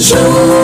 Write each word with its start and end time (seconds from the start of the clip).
show. 0.00 0.61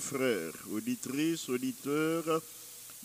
Frères, 0.00 0.52
auditrices, 0.72 1.48
auditeurs 1.48 2.42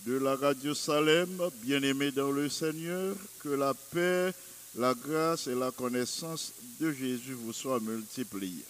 de 0.05 0.17
la 0.17 0.35
radio 0.35 0.73
Salem, 0.73 1.37
bien-aimés 1.61 2.11
dans 2.11 2.31
le 2.31 2.49
Seigneur, 2.49 3.15
que 3.39 3.49
la 3.49 3.73
paix, 3.73 4.33
la 4.75 4.93
grâce 4.93 5.47
et 5.47 5.55
la 5.55 5.71
connaissance 5.71 6.53
de 6.79 6.91
Jésus 6.91 7.33
vous 7.33 7.53
soient 7.53 7.79
multipliées. 7.79 8.65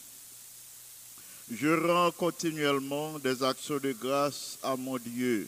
Je 1.51 1.67
rends 1.67 2.11
continuellement 2.11 3.19
des 3.19 3.43
actions 3.43 3.77
de 3.77 3.91
grâce 3.93 4.57
à 4.63 4.75
mon 4.75 4.97
Dieu, 4.97 5.47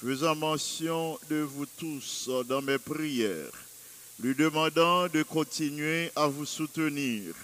faisant 0.00 0.34
mention 0.34 1.18
de 1.30 1.40
vous 1.40 1.66
tous 1.66 2.28
dans 2.46 2.62
mes 2.62 2.78
prières 2.78 3.50
lui 4.20 4.34
demandant 4.34 5.08
de 5.08 5.22
continuer 5.22 6.10
à 6.14 6.26
vous 6.26 6.46
soutenir 6.46 7.34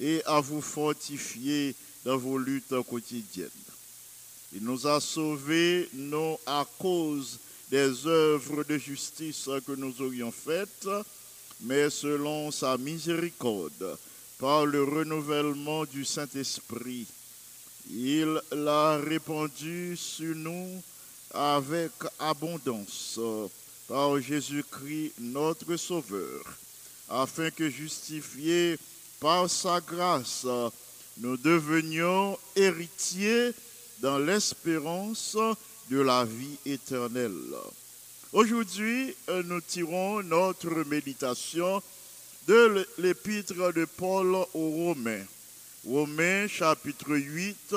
et 0.00 0.22
à 0.24 0.40
vous 0.40 0.62
fortifier 0.62 1.74
dans 2.04 2.16
vos 2.16 2.38
luttes 2.38 2.74
quotidiennes. 2.88 3.50
Il 4.52 4.64
nous 4.64 4.86
a 4.86 5.00
sauvés 5.00 5.88
non 5.94 6.38
à 6.44 6.66
cause 6.78 7.38
des 7.70 8.06
œuvres 8.06 8.64
de 8.64 8.78
justice 8.78 9.48
que 9.64 9.72
nous 9.72 10.02
aurions 10.02 10.32
faites, 10.32 10.88
mais 11.60 11.88
selon 11.88 12.50
sa 12.50 12.76
miséricorde, 12.76 13.96
par 14.38 14.66
le 14.66 14.82
renouvellement 14.82 15.84
du 15.84 16.04
Saint-Esprit. 16.04 17.06
Il 17.90 18.40
l'a 18.50 18.96
répandu 18.96 19.96
sur 19.96 20.34
nous 20.34 20.82
avec 21.32 21.92
abondance 22.18 23.20
par 23.86 24.20
Jésus-Christ 24.20 25.12
notre 25.20 25.76
Sauveur, 25.76 26.42
afin 27.08 27.50
que 27.50 27.68
justifiés 27.70 28.78
par 29.20 29.48
sa 29.48 29.80
grâce, 29.80 30.46
nous 31.18 31.36
devenions 31.36 32.36
héritiers 32.56 33.52
dans 34.00 34.18
l'espérance 34.18 35.36
de 35.90 36.00
la 36.00 36.24
vie 36.24 36.58
éternelle. 36.66 37.54
Aujourd'hui, 38.32 39.14
euh, 39.28 39.42
nous 39.44 39.60
tirons 39.60 40.22
notre 40.22 40.84
méditation 40.84 41.82
de 42.46 42.86
l'épître 42.98 43.72
de 43.72 43.84
Paul 43.84 44.34
aux 44.54 44.70
Romains. 44.70 45.24
Romains 45.86 46.46
chapitre 46.46 47.16
8 47.16 47.74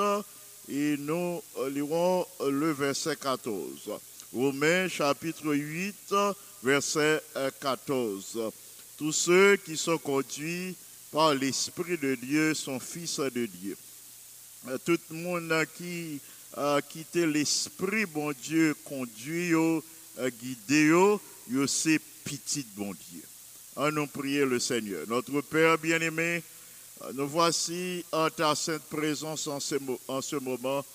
et 0.69 0.97
nous 0.97 1.41
euh, 1.57 1.69
lirons 1.69 2.25
euh, 2.41 2.51
le 2.51 2.71
verset 2.71 3.15
14. 3.15 3.91
Romains 4.33 4.87
chapitre 4.87 5.53
8 5.53 6.15
verset 6.63 7.21
euh, 7.35 7.51
14. 7.61 8.51
Tous 8.97 9.11
ceux 9.11 9.57
qui 9.57 9.77
sont 9.77 9.97
conduits 9.97 10.75
par 11.11 11.33
l'Esprit 11.33 11.97
de 11.97 12.15
Dieu 12.15 12.53
sont 12.53 12.79
fils 12.79 13.19
de 13.19 13.45
Dieu. 13.45 13.77
Euh, 14.69 14.77
Tout 14.85 14.97
le 15.11 15.17
monde 15.17 15.65
qui 15.75 16.19
a 16.55 16.79
quitté 16.81 17.25
l'Esprit, 17.25 18.05
bon 18.05 18.31
Dieu, 18.31 18.75
conduit, 18.85 19.53
euh, 19.53 19.81
guidé, 20.41 20.93
c'est 21.67 21.99
petit, 22.23 22.65
bon 22.75 22.93
Dieu. 22.93 23.21
À 23.75 23.91
nous 23.91 24.07
prier 24.07 24.45
le 24.45 24.59
Seigneur. 24.59 25.05
Notre 25.07 25.41
Père 25.41 25.77
bien-aimé, 25.77 26.41
euh, 27.01 27.11
nous 27.13 27.27
voici 27.27 28.05
en 28.11 28.29
ta 28.29 28.55
sainte 28.55 28.83
présence 28.83 29.47
en 29.47 29.59
en 30.07 30.21
ce 30.21 30.35
moment. 30.37 30.85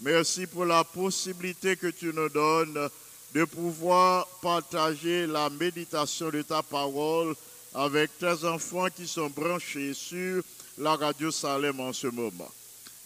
Merci 0.00 0.46
pour 0.46 0.64
la 0.64 0.82
possibilité 0.82 1.76
que 1.76 1.88
tu 1.88 2.12
nous 2.12 2.28
donnes 2.28 2.88
de 3.34 3.44
pouvoir 3.44 4.26
partager 4.42 5.28
la 5.28 5.48
méditation 5.48 6.30
de 6.30 6.42
ta 6.42 6.62
parole 6.62 7.36
avec 7.74 8.18
tes 8.18 8.44
enfants 8.44 8.88
qui 8.94 9.06
sont 9.06 9.30
branchés 9.30 9.94
sur 9.94 10.42
la 10.78 10.96
radio 10.96 11.30
Salem 11.30 11.78
en 11.78 11.92
ce 11.92 12.08
moment. 12.08 12.50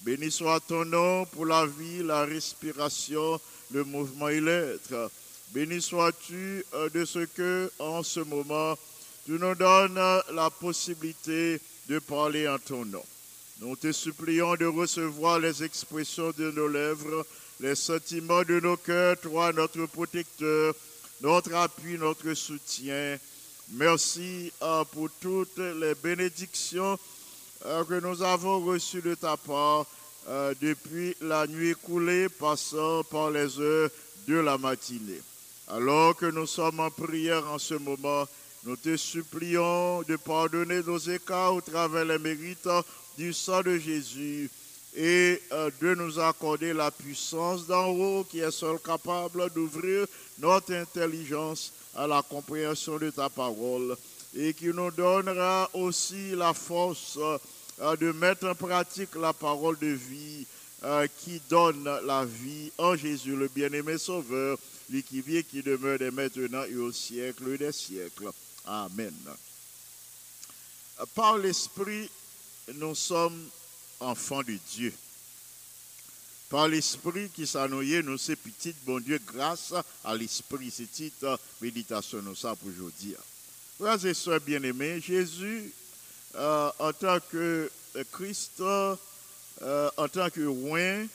Béni 0.01 0.31
soit 0.31 0.61
ton 0.61 0.85
nom 0.85 1.27
pour 1.27 1.47
la 1.47 1.67
vie, 1.67 2.03
la 2.03 2.25
respiration, 2.25 3.41
le 3.73 3.85
mouvement 3.85 4.29
et 4.29 4.41
l'être. 4.41 5.11
Béni 5.53 5.81
sois-tu 5.81 6.65
euh, 6.75 6.89
de 6.91 7.05
ce 7.05 7.21
que, 7.21 7.71
en 7.79 8.03
ce 8.03 8.21
moment, 8.21 8.77
tu 9.25 9.33
nous 9.33 9.55
donnes 9.55 9.95
la 10.33 10.51
possibilité 10.51 11.61
de 11.89 11.99
parler 11.99 12.47
en 12.47 12.59
ton 12.59 12.85
nom. 12.85 13.03
Nous 13.61 13.75
te 13.77 13.91
supplions 13.91 14.55
de 14.55 14.67
recevoir 14.67 15.39
les 15.39 15.65
expressions 15.65 16.33
de 16.37 16.51
nos 16.51 16.69
lèvres, 16.69 17.25
les 17.61 17.75
sentiments 17.75 18.43
de 18.43 18.61
nos 18.61 18.77
cœurs, 18.77 19.19
toi, 19.21 19.53
notre 19.53 19.87
protecteur, 19.87 20.75
notre 21.23 21.55
appui, 21.55 21.97
notre 21.99 22.35
soutien. 22.35 23.19
Merci 23.71 24.53
euh, 24.63 24.85
pour 24.85 25.09
toutes 25.21 25.59
les 25.59 25.95
bénédictions 25.95 26.99
que 27.61 28.01
nous 28.01 28.23
avons 28.23 28.65
reçues 28.65 29.03
de 29.03 29.15
ta 29.15 29.37
part 29.37 29.87
euh, 30.29 30.55
depuis 30.61 31.17
la 31.21 31.47
nuit 31.47 31.71
écoulée, 31.71 32.29
passant 32.29 33.05
par 33.05 33.31
les 33.31 33.61
heures 33.61 33.91
de 34.27 34.35
la 34.35 34.59
matinée. 34.59 35.21
Alors 35.69 36.17
que 36.17 36.27
nous 36.27 36.47
sommes 36.47 36.81
en 36.81 36.91
prière 36.91 37.47
en 37.51 37.59
ce 37.59 37.75
moment, 37.75 38.27
nous 38.65 38.77
te 38.77 38.97
supplions 38.97 40.03
de 40.03 40.17
pardonner 40.17 40.83
nos 40.83 40.99
écarts 40.99 41.55
au 41.55 41.61
travers 41.61 42.05
les 42.05 42.19
mérites 42.19 42.69
du 43.17 43.33
sang 43.33 43.63
de 43.63 43.79
Jésus 43.79 44.51
et 44.97 45.41
euh, 45.53 45.71
de 45.81 45.95
nous 45.95 46.19
accorder 46.19 46.73
la 46.73 46.91
puissance 46.91 47.67
d'en 47.67 47.87
haut 47.89 48.25
qui 48.25 48.41
est 48.41 48.51
seul 48.51 48.79
capable 48.81 49.51
d'ouvrir 49.51 50.07
notre 50.39 50.73
intelligence 50.73 51.73
à 51.95 52.07
la 52.07 52.23
compréhension 52.23 52.97
de 52.97 53.11
ta 53.11 53.29
parole 53.29 53.97
et 54.37 54.53
qui 54.53 54.67
nous 54.67 54.91
donnera 54.91 55.71
aussi 55.73 56.31
la 56.33 56.53
force 56.53 57.19
euh, 57.81 57.97
de 57.97 58.13
mettre 58.13 58.47
en 58.47 58.55
pratique 58.55 59.15
la 59.15 59.33
parole 59.33 59.79
de 59.79 59.87
vie 59.87 60.47
euh, 60.85 61.07
qui 61.21 61.41
donne 61.49 61.85
la 61.85 62.25
vie 62.25 62.71
en 62.77 62.95
Jésus, 62.97 63.35
le 63.35 63.49
bien-aimé 63.49 63.97
Sauveur, 63.97 64.59
lui 64.91 65.03
qui 65.03 65.23
vit 65.23 65.39
et 65.39 65.45
qui 65.45 65.63
demeure 65.63 65.99
dès 65.99 66.11
maintenant 66.11 66.65
et 66.65 66.77
au 66.77 66.93
siècle 66.93 67.57
des 67.57 67.73
siècles. 67.73 68.31
Amen. 68.67 69.15
Par 71.15 71.39
l'Esprit, 71.39 72.11
nous 72.75 72.95
sommes 72.95 73.49
enfants 74.01 74.43
de 74.43 74.59
Dieu. 74.75 74.93
Par 76.51 76.69
l'Esprit 76.69 77.31
qui 77.31 77.47
s'annouille, 77.47 78.03
nous 78.05 78.19
sommes 78.19 78.37
petits, 78.37 78.75
bon 78.85 79.01
Dieu, 79.01 79.19
grâce 79.27 79.73
à 80.05 80.15
l'Esprit. 80.15 80.71
C'est 80.71 80.91
titre 80.91 81.41
méditation, 81.61 82.21
nous 82.23 82.35
ça 82.37 82.55
pour 82.55 82.69
aujourd'hui. 82.69 83.15
Frères 83.79 84.07
et 84.07 84.15
sœurs 84.15 84.41
bien-aimés, 84.41 85.03
Jésus, 85.03 85.71
euh, 86.35 86.71
en 86.79 86.93
tant 86.95 87.19
que 87.31 87.71
Christ, 88.11 88.61
euh, 88.61 88.97
en 89.99 90.09
tant 90.09 90.31
que 90.31 90.47
roi, 90.47 91.07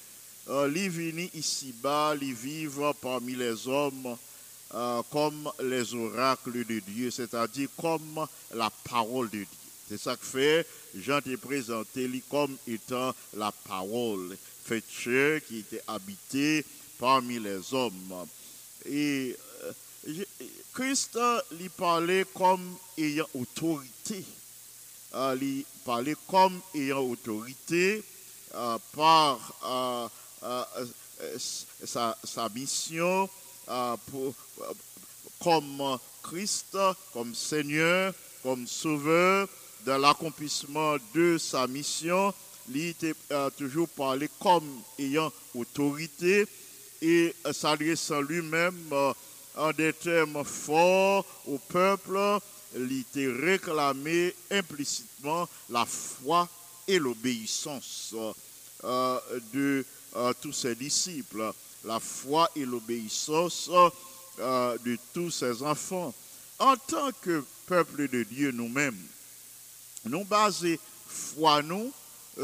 euh, 0.48 1.30
ici-bas, 1.34 2.14
il 2.22 2.34
vivre 2.36 2.94
parmi 3.02 3.34
les 3.34 3.68
hommes 3.68 4.16
euh, 4.76 5.02
comme 5.12 5.52
les 5.64 5.94
oracles 5.96 6.64
de 6.66 6.80
Dieu, 6.80 7.10
c'est-à-dire 7.10 7.70
comme 7.78 8.28
la 8.54 8.70
parole 8.90 9.30
de 9.32 9.38
Dieu. 9.38 9.48
C'est 9.90 10.00
ça 10.00 10.16
que 10.16 10.26
fait, 10.26 10.68
Jean 10.96 11.20
t'ai 11.20 11.38
présenté 11.38 12.08
lui 12.08 12.22
comme 12.30 12.56
étant 12.68 13.14
la 13.36 13.52
parole, 13.52 14.38
fait 14.66 14.84
chair 14.88 15.42
qui 15.48 15.60
était 15.60 15.82
habité 15.88 16.64
parmi 17.00 17.40
les 17.40 17.74
hommes. 17.74 18.28
Et 18.86 19.36
euh, 19.36 19.51
Christ 20.74 21.20
lui 21.52 21.70
parlait 21.70 22.26
comme 22.34 22.76
ayant 22.98 23.28
autorité. 23.36 24.24
Euh, 25.14 25.36
parlait 25.86 26.16
comme 26.28 26.60
ayant 26.74 27.02
autorité 27.02 28.04
euh, 28.56 28.78
par 28.96 29.54
euh, 29.66 30.08
euh, 30.44 31.38
sa, 31.38 32.50
mission 32.56 33.30
comme 35.44 36.00
Christ, 36.24 36.78
comme 37.14 37.36
Seigneur, 37.36 38.14
comme 38.44 38.68
Sauveur, 38.68 39.48
dans 39.86 39.98
l'accomplissement 39.98 40.96
de 41.14 41.38
sa 41.38 41.68
mission. 41.68 42.34
Il 42.74 42.96
euh, 43.32 43.50
toujours 43.58 43.90
parlé 43.90 44.30
comme 44.40 44.68
ayant 45.00 45.32
autorité 45.56 46.48
et 47.02 47.36
s'adressant 47.52 48.22
lui-même 48.22 48.78
en 49.56 49.72
des 49.72 49.94
termes 49.94 50.44
forts 50.44 51.26
au 51.48 51.58
peuple, 51.58 52.40
était 52.76 53.28
réclamé 53.28 54.34
implicitement 54.50 55.48
la 55.70 55.86
foi 55.86 56.48
et 56.88 57.00
l'obéissance 57.00 58.16
euh, 58.84 59.20
de 59.54 59.86
euh, 60.16 60.34
tous 60.42 60.54
ses 60.54 60.76
disciples, 60.76 61.52
la 61.86 62.00
foi 62.00 62.50
et 62.56 62.66
l'obéissance 62.66 63.70
euh, 64.40 64.78
de 64.86 64.98
tous 65.14 65.32
ses 65.32 65.62
enfants. 65.64 66.14
En 66.60 66.76
tant 66.76 67.12
que 67.22 67.44
peuple 67.68 68.08
de 68.08 68.24
Dieu 68.24 68.52
nous-mêmes, 68.52 68.98
nous 70.06 70.24
basons 70.24 70.78
foi 71.08 71.62
nous 71.62 71.92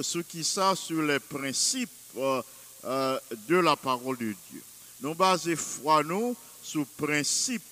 ce 0.02 0.20
qui 0.20 0.44
ça 0.44 0.76
sur 0.76 1.02
les 1.02 1.20
principes 1.20 1.90
de 2.14 3.56
la 3.56 3.76
parole 3.76 4.18
de 4.18 4.34
Dieu. 4.52 4.64
Nous 5.02 5.14
basons 5.14 5.56
foi 5.56 6.04
nous 6.04 6.36
le 6.76 6.86
principe 6.86 7.64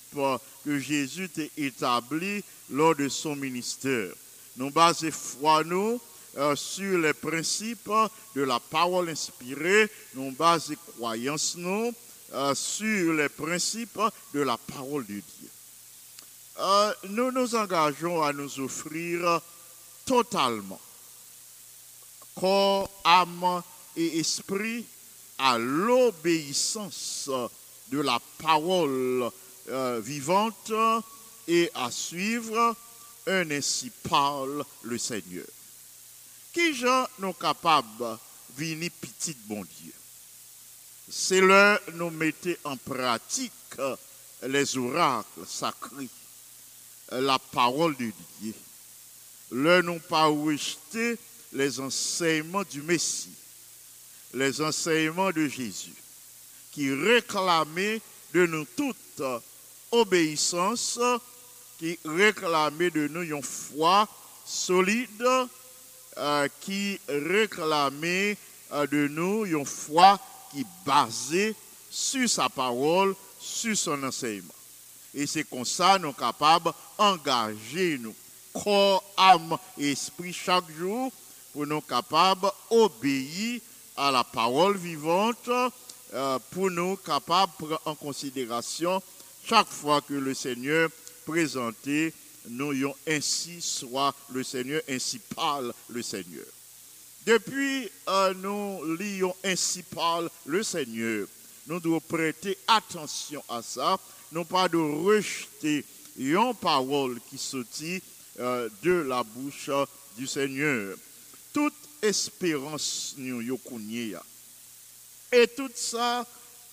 que 0.64 0.78
Jésus 0.78 1.30
a 1.38 1.60
établi 1.60 2.42
lors 2.70 2.94
de 2.94 3.08
son 3.08 3.36
ministère. 3.36 4.12
Nous 4.56 4.70
basons 4.70 5.10
foi 5.10 5.62
nous 5.64 6.00
euh, 6.36 6.56
sur 6.56 6.98
les 6.98 7.12
principes 7.12 7.90
de 8.34 8.42
la 8.42 8.58
parole 8.58 9.08
inspirée. 9.10 9.90
Nous 10.14 10.32
basons 10.32 10.74
croyance 10.96 11.56
nous 11.56 11.92
euh, 12.32 12.54
sur 12.54 13.14
les 13.14 13.28
principes 13.28 14.00
de 14.34 14.40
la 14.40 14.56
parole 14.56 15.06
de 15.06 15.14
Dieu. 15.14 15.50
Euh, 16.58 16.94
nous 17.10 17.30
nous 17.32 17.54
engageons 17.54 18.22
à 18.22 18.32
nous 18.32 18.60
offrir 18.60 19.40
totalement 20.06 20.80
corps, 22.34 22.90
âme 23.04 23.62
et 23.96 24.18
esprit 24.18 24.84
à 25.38 25.58
l'obéissance 25.58 27.30
de 27.88 28.00
la 28.00 28.20
parole 28.38 29.30
euh, 29.68 30.00
vivante 30.02 30.72
et 31.48 31.70
à 31.74 31.90
suivre 31.90 32.74
un 33.26 33.50
ainsi 33.50 33.90
parle 34.08 34.64
le 34.82 34.98
Seigneur. 34.98 35.46
Qui 36.52 36.74
gens 36.74 37.06
nous 37.18 37.32
capables 37.32 38.18
venir 38.56 38.90
petit 39.00 39.36
bon 39.46 39.64
Dieu? 39.80 39.92
C'est 41.08 41.40
là 41.40 41.80
nous 41.94 42.10
mettons 42.10 42.54
en 42.64 42.76
pratique 42.76 43.52
les 44.42 44.76
oracles 44.76 45.46
sacrés, 45.46 46.08
la 47.12 47.38
parole 47.38 47.96
de 47.96 48.10
Dieu. 48.40 48.54
Là 49.52 49.82
nous 49.82 50.00
pas 50.00 50.26
rejeter 50.26 51.16
les 51.52 51.78
enseignements 51.78 52.64
du 52.64 52.82
Messie, 52.82 53.34
les 54.34 54.60
enseignements 54.60 55.30
de 55.30 55.46
Jésus, 55.46 55.94
qui 56.76 56.92
réclamaient 56.92 58.02
de 58.34 58.44
nous 58.44 58.66
toute 58.76 59.22
obéissance, 59.90 61.00
qui 61.78 61.98
réclamaient 62.04 62.90
de 62.90 63.08
nous 63.08 63.22
une 63.22 63.42
foi 63.42 64.06
solide, 64.44 65.26
euh, 66.18 66.48
qui 66.60 67.00
réclamait 67.08 68.36
euh, 68.72 68.86
de 68.88 69.08
nous 69.08 69.46
une 69.46 69.64
foi 69.64 70.20
qui 70.52 70.66
basée 70.84 71.54
sur 71.88 72.28
sa 72.28 72.50
parole, 72.50 73.16
sur 73.40 73.74
son 73.74 74.02
enseignement. 74.02 74.52
Et 75.14 75.26
c'est 75.26 75.44
comme 75.44 75.64
ça 75.64 75.98
nous 75.98 76.08
sommes 76.08 76.14
capables 76.14 76.72
d'engager 76.98 77.96
nous, 77.98 78.14
corps, 78.52 79.02
âme 79.16 79.56
et 79.78 79.92
esprit 79.92 80.34
chaque 80.34 80.70
jour 80.78 81.10
pour 81.54 81.66
nous 81.66 81.80
capables 81.80 82.50
d'obéir 82.70 83.62
à 83.96 84.10
la 84.10 84.24
parole 84.24 84.76
vivante, 84.76 85.48
euh, 86.14 86.38
pour 86.50 86.70
nous 86.70 86.96
capables 86.96 87.52
de 87.60 87.66
prendre 87.66 87.82
en 87.84 87.94
considération 87.94 89.02
chaque 89.44 89.68
fois 89.68 90.00
que 90.00 90.14
le 90.14 90.34
Seigneur 90.34 90.90
présentait, 91.24 92.12
nous 92.48 92.72
ayons 92.72 92.94
ainsi 93.08 93.60
soit 93.60 94.14
le 94.32 94.42
Seigneur, 94.42 94.80
ainsi 94.88 95.18
parle 95.34 95.72
le 95.88 96.02
Seigneur. 96.02 96.44
Depuis 97.26 97.90
euh, 98.08 98.34
nous 98.34 98.96
lions 98.96 99.34
ainsi 99.44 99.82
parle 99.82 100.30
le 100.46 100.62
Seigneur, 100.62 101.26
nous 101.66 101.80
devons 101.80 102.00
prêter 102.00 102.56
attention 102.68 103.42
à 103.48 103.62
ça, 103.62 103.98
non 104.30 104.44
pas 104.44 104.68
de 104.68 104.76
rejeter 104.76 105.84
une 106.16 106.54
parole 106.54 107.18
qui 107.28 107.38
sortit 107.38 108.00
euh, 108.38 108.68
de 108.82 108.92
la 108.92 109.22
bouche 109.24 109.70
du 110.16 110.26
Seigneur. 110.26 110.96
Toute 111.52 111.74
espérance 112.02 113.14
nous 113.16 113.42
ya. 113.42 114.22
Et 115.32 115.48
tout 115.48 115.70
ça, 115.74 116.24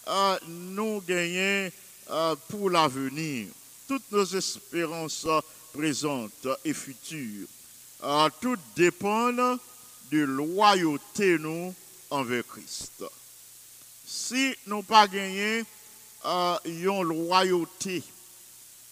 euh, 0.07 0.39
nous 0.47 1.01
gagnons 1.01 1.71
euh, 2.09 2.35
pour 2.49 2.69
l'avenir. 2.69 3.47
Toutes 3.87 4.11
nos 4.11 4.25
espérances 4.25 5.27
présentes 5.73 6.47
et 6.63 6.73
futures, 6.73 7.47
euh, 8.03 8.29
tout 8.41 8.57
dépend 8.75 9.31
de 9.31 10.19
loyauté 10.19 11.37
nous 11.39 11.73
envers 12.09 12.45
Christ. 12.45 13.03
Si 14.05 14.55
nous 14.67 14.83
pas 14.83 15.07
gagné 15.07 15.63
une 16.65 17.01
loyauté, 17.03 18.03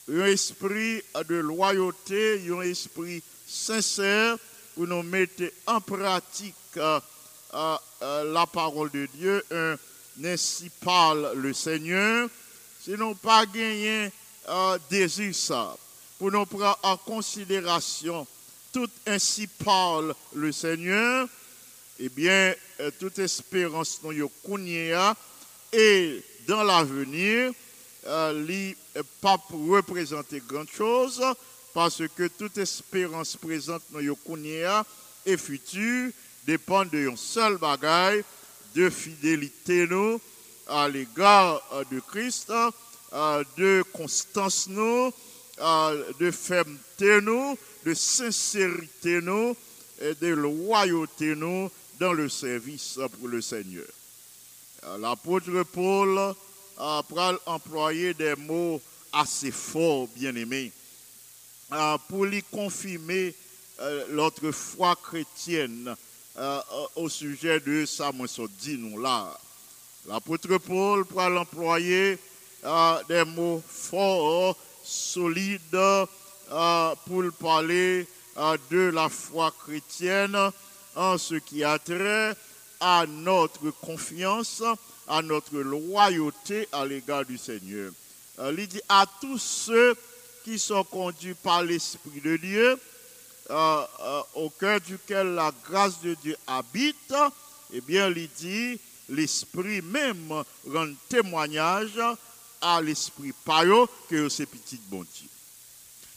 un 0.09 0.25
esprit 0.25 1.01
de 1.27 1.35
loyauté, 1.35 2.41
un 2.49 2.61
esprit 2.61 3.21
sincère 3.47 4.37
pour 4.73 4.87
nous 4.87 5.03
mettre 5.03 5.43
en 5.67 5.79
pratique 5.79 6.55
euh, 7.53 7.77
la 8.33 8.45
parole 8.45 8.91
de 8.91 9.07
Dieu, 9.13 9.43
ainsi 10.23 10.69
parle 10.83 11.33
le 11.35 11.53
Seigneur, 11.53 12.29
si 12.83 12.91
nous 12.91 13.15
pas 13.15 13.45
gagné 13.45 14.11
euh, 14.49 14.77
désir 14.89 15.33
pour 16.17 16.31
nous 16.31 16.45
prendre 16.45 16.77
en 16.83 16.97
considération 16.97 18.27
tout 18.71 18.89
ainsi 19.05 19.47
parle 19.47 20.15
le 20.33 20.51
Seigneur, 20.51 21.27
eh 21.99 22.09
bien, 22.09 22.53
euh, 22.79 22.91
toute 22.99 23.19
espérance 23.19 23.99
nous 24.03 24.29
kounye 24.43 24.93
a, 24.93 25.15
et 25.73 26.23
dans 26.47 26.63
l'avenir, 26.63 27.51
euh, 28.07 28.73
euh, 28.97 29.03
pas 29.21 29.37
représenter 29.49 30.41
grand 30.47 30.67
chose, 30.69 31.21
parce 31.73 32.01
que 32.15 32.27
toute 32.27 32.57
espérance 32.57 33.37
présente 33.37 33.83
yo 33.99 34.15
kounye 34.15 34.63
a 34.63 34.85
et 35.25 35.37
future 35.37 36.11
dépend 36.45 36.85
de 36.85 37.09
un 37.09 37.15
seul 37.15 37.57
bagaille, 37.57 38.23
de 38.75 38.89
fidélité 38.89 39.87
nous 39.87 40.19
à 40.67 40.87
l'égard 40.87 41.61
euh, 41.73 41.83
de 41.91 41.99
Christ, 41.99 42.51
euh, 43.13 43.43
de 43.57 43.83
constance 43.91 44.67
nous, 44.67 45.11
euh, 45.59 46.11
de 46.19 46.31
fermeté 46.31 47.21
nous, 47.21 47.57
de 47.85 47.93
sincérité 47.93 49.21
nous, 49.21 49.55
et 49.99 50.15
de 50.15 50.27
loyauté 50.27 51.35
nous 51.35 51.69
dans 51.99 52.13
le 52.13 52.29
service 52.29 52.97
pour 53.19 53.27
le 53.27 53.41
Seigneur. 53.41 53.85
L'apôtre 54.99 55.63
Paul 55.63 56.33
a 56.77 57.03
pral 57.07 57.37
employer 57.45 58.13
des 58.15 58.35
mots 58.35 58.81
assez 59.13 59.51
forts, 59.51 60.07
bien 60.15 60.35
aimés, 60.35 60.71
euh, 61.73 61.97
pour 62.07 62.25
lui 62.25 62.41
confirmer 62.43 63.35
notre 64.09 64.51
foi 64.51 64.95
chrétienne 64.95 65.95
euh, 66.37 66.59
au 66.95 67.09
sujet 67.09 67.59
de 67.59 67.85
ça, 67.85 68.11
moi, 68.11 68.27
ça 68.27 68.43
dit 68.59 68.77
nous 68.77 68.99
là. 68.99 69.37
L'apôtre 70.07 70.57
Paul 70.57 71.05
pral 71.05 71.37
employer 71.37 72.17
euh, 72.63 73.03
des 73.07 73.23
mots 73.25 73.61
forts, 73.67 74.57
solides, 74.83 75.75
euh, 76.51 76.95
pour 77.05 77.23
parler 77.39 78.07
euh, 78.37 78.57
de 78.69 78.89
la 78.89 79.09
foi 79.09 79.53
chrétienne 79.65 80.37
en 80.95 81.17
ce 81.17 81.35
qui 81.35 81.63
a 81.63 81.77
trait 81.79 82.33
à 82.79 83.05
notre 83.07 83.71
confiance, 83.71 84.63
à 85.07 85.21
notre 85.21 85.57
loyauté 85.59 86.67
à 86.71 86.85
l'égard 86.85 87.25
du 87.25 87.37
Seigneur. 87.37 87.91
Euh, 88.39 88.53
il 88.57 88.67
dit 88.67 88.81
à 88.89 89.05
tous 89.21 89.37
ceux 89.37 89.95
qui 90.43 90.57
sont 90.57 90.83
conduits 90.83 91.35
par 91.35 91.63
l'Esprit 91.63 92.21
de 92.21 92.37
Dieu, 92.37 92.79
euh, 93.51 93.85
euh, 93.99 94.21
au 94.35 94.49
cœur 94.49 94.79
duquel 94.79 95.35
la 95.35 95.51
grâce 95.65 95.99
de 96.01 96.13
Dieu 96.15 96.37
habite, 96.47 97.13
eh 97.73 97.81
bien, 97.81 98.09
il 98.09 98.29
dit, 98.29 98.79
l'Esprit 99.09 99.81
même 99.81 100.43
rend 100.67 100.87
témoignage 101.09 101.99
à 102.61 102.81
l'Esprit 102.81 103.33
payo 103.43 103.89
que 104.09 104.29
c'est 104.29 104.45
petit 104.45 104.79
bon 104.87 105.03
Dieu. 105.03 105.27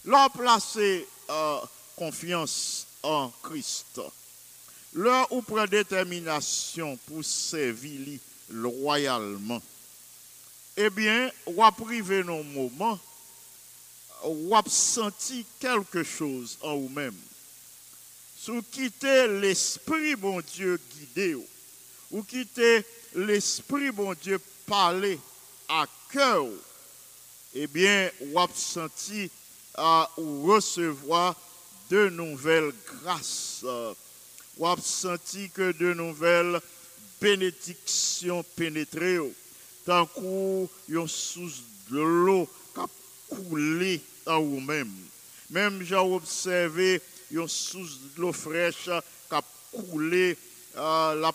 Leur 0.04 0.30
placer 0.30 1.08
euh, 1.28 1.58
confiance 1.96 2.86
en 3.02 3.32
Christ, 3.42 4.00
leur 4.92 5.30
ou 5.32 5.42
prend 5.42 5.66
détermination 5.66 6.96
pour 7.08 7.24
servir 7.24 8.00
lui 8.00 8.20
loyalement, 8.50 9.60
eh 10.76 10.90
bien, 10.90 11.30
a 11.60 11.72
privé 11.72 12.22
nos 12.22 12.42
moments, 12.42 12.98
ou 14.24 14.54
a 14.54 14.62
senti 14.66 15.44
quelque 15.60 16.02
chose 16.02 16.56
en 16.62 16.76
vous-même. 16.76 17.14
Sous 18.38 18.62
quitter 18.62 19.26
l'esprit 19.40 20.16
bon 20.16 20.40
Dieu 20.54 20.78
guidé, 20.96 21.34
ou- 22.10 22.22
quitter 22.22 22.84
l'esprit 23.14 23.90
bon 23.90 24.14
Dieu 24.14 24.38
parler 24.66 25.18
à 25.68 25.86
cœur, 26.10 26.46
eh 27.54 27.66
bien, 27.66 28.10
ou 28.20 28.38
a 28.38 28.48
senti 28.54 29.30
à 29.74 30.10
recevoir 30.16 31.34
de 31.90 32.08
nouvelles 32.08 32.72
grâces. 33.02 33.60
euh, 33.64 33.92
Ou 34.56 34.66
a 34.68 34.76
senti 34.80 35.50
que 35.50 35.72
de 35.72 35.92
nouvelles 35.94 36.60
bénédictions 37.20 38.44
pénétrées. 38.56 39.18
Tant 39.84 40.06
qu'on 40.06 40.68
yon 40.88 41.06
source 41.08 41.60
de 41.90 41.98
l'eau 42.00 42.48
qui 42.74 42.80
a 42.80 42.86
coulé 43.28 44.00
en 44.26 44.40
vous-même. 44.40 44.92
Même 45.50 45.82
j'ai 45.82 45.96
observé 45.96 47.00
une 47.30 47.48
source 47.48 47.98
de 48.16 48.20
l'eau 48.20 48.32
fraîche 48.32 48.84
qui 49.28 49.34
a 49.34 49.42
coulé, 49.72 50.36
euh, 50.76 51.14
l'a 51.14 51.32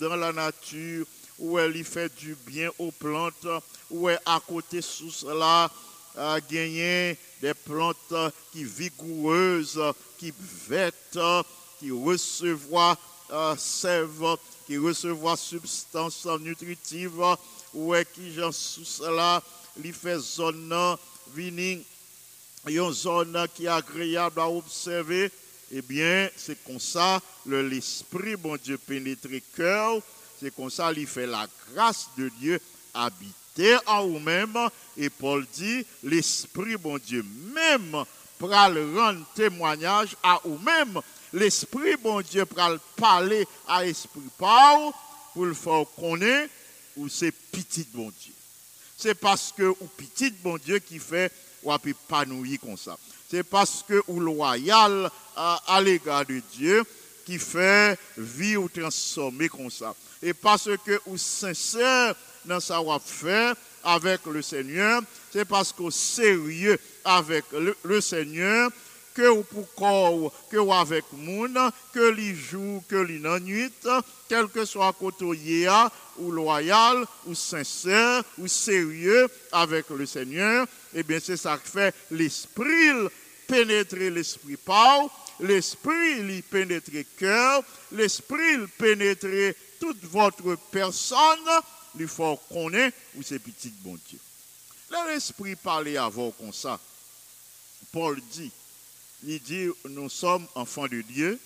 dans 0.00 0.16
la 0.16 0.32
nature, 0.32 1.06
où 1.38 1.58
elle 1.58 1.84
fait 1.84 2.14
du 2.16 2.36
bien 2.46 2.70
aux 2.78 2.92
plantes, 2.92 3.46
où 3.90 4.08
elle, 4.08 4.20
à 4.24 4.40
côté 4.46 4.80
source 4.80 5.24
là, 5.24 5.70
a 6.16 6.40
gagné 6.40 7.16
des 7.40 7.54
plantes 7.54 8.14
qui 8.52 8.64
vigoureuses, 8.64 9.80
qui 10.18 10.32
vêtent, 10.68 11.18
qui 11.78 11.90
recevoir 11.90 12.96
euh, 13.32 13.56
sève, 13.56 14.36
qui 14.66 14.76
recevoir 14.76 15.38
substance 15.38 16.26
nutritive, 16.40 17.22
où 17.74 17.94
est 17.94 18.10
qui 18.12 18.32
j'en 18.34 18.52
sous 18.52 19.02
là, 19.02 19.42
il 19.82 19.92
fait 19.92 20.18
zone 20.18 20.68
nan, 20.68 20.96
vini 21.34 21.82
une 22.66 22.92
zone 22.92 23.46
qui 23.54 23.64
est 23.64 23.68
agréable 23.68 24.40
à 24.40 24.48
observer, 24.48 25.30
eh 25.72 25.82
bien, 25.82 26.28
c'est 26.36 26.62
comme 26.64 26.78
ça, 26.80 27.20
le- 27.46 27.66
l'Esprit, 27.68 28.36
bon 28.36 28.56
Dieu, 28.62 28.78
pénètre 28.78 29.28
le 29.28 29.40
cœur, 29.56 30.00
c'est 30.40 30.54
comme 30.54 30.70
ça, 30.70 30.92
il 30.92 31.06
fait 31.06 31.26
la 31.26 31.46
grâce 31.72 32.06
de 32.16 32.28
Dieu 32.38 32.60
habiter 32.94 33.76
en 33.86 34.06
vous-même, 34.06 34.56
et 34.96 35.10
Paul 35.10 35.46
dit, 35.54 35.84
l'Esprit, 36.02 36.76
bon 36.76 36.98
Dieu, 36.98 37.24
même, 37.54 38.04
pral 38.38 38.78
rendre 38.96 39.24
témoignage 39.34 40.16
à 40.22 40.40
vous-même, 40.44 41.00
l'Esprit, 41.32 41.96
bon 41.96 42.20
Dieu, 42.20 42.44
pral 42.46 42.78
parler 42.96 43.46
à 43.66 43.84
l'Esprit 43.84 44.20
par 44.38 44.92
pour 45.32 45.46
le 45.46 45.54
faire 45.54 45.84
connaître, 45.98 46.52
ou 46.96 47.08
c'est 47.08 47.32
petit, 47.32 47.86
bon 47.92 48.12
Dieu. 48.20 48.32
C'est 48.98 49.14
parce 49.14 49.52
que 49.56 49.62
ou 49.62 49.86
petit 49.96 50.30
bon 50.30 50.58
Dieu 50.58 50.78
qui 50.78 50.98
fait 50.98 51.32
ou 51.62 51.70
a 51.72 51.78
pu 51.78 51.90
épanouir 51.90 52.58
comme 52.60 52.76
ça. 52.76 52.96
C'est 53.30 53.42
parce 53.42 53.84
que 53.86 54.02
ou 54.08 54.20
loyal 54.20 55.10
à, 55.36 55.62
à 55.66 55.80
l'égard 55.80 56.26
de 56.26 56.40
Dieu 56.54 56.84
qui 57.24 57.38
fait 57.38 57.98
vie 58.16 58.56
ou 58.56 58.68
transformer 58.68 59.48
comme 59.48 59.70
ça. 59.70 59.94
Et 60.22 60.34
parce 60.34 60.68
que 60.84 61.00
ou 61.06 61.16
sincère 61.16 62.14
dans 62.44 62.60
sa 62.60 62.80
fait 63.04 63.54
avec 63.84 64.20
le 64.26 64.42
Seigneur, 64.42 65.02
c'est 65.32 65.44
parce 65.44 65.72
qu'au 65.72 65.90
sérieux 65.90 66.78
avec 67.04 67.44
le, 67.52 68.00
Seigneur 68.00 68.70
que 69.14 69.28
ou 69.28 69.42
pour 69.42 69.74
corps, 69.74 70.32
que 70.50 70.56
ou 70.56 70.72
avec 70.72 71.04
moun, 71.12 71.58
que 71.92 72.10
li 72.12 72.34
jour, 72.34 72.82
que 72.88 72.96
li 72.96 73.18
nan 73.20 73.42
nuit, 73.44 73.72
quel 74.28 74.48
que 74.48 74.64
soit 74.64 74.92
côté 74.94 75.24
ou 76.16 76.30
loyal, 76.30 77.04
ou 77.26 77.34
sincère, 77.34 78.22
ou 78.38 78.46
sérieux 78.46 79.28
avec 79.50 79.90
le 79.90 80.06
Seigneur, 80.06 80.66
eh 80.94 81.02
bien 81.02 81.18
c'est 81.22 81.36
ça 81.36 81.58
qui 81.58 81.70
fait 81.70 81.94
l'esprit 82.10 83.08
pénétrer 83.46 84.10
l'esprit 84.10 84.56
par, 84.56 85.08
l'esprit 85.40 86.22
lui 86.22 86.42
pénétrer 86.42 87.06
cœur, 87.16 87.62
l'esprit 87.92 88.56
lui 88.56 88.66
pénétrer 88.78 89.56
toute 89.78 90.02
votre 90.04 90.56
personne, 90.70 91.50
il 91.98 92.08
faut 92.08 92.36
qu'on 92.48 92.72
ait 92.72 92.92
ou 93.16 93.22
c'est 93.22 93.38
petit 93.38 93.72
bon 93.82 93.98
Dieu. 94.08 94.18
L'esprit 95.08 95.56
parlait 95.56 95.96
avant 95.96 96.30
comme 96.32 96.52
ça. 96.52 96.78
Paul 97.92 98.20
dit, 98.32 98.50
il 99.24 99.40
dit, 99.40 99.68
nous 99.88 100.08
sommes 100.08 100.46
enfants 100.54 100.88
de 100.88 101.00
Dieu. 101.02 101.38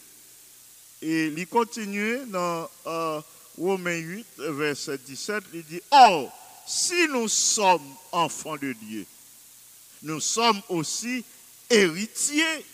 Et 1.03 1.27
il 1.27 1.47
continue 1.47 2.19
dans 2.27 2.69
euh, 2.87 3.21
Romains 3.59 3.97
8, 3.97 4.27
verset 4.39 4.99
17, 4.99 5.45
il 5.55 5.65
dit, 5.65 5.81
Or, 5.91 6.33
si 6.67 7.09
nous 7.09 7.29
sommes 7.29 7.95
enfants 8.13 8.57
de 8.57 8.73
Dieu, 8.73 9.07
nous 10.03 10.21
sommes 10.21 10.61
aussi 10.69 11.25
héritiers, 11.71 12.65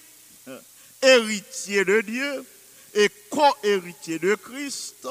héritiers 1.00 1.84
de 1.84 2.00
Dieu 2.00 2.44
et 2.94 3.10
co-héritiers 3.30 4.18
de 4.18 4.34
Christ, 4.34 5.06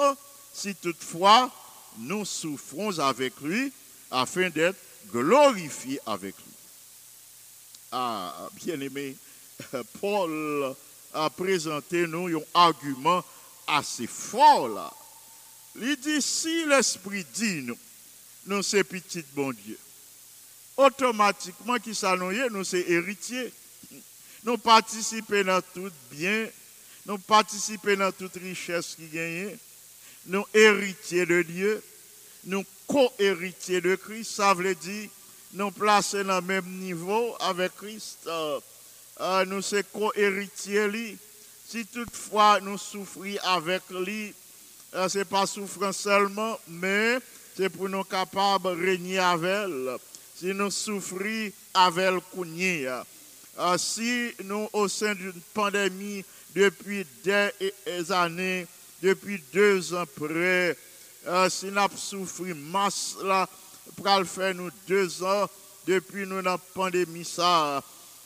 si 0.53 0.75
toutefois 0.75 1.51
nous 1.97 2.25
souffrons 2.25 2.99
avec 2.99 3.39
lui 3.41 3.71
afin 4.09 4.49
d'être 4.49 4.77
glorifiés 5.11 5.99
avec 6.05 6.35
lui. 6.35 6.53
Ah, 7.91 8.49
bien 8.55 8.79
aimé, 8.79 9.15
Paul 9.99 10.75
a 11.13 11.29
présenté 11.29 12.07
nous 12.07 12.27
un 12.27 12.43
argument 12.53 13.23
assez 13.67 14.07
fort 14.07 14.69
là. 14.69 14.91
Il 15.75 15.95
dit 15.97 16.21
si 16.21 16.65
l'esprit 16.65 17.25
dit 17.33 17.61
nous, 17.63 17.77
nous 18.45 18.63
c'est 18.63 18.83
petit 18.83 19.23
bon 19.33 19.51
Dieu. 19.51 19.77
Automatiquement, 20.77 21.77
qui 21.77 21.93
ça 21.93 22.15
nous 22.15 22.31
est, 22.31 22.49
nous 22.49 22.63
c'est 22.63 22.89
héritier. 22.89 23.51
Nous 24.43 24.57
participons 24.57 25.43
dans 25.43 25.61
tout 25.73 25.91
bien, 26.09 26.47
nous 27.05 27.17
participer 27.19 27.95
dans 27.95 28.11
toute 28.11 28.35
richesse 28.35 28.95
qui 28.95 29.07
gagne, 29.07 29.55
nous 30.27 30.45
héritiers 30.53 31.25
de 31.25 31.41
Dieu, 31.43 31.83
nous 32.45 32.63
co-héritiers 32.87 33.81
de 33.81 33.95
Christ, 33.95 34.31
ça 34.31 34.53
veut 34.53 34.75
dire 34.75 35.09
nous 35.53 35.71
placer 35.71 36.23
dans 36.23 36.39
le 36.39 36.41
même 36.41 36.79
niveau 36.79 37.35
avec 37.39 37.75
Christ. 37.75 38.19
Euh, 38.27 38.59
euh, 39.19 39.45
nous 39.45 39.61
sommes 39.61 39.83
co-héritiers. 39.93 40.87
lui. 40.87 41.17
Si 41.67 41.85
toutefois 41.85 42.59
nous 42.61 42.77
souffrons 42.77 43.37
avec 43.43 43.83
lui, 43.89 44.33
euh, 44.93 45.07
ce 45.07 45.19
n'est 45.19 45.25
pas 45.25 45.45
souffrance 45.45 45.97
seulement, 45.97 46.59
mais 46.67 47.19
c'est 47.55 47.69
pour 47.69 47.89
nous 47.89 48.03
capables 48.03 48.75
de 48.75 48.85
régner 48.85 49.19
avec 49.19 49.49
elle. 49.49 49.97
Si 50.41 50.55
nous 50.55 50.71
souffrons 50.71 51.51
avec 51.75 52.15
Kounye, 52.33 52.87
euh, 52.87 53.77
si 53.77 54.31
nous, 54.43 54.67
au 54.73 54.87
sein 54.87 55.13
d'une 55.13 55.39
pandémie, 55.53 56.25
depuis 56.55 57.05
des 57.23 58.11
années, 58.11 58.65
depuis 59.03 59.39
deux 59.53 59.93
ans 59.93 60.05
près, 60.15 60.75
euh, 61.27 61.47
si 61.47 61.67
nous 61.67 61.77
avons 61.77 61.95
souffert 61.95 62.55
masse 62.55 63.17
là, 63.23 63.47
pour 63.95 64.07
le 64.17 64.25
faire 64.25 64.55
nous 64.55 64.71
deux 64.87 65.21
ans, 65.21 65.47
depuis 65.85 66.25
nous 66.25 66.41
la 66.41 66.57
pandémie 66.57 67.23
ça, 67.23 67.83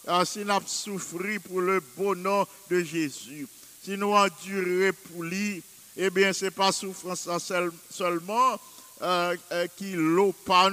euh, 0.07 0.24
si 0.24 0.39
nous 0.45 0.51
avons 0.51 0.67
souffert 0.67 1.41
pour 1.41 1.60
le 1.60 1.81
bon 1.98 2.15
nom 2.15 2.48
de 2.69 2.81
Jésus, 2.81 3.45
si 3.84 3.98
nous 3.98 4.13
enduré 4.13 4.93
pour 4.93 5.24
lui, 5.24 5.62
eh 5.98 6.10
bien, 6.10 6.31
ce 6.31 6.45
n'est 6.45 6.51
pas 6.51 6.72
souffrance 6.72 7.27
seul- 7.39 7.74
seulement 7.91 8.57
euh, 9.01 9.36
qui 9.75 9.91
l'eau 9.91 10.31
pas 10.45 10.69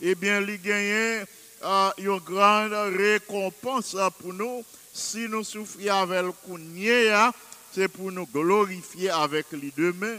eh 0.00 0.14
bien, 0.14 0.40
il 0.40 0.60
gagne 0.60 1.24
euh, 1.62 1.90
une 1.98 2.18
grande 2.18 2.72
récompense 2.96 3.96
pour 4.20 4.32
nous. 4.32 4.64
Si 4.92 5.28
nous 5.28 5.44
souffrons 5.44 5.90
avec 5.90 6.24
Kounye, 6.46 7.08
hein, 7.08 7.32
c'est 7.72 7.88
pour 7.88 8.10
nous 8.12 8.26
glorifier 8.26 9.10
avec 9.10 9.46
les 9.52 9.72
demain. 9.76 10.16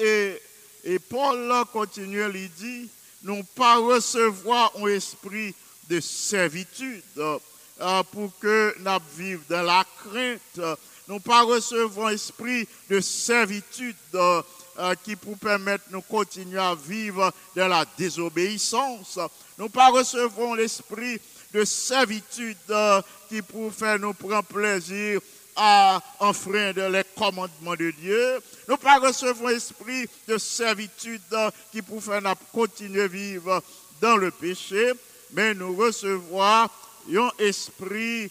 Et, 0.00 0.40
et 0.84 0.98
Paul 0.98 1.52
continue, 1.72 2.24
il 2.34 2.50
dit, 2.50 2.88
nous 3.22 3.44
pas 3.54 3.76
recevoir 3.76 4.72
un 4.76 4.86
esprit 4.86 5.54
de 5.88 6.00
servitude 6.00 7.02
euh, 7.18 8.02
pour 8.10 8.32
que 8.40 8.74
nous 8.78 8.90
vivions 9.16 9.40
dans 9.48 9.62
la 9.62 9.84
crainte. 10.04 10.78
Nous 11.08 11.20
pas 11.20 11.42
recevoir 11.42 12.08
un 12.08 12.14
esprit 12.14 12.66
de 12.88 13.00
servitude 13.00 13.96
euh, 14.14 14.42
euh, 14.78 14.94
qui 15.04 15.16
pour 15.16 15.36
permettre 15.36 15.84
nous 15.90 16.00
continuer 16.00 16.58
à 16.58 16.74
vivre 16.74 17.30
dans 17.54 17.68
la 17.68 17.84
désobéissance. 17.98 19.18
Nous 19.58 19.68
pas 19.68 19.90
recevoir 19.90 20.54
l'esprit 20.54 21.20
de 21.52 21.62
servitude 21.62 22.56
euh, 22.70 23.02
qui 23.28 23.42
pour 23.42 23.70
faire 23.70 23.98
nous 23.98 24.14
prendre 24.14 24.44
plaisir 24.44 25.20
à 25.56 26.00
enfreindre 26.20 26.88
les 26.88 27.04
commandements 27.14 27.76
de 27.76 27.90
Dieu. 27.90 28.40
Nous 28.66 28.78
pas 28.78 28.98
recevoir 28.98 29.52
un 29.52 29.56
esprit 29.56 30.08
de 30.26 30.38
servitude 30.38 31.20
euh, 31.34 31.50
qui 31.70 31.82
pour 31.82 32.02
faire 32.02 32.22
nous 32.22 32.30
continuer 32.50 33.02
à 33.02 33.08
vivre 33.08 33.62
dans 34.00 34.16
le 34.16 34.30
péché, 34.30 34.92
mais 35.32 35.52
nous 35.52 35.76
recevoir 35.76 36.70
un 37.14 37.30
esprit, 37.38 38.30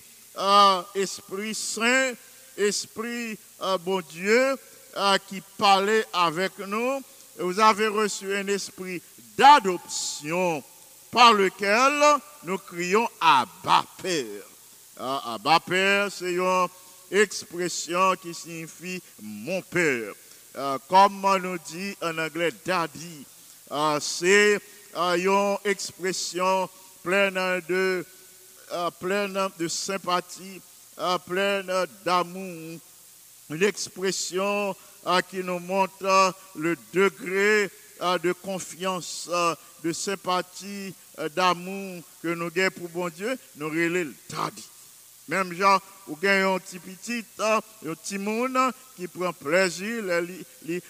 esprit 0.95 1.53
saint, 1.53 2.13
esprit 2.57 3.37
bon 3.85 4.01
Dieu 4.09 4.57
qui 5.27 5.41
parlait 5.57 6.05
avec 6.13 6.57
nous. 6.59 7.01
Vous 7.39 7.59
avez 7.59 7.87
reçu 7.87 8.35
un 8.35 8.47
esprit 8.47 9.01
d'adoption 9.37 10.63
par 11.11 11.33
lequel 11.33 12.01
nous 12.43 12.57
crions 12.57 13.07
Abba 13.19 13.85
Père. 14.01 14.43
Ah, 14.99 15.33
Abba 15.35 15.59
Père, 15.59 16.11
c'est 16.11 16.33
une 16.33 16.67
expression 17.11 18.15
qui 18.21 18.33
signifie 18.33 19.01
mon 19.21 19.61
Père. 19.61 20.13
Euh, 20.55 20.77
comme 20.89 21.23
on 21.23 21.39
nous 21.39 21.57
dit 21.69 21.95
en 22.01 22.17
anglais 22.17 22.51
daddy, 22.65 23.25
euh, 23.71 23.99
c'est 24.01 24.59
euh, 24.95 25.15
une 25.63 25.69
expression 25.71 26.69
pleine 27.01 27.61
de, 27.67 28.05
euh, 28.71 28.89
pleine 28.99 29.49
de 29.57 29.67
sympathie, 29.67 30.61
euh, 30.99 31.17
pleine 31.19 31.71
d'amour, 32.05 32.79
une 33.53 33.63
expression 33.63 34.75
euh, 35.07 35.21
qui 35.29 35.43
nous 35.43 35.59
montre 35.59 36.33
le 36.55 36.75
degré 36.93 37.69
euh, 38.01 38.17
de 38.19 38.33
confiance, 38.33 39.29
euh, 39.31 39.55
de 39.83 39.91
sympathie, 39.91 40.93
d'amour 41.35 42.01
que 42.23 42.29
nous 42.29 42.49
avons 42.55 42.71
pour 42.71 42.89
bon 42.89 43.09
Dieu, 43.09 43.37
nous 43.57 43.69
relève 43.69 44.07
le 44.07 44.13
daddy. 44.29 44.63
Même 45.27 45.53
genre, 45.53 45.79
ou 46.07 46.15
gagne 46.15 46.43
un 46.43 46.57
petit 46.59 46.79
petit, 46.79 47.23
un 47.39 47.61
petit 47.81 48.17
monde 48.17 48.57
qui 48.95 49.07
prend 49.07 49.33
plaisir 49.33 50.03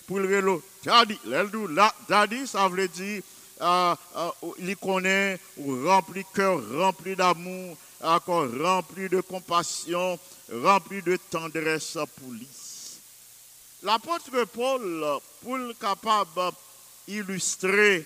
pour 0.07 0.19
le 0.19 0.35
relo 0.35 0.63
daddy. 0.83 1.19
Daddy, 2.07 2.47
ça 2.47 2.67
veut 2.69 2.87
dire, 2.87 3.21
il 4.59 4.77
connaît, 4.77 5.39
ou 5.57 5.85
rempli 5.85 6.23
cœur, 6.33 6.61
rempli 6.77 7.15
d'amour, 7.15 7.77
encore 8.03 8.49
rempli 8.59 9.09
de 9.09 9.21
compassion, 9.21 10.19
rempli 10.51 11.01
de 11.01 11.17
tendresse 11.29 11.97
pour 12.19 12.31
lui. 12.31 12.47
L'apôtre 13.83 14.45
Paul, 14.45 15.19
pour 15.41 15.57
le 15.57 15.73
capable 15.73 16.55
illustrer 17.07 18.05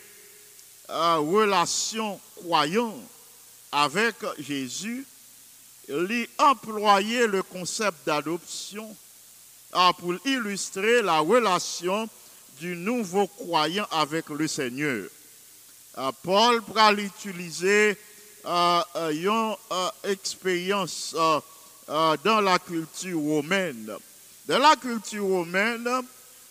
la 0.87 1.17
relation 1.17 2.19
croyant 2.35 2.95
avec 3.71 4.15
Jésus, 4.39 5.05
il 5.89 6.27
a 6.37 6.51
employé 6.51 7.27
le 7.27 7.43
concept 7.43 8.05
d'adoption 8.05 8.95
ah, 9.73 9.91
pour 9.97 10.15
illustrer 10.25 11.01
la 11.01 11.19
relation 11.19 12.09
du 12.59 12.75
nouveau 12.75 13.27
croyant 13.27 13.87
avec 13.91 14.29
le 14.29 14.47
Seigneur. 14.47 15.07
Ah, 15.95 16.11
Paul 16.23 16.61
pourra 16.61 16.91
l'utiliser 16.91 17.91
euh, 17.91 17.93
euh, 17.93 18.14
une 18.45 19.55
euh, 19.71 19.89
expérience 20.03 21.15
euh, 21.17 21.39
euh, 21.89 22.17
dans 22.23 22.41
la 22.41 22.59
culture 22.59 23.19
romaine. 23.19 23.91
Dans 24.47 24.59
la 24.59 24.75
culture 24.75 25.25
romaine, 25.25 25.87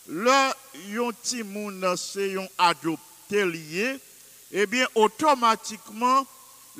le 0.08 0.52
yon 0.90 1.12
ti 1.22 1.42
moun 1.42 1.80
c'est 1.96 2.30
yon 2.30 2.48
adopté 2.58 3.44
lié, 3.46 3.98
eh 4.52 4.66
bien 4.66 4.86
automatiquement, 4.94 6.26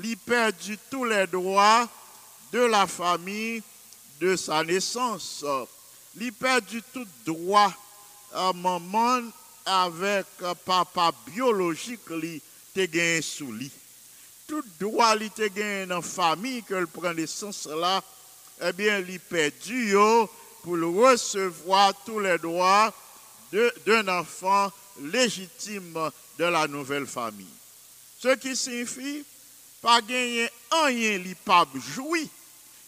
il 0.03 0.17
perdu 0.19 0.77
tous 0.91 1.05
les 1.05 1.27
droits 1.27 1.89
de 2.53 2.61
la 2.61 2.87
famille 2.87 3.63
de 4.21 4.37
sa 4.37 4.65
naissance. 4.65 5.45
Il 6.21 6.33
perdu 6.33 6.83
tout 6.93 7.07
droit 7.25 7.73
à 8.33 8.53
maman 8.53 9.21
avec 9.65 10.27
euh, 10.43 10.55
papa 10.65 11.13
biologique 11.27 12.11
li 12.11 12.43
te 12.75 13.23
sous. 13.23 13.84
Tout 14.55 14.63
droit 14.79 15.17
li 15.19 15.27
te 15.35 15.49
gagné 15.51 15.85
dans 15.87 15.97
la 15.97 16.01
famille 16.01 16.63
que 16.63 16.75
le 16.75 16.87
prend 16.87 17.13
naissance 17.13 17.67
là, 17.67 18.01
eh 18.63 18.73
bien, 18.73 19.01
il 19.01 19.19
perdu 19.19 19.91
yo 19.91 20.31
pour 20.63 20.79
recevoir 20.79 21.93
tous 22.07 22.21
les 22.21 22.39
droits 22.39 22.95
d'un 23.85 24.07
enfant 24.07 24.71
légitime 25.01 25.99
de 26.39 26.45
la 26.45 26.69
nouvelle 26.69 27.09
famille. 27.09 27.57
Ce 28.21 28.29
qui 28.37 28.55
signifie 28.55 29.25
pas 29.83 30.01
gagner 30.01 30.49
rien 30.71 31.19
li 31.19 31.35
pas 31.35 31.67
joui 31.97 32.31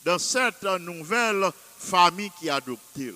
dans 0.05 0.21
cette 0.21 0.63
nouvelle 0.63 1.51
famille 1.81 2.31
qui 2.39 2.49
adopté. 2.49 3.13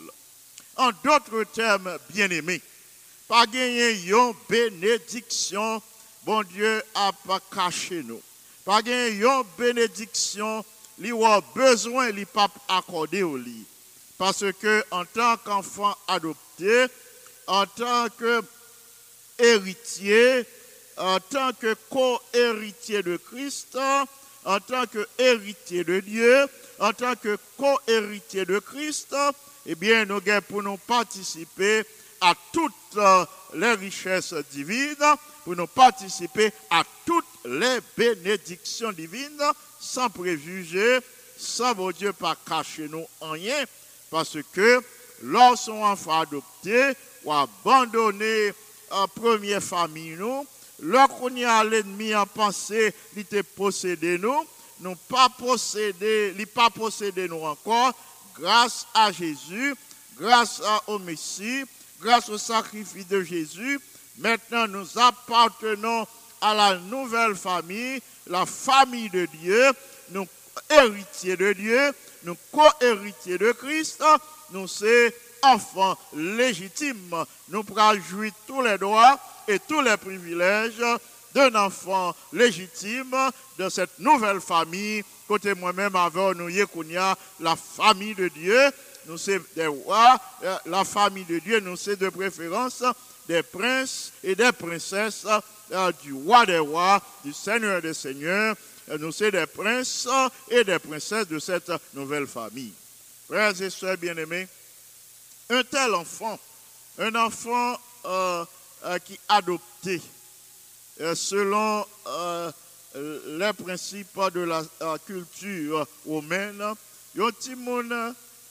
En 0.75 0.91
d'autres 1.05 1.45
termes, 1.55 1.97
bien-aimés, 2.09 2.61
pas 3.29 3.47
gagner 3.47 3.93
une 4.09 4.35
bénédiction, 4.49 5.81
bon 6.25 6.43
Dieu 6.43 6.83
a 6.97 7.13
pas 7.13 7.39
caché 7.55 8.03
nous. 8.03 8.21
Pas 8.71 8.83
gagner 8.83 9.17
une 9.17 9.43
bénédiction, 9.59 10.65
li 11.01 11.11
a 11.11 11.41
besoin, 11.57 12.13
li 12.13 12.25
pas 12.25 12.47
accordé 12.69 13.25
au 13.25 13.37
lit. 13.37 13.67
Parce 14.17 14.45
que 14.63 14.85
en 14.93 15.05
tant 15.07 15.37
qu'enfant 15.39 15.93
adopté, 16.07 16.87
en 17.49 17.67
tant 17.67 18.07
que 18.17 18.41
héritier, 19.41 20.45
en 20.97 21.19
tant 21.19 21.53
que 21.61 21.75
co-héritier 21.91 23.03
de 23.03 23.17
Christ, 23.17 23.77
en 24.45 24.61
tant 24.61 24.87
que 24.87 25.05
héritier 25.19 25.83
de 25.83 25.99
Dieu, 25.99 26.47
en 26.79 26.93
tant 26.93 27.17
que 27.17 27.37
co-héritier 27.59 28.45
de 28.45 28.61
Christ, 28.61 29.17
eh 29.67 29.75
bien, 29.75 30.05
nous 30.05 30.21
nous 30.63 30.77
participer 30.77 31.83
à 32.21 32.35
toutes 32.53 32.73
euh, 32.99 33.27
les 33.53 33.73
richesses 33.73 34.35
divines, 34.53 34.95
pour 35.45 35.57
nous 35.57 35.67
participer 35.67 36.53
à 36.71 36.85
toutes 37.05 37.25
les 37.44 37.79
bénédictions 37.96 38.92
divines, 38.92 39.42
sans 39.79 40.11
préjugés, 40.11 40.98
sans, 41.37 41.74
mon 41.74 41.90
Dieu, 41.90 42.12
pas 42.12 42.37
cacher 42.46 42.88
nous 42.88 43.07
en 43.20 43.31
rien, 43.31 43.64
parce 44.11 44.37
que 44.53 44.83
lorsqu'on 45.22 45.85
enfant 45.85 46.20
adopté 46.20 46.92
ou 47.24 47.33
abandonné 47.33 48.53
en 48.90 49.09
première 49.09 49.62
famille, 49.62 50.16
nous, 50.16 50.46
lorsqu'on 50.81 51.35
y 51.35 51.44
a 51.44 51.64
l'ennemi 51.64 52.14
en 52.14 52.26
pensée, 52.26 52.94
il 53.16 53.24
te 53.24 53.42
possédé 53.42 54.18
nous, 54.18 54.46
nous 54.81 54.96
pas 55.09 55.29
possédé, 55.29 56.35
il 56.38 56.46
pas 56.46 56.70
possédé 56.70 57.29
nous 57.29 57.42
encore, 57.42 57.92
grâce 58.35 58.87
à 58.94 59.12
Jésus, 59.12 59.74
grâce 60.18 60.61
au 60.87 60.98
Messie, 60.98 61.64
grâce 62.00 62.29
au 62.29 62.38
sacrifice 62.38 63.07
de 63.09 63.22
Jésus, 63.22 63.81
maintenant 64.18 64.66
nous 64.66 64.98
appartenons 64.98 66.07
à 66.40 66.55
la 66.55 66.76
nouvelle 66.76 67.35
famille, 67.35 68.00
la 68.26 68.46
famille 68.46 69.11
de 69.11 69.26
Dieu, 69.26 69.72
nous 70.11 70.26
héritiers 70.70 71.37
de 71.37 71.53
Dieu, 71.53 71.92
nous 72.24 72.37
co-héritiers 72.53 73.38
de 73.38 73.53
Christ, 73.53 74.03
nous 74.53 74.68
sommes 74.68 75.11
enfants 75.42 75.98
légitimes. 76.14 77.24
Nous 77.48 77.64
jouir 78.09 78.33
tous 78.46 78.62
les 78.62 78.79
droits 78.79 79.18
et 79.48 79.59
tous 79.59 79.81
les 79.81 79.96
privilèges 79.96 80.83
d'un 81.35 81.55
enfant 81.55 82.14
légitime 82.33 83.16
de 83.59 83.68
cette 83.68 83.98
nouvelle 83.98 84.40
famille. 84.40 85.03
Côté 85.29 85.55
moi-même, 85.55 85.94
avec 85.94 86.37
nous, 86.37 86.48
Yekounia, 86.48 87.16
la 87.38 87.57
famille 87.57 88.14
de 88.14 88.29
Dieu, 88.29 88.70
nous 89.07 89.16
sommes 89.16 89.44
des 89.55 89.66
rois, 89.66 90.18
la 90.66 90.85
famille 90.85 91.24
de 91.24 91.38
Dieu, 91.38 91.61
nous 91.61 91.76
sommes 91.76 91.96
de 91.96 92.09
préférence 92.09 92.83
des 93.31 93.45
princes 93.45 94.12
et 94.25 94.35
des 94.35 94.51
princesses 94.51 95.25
euh, 95.71 95.93
du 96.03 96.12
roi 96.12 96.45
des 96.47 96.59
rois, 96.59 97.01
du 97.25 97.33
seigneur 97.33 97.81
des 97.81 97.95
seigneurs. 97.95 98.57
Nous 98.99 99.12
sommes 99.12 99.31
des 99.31 99.47
princes 99.47 100.09
et 100.51 100.64
des 100.64 100.81
princesses 100.81 101.29
de 101.29 101.38
cette 101.38 101.71
nouvelle 101.95 102.27
famille. 102.27 102.73
Frères 103.29 103.62
et 103.62 103.71
sœurs 103.71 103.97
bien-aimés, 103.99 104.49
un 105.49 105.62
tel 105.62 105.95
enfant, 105.95 106.40
un 106.99 107.14
enfant 107.14 107.79
euh, 108.05 108.45
euh, 108.87 108.99
qui 108.99 109.12
est 109.14 109.21
adopté 109.29 110.03
selon 111.14 111.85
les 112.95 113.53
principes 113.53 114.21
de 114.35 114.40
la 114.40 114.64
culture 115.07 115.87
romaine, 116.05 116.61
un 116.61 117.31
petit 117.31 117.55
monde 117.55 117.95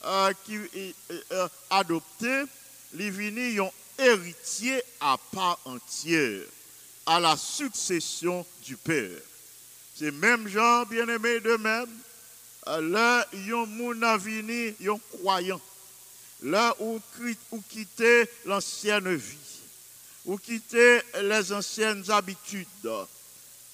euh, 0.04 0.32
qui 0.46 0.58
adopté, 1.68 2.44
il 2.98 3.60
un 3.60 3.70
héritier 4.00 4.82
à 5.00 5.16
part 5.32 5.58
entière 5.64 6.42
à 7.06 7.20
la 7.20 7.36
succession 7.36 8.46
du 8.64 8.76
Père. 8.76 9.18
C'est 9.94 10.12
même 10.12 10.48
genre, 10.48 10.86
bien-aimé, 10.86 11.40
de 11.40 11.56
même, 11.56 11.88
là, 12.66 13.26
yon 13.32 13.66
moun 13.66 14.02
a 14.04 14.16
vini, 14.16 14.74
yon 14.80 15.00
croyant. 15.12 15.60
Là 16.42 16.74
où, 16.80 17.00
où 17.50 17.62
quitter 17.68 18.24
l'ancienne 18.46 19.14
vie, 19.14 19.36
ou 20.24 20.38
quitter 20.38 21.00
les 21.20 21.52
anciennes 21.52 22.04
habitudes, 22.10 22.66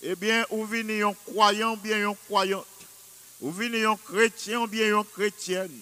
eh 0.03 0.17
bien, 0.17 0.45
ou 0.51 0.65
vini 0.65 0.99
yon 0.99 1.15
croyant, 1.27 1.77
bien 1.77 1.99
yon 1.99 2.17
croyante, 2.27 2.67
ou 3.41 3.53
vini 3.53 3.79
yon 3.79 3.97
chrétien, 3.97 4.67
bien 4.67 4.87
yon 4.87 5.05
chrétienne, 5.05 5.81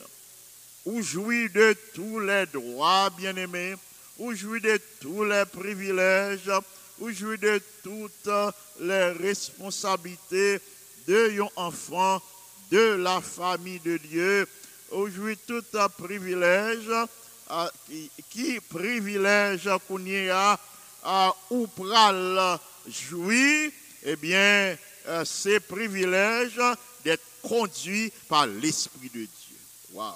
ou 0.84 1.00
jouit 1.00 1.48
de 1.48 1.74
tous 1.94 2.20
les 2.20 2.44
droits, 2.46 3.10
bien-aimés, 3.10 3.76
ou 4.18 4.34
jouit 4.34 4.60
de 4.60 4.80
tous 5.00 5.24
les 5.24 5.44
privilèges, 5.46 6.50
ou 6.98 7.10
jouit 7.10 7.38
de 7.38 7.60
toutes 7.82 8.30
les 8.80 9.10
responsabilités 9.12 10.60
de 11.06 11.32
yon 11.32 11.50
enfant, 11.56 12.22
de 12.70 12.94
la 12.94 13.20
famille 13.20 13.80
de 13.80 13.96
Dieu, 13.98 14.48
ou 14.92 15.08
jouit 15.08 15.36
tout 15.46 15.64
privilège, 15.98 16.90
qui, 18.30 18.60
privilège 18.60 19.68
qu'on 19.86 20.04
y 20.04 20.30
a, 20.30 20.58
ou 21.50 21.66
pral 21.66 22.58
jouir, 22.88 23.70
eh 24.04 24.16
bien, 24.16 24.76
euh, 25.06 25.24
ces 25.24 25.60
d'être 27.04 27.24
conduit 27.42 28.10
par 28.28 28.46
l'Esprit 28.46 29.10
de 29.10 29.20
Dieu. 29.20 29.58
Waouh! 29.92 30.14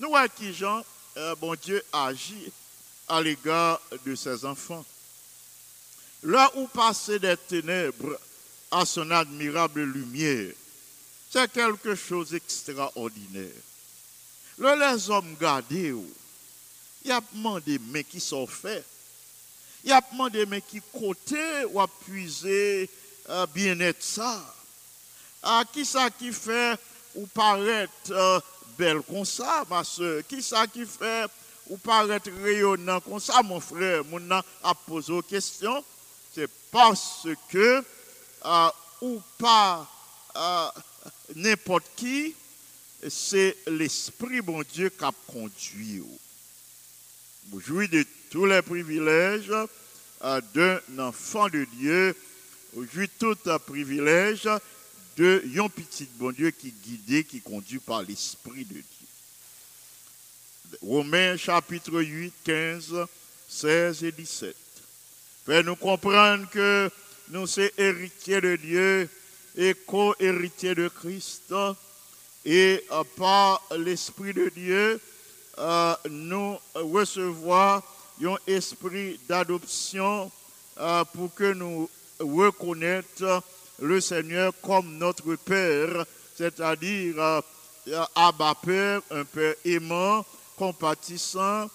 Nous 0.00 0.08
voyons 0.08 0.28
qui 0.36 0.52
Jean, 0.52 0.82
euh, 1.16 1.34
bon 1.36 1.54
Dieu 1.54 1.82
agit 1.92 2.52
à 3.08 3.20
l'égard 3.20 3.80
de 4.04 4.14
ses 4.14 4.44
enfants. 4.44 4.84
Là 6.22 6.50
où 6.56 6.66
passer 6.68 7.18
des 7.18 7.36
ténèbres 7.36 8.18
à 8.70 8.86
son 8.86 9.10
admirable 9.10 9.82
lumière, 9.82 10.52
c'est 11.30 11.50
quelque 11.50 11.94
chose 11.94 12.30
d'extraordinaire. 12.30 13.50
Là, 14.58 14.94
les 14.94 15.10
hommes 15.10 15.34
gardés, 15.40 15.94
il 17.04 17.08
y 17.08 17.12
a 17.12 17.20
demandé, 17.32 17.80
mais 17.90 18.04
qui 18.04 18.20
sont 18.20 18.46
faits. 18.46 18.84
Il 19.82 19.90
y 19.90 19.92
a 19.92 20.00
demandé, 20.12 20.46
mais 20.46 20.60
qui 20.60 20.80
côté 20.92 21.64
ou 21.70 21.80
a 21.80 21.88
puisé 21.88 22.88
euh, 23.28 23.46
bien-être 23.52 24.02
ça. 24.02 24.54
Ah, 25.42 25.64
qui 25.72 25.84
ça 25.84 26.08
qui 26.10 26.32
fait 26.32 26.78
ou 27.14 27.26
paraître 27.26 28.10
euh, 28.10 28.40
belle 28.78 29.02
comme 29.02 29.24
ça, 29.24 29.64
ma 29.68 29.84
soeur? 29.84 30.22
Qui 30.28 30.42
ça 30.42 30.66
qui 30.66 30.84
fait 30.84 31.26
ou 31.68 31.76
paraître 31.76 32.30
rayonnant 32.42 33.00
comme 33.00 33.20
ça, 33.20 33.42
mon 33.42 33.60
frère? 33.60 34.04
Mon 34.04 34.30
a 34.30 34.44
a 34.62 34.74
posé 34.74 35.12
une 35.12 35.22
question. 35.22 35.84
C'est 36.34 36.50
parce 36.70 37.28
que 37.50 37.84
euh, 38.44 38.68
ou 39.02 39.20
pas 39.38 39.88
euh, 40.36 40.68
n'importe 41.36 41.84
qui, 41.96 42.34
c'est 43.08 43.56
l'Esprit 43.66 44.40
bon 44.40 44.62
Dieu 44.72 44.88
qui 44.88 45.04
a 45.04 45.10
conduit. 45.26 46.02
Vous 47.50 47.60
jouissez 47.60 47.88
de 47.88 48.06
tous 48.30 48.46
les 48.46 48.62
privilèges 48.62 49.52
euh, 50.24 50.40
d'un 50.54 50.80
enfant 50.98 51.48
de 51.48 51.64
Dieu. 51.76 52.16
Vous 52.72 52.84
jouissez 52.84 53.10
de 53.20 53.34
tous 53.34 53.48
les 53.48 53.58
privilèges 53.58 54.48
de 55.16 55.42
un 55.58 55.68
petit 55.68 56.08
bon 56.18 56.32
Dieu 56.32 56.50
qui 56.50 56.72
guidé, 56.84 57.24
qui 57.24 57.40
conduit 57.40 57.78
par 57.78 58.02
l'Esprit 58.02 58.64
de 58.64 58.74
Dieu. 58.74 58.84
Romains 60.82 61.36
chapitre 61.36 62.00
8, 62.00 62.32
15, 62.44 63.06
16 63.48 64.04
et 64.04 64.12
17. 64.12 64.56
Fait 65.44 65.62
nous 65.62 65.76
comprendre 65.76 66.48
que 66.50 66.90
nous 67.28 67.46
sommes 67.46 67.68
héritiers 67.76 68.40
de 68.40 68.56
Dieu 68.56 69.08
et 69.56 69.74
co-héritiers 69.86 70.74
de 70.74 70.88
Christ. 70.88 71.54
Et 72.44 72.84
par 73.16 73.62
l'Esprit 73.76 74.32
de 74.32 74.48
Dieu, 74.48 75.00
euh, 75.58 75.94
nous 76.08 76.56
recevons 76.74 77.82
un 78.22 78.36
esprit 78.46 79.20
d'adoption 79.28 80.30
euh, 80.78 81.04
pour 81.04 81.34
que 81.34 81.52
nous 81.52 81.88
reconnaître 82.18 83.42
le 83.80 84.00
Seigneur 84.00 84.52
comme 84.62 84.98
notre 84.98 85.34
Père, 85.36 86.04
c'est-à-dire 86.36 87.14
euh, 87.18 88.04
Abba 88.14 88.54
Père, 88.62 89.00
un 89.10 89.24
Père 89.24 89.54
aimant, 89.64 90.24
compatissant, 90.56 91.68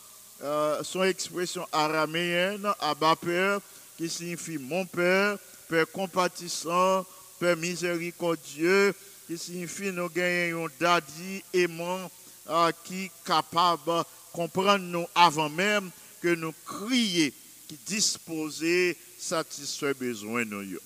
euh, 0.44 0.84
son 0.84 1.04
expression 1.04 1.66
araméenne, 1.72 2.68
Abba 2.80 3.16
Père, 3.16 3.60
qui 3.98 4.10
signifie 4.10 4.58
mon 4.58 4.86
Père, 4.86 5.38
Père 5.68 5.90
compatissant, 5.92 7.06
Père 7.40 7.58
miséricordieux, 7.58 8.94
qui 9.28 9.38
signifie 9.38 9.92
nous 9.92 10.10
gagnons 10.10 10.68
un 10.68 10.70
daddy 10.80 11.44
aimant 11.54 12.10
euh, 12.50 12.72
qui 12.84 13.06
est 13.06 13.12
capable 13.26 13.84
de 13.86 14.04
comprendre 14.32 14.86
nous 14.86 15.06
avant 15.16 15.50
même 15.50 15.90
que 16.22 16.34
nous 16.36 16.54
crier, 16.66 17.34
qui 17.68 17.78
disposé 17.86 18.98
satisfaire 19.18 19.96
besoin 19.96 20.46
nous. 20.46 20.80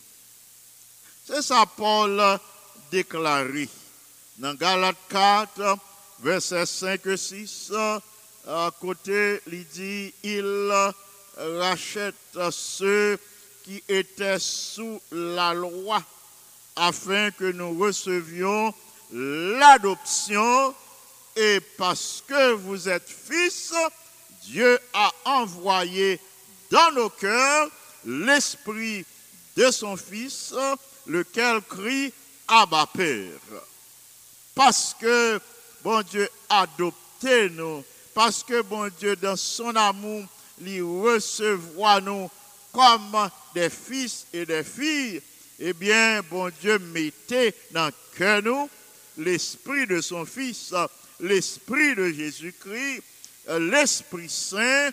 C'est 1.34 1.44
ça 1.44 1.64
Paul 1.78 2.22
déclaré 2.92 3.70
dans 4.38 4.54
Galates 4.54 4.98
4, 5.08 5.78
verset 6.20 6.66
5 6.66 7.06
et 7.06 7.16
6, 7.16 7.72
à 8.46 8.70
côté, 8.78 9.40
il 9.48 9.66
dit, 9.68 10.14
il 10.24 10.74
rachète 11.38 12.16
ceux 12.52 13.18
qui 13.64 13.82
étaient 13.88 14.40
sous 14.40 15.02
la 15.10 15.54
loi 15.54 16.04
afin 16.76 17.32
que 17.32 17.50
nous 17.54 17.80
recevions 17.80 18.74
l'adoption 19.14 20.76
et 21.38 21.62
parce 21.78 22.26
que 22.28 22.52
vous 22.56 22.90
êtes 22.90 23.08
fils, 23.08 23.74
Dieu 24.44 24.78
a 24.94 25.10
envoyé 25.24 26.20
dans 26.70 26.92
nos 26.92 27.10
cœurs 27.10 27.70
l'esprit 28.04 29.06
de 29.56 29.72
son 29.72 29.96
fils, 29.96 30.54
lequel 31.08 31.62
crie 31.62 32.14
Abba 32.48 32.88
Père. 32.94 33.40
Parce 34.56 34.96
que 35.00 35.40
bon 35.84 36.02
Dieu 36.04 36.30
adopté 36.50 37.50
nous, 37.52 37.84
parce 38.14 38.44
que 38.44 38.62
bon 38.62 38.90
Dieu 39.00 39.16
dans 39.16 39.36
son 39.36 39.76
amour, 39.76 40.24
il 40.60 40.84
recevoir 40.84 42.02
nous 42.02 42.30
comme 42.72 43.30
des 43.54 43.70
fils 43.70 44.26
et 44.34 44.46
des 44.46 44.64
filles, 44.64 45.22
eh 45.60 45.74
bien, 45.74 46.22
bon 46.30 46.52
Dieu 46.62 46.80
mettait 46.80 47.54
dans 47.72 47.92
cœur 48.18 48.42
nous 48.44 48.70
l'esprit 49.18 49.88
de 49.88 50.02
son 50.02 50.26
Fils, 50.26 50.74
l'esprit 51.20 51.96
de 51.96 52.12
Jésus-Christ, 52.12 53.04
l'Esprit 53.60 54.30
Saint 54.30 54.90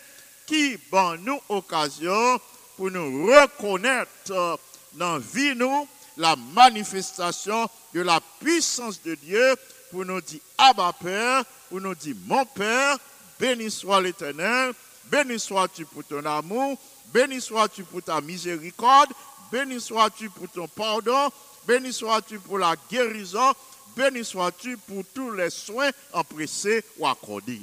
qui, 0.47 0.79
bon, 0.91 1.19
nous 1.23 1.41
occasion 1.49 2.41
pour 2.77 2.91
nous 2.91 3.27
reconnaître 3.27 4.59
dans 4.95 5.19
vie 5.19 5.55
nous 5.55 5.87
la 6.19 6.37
manifestation 6.37 7.69
de 7.95 8.01
la 8.03 8.21
puissance 8.41 9.01
de 9.03 9.15
Dieu 9.15 9.57
pour 9.91 10.05
nous 10.05 10.21
dire 10.21 10.41
Abba 10.59 10.93
Père, 10.93 11.45
pour 11.69 11.81
nous 11.81 11.95
dire 11.95 12.17
Mon 12.27 12.45
Père, 12.45 12.99
béni 13.39 13.71
soit 13.71 14.01
l'Éternel, 14.01 14.75
béni 15.11 15.39
sois-tu 15.39 15.87
pour 15.87 16.05
ton 16.05 16.25
amour, 16.27 16.77
béni 17.13 17.41
sois-tu 17.41 17.85
pour 17.85 18.03
ta 18.03 18.21
miséricorde, 18.21 19.11
béni 19.51 19.81
sois-tu 19.81 20.29
pour 20.29 20.49
ton 20.49 20.69
pardon, 20.69 21.31
béni 21.67 21.93
sois-tu 21.93 22.39
pour 22.41 22.59
la 22.59 22.75
guérison, 22.91 23.55
béni 23.97 24.25
sois-tu 24.25 24.77
pour 24.77 25.05
tous 25.15 25.31
les 25.33 25.51
soins 25.51 25.91
empressés 26.13 26.85
ou 26.99 27.07
accordés. 27.07 27.63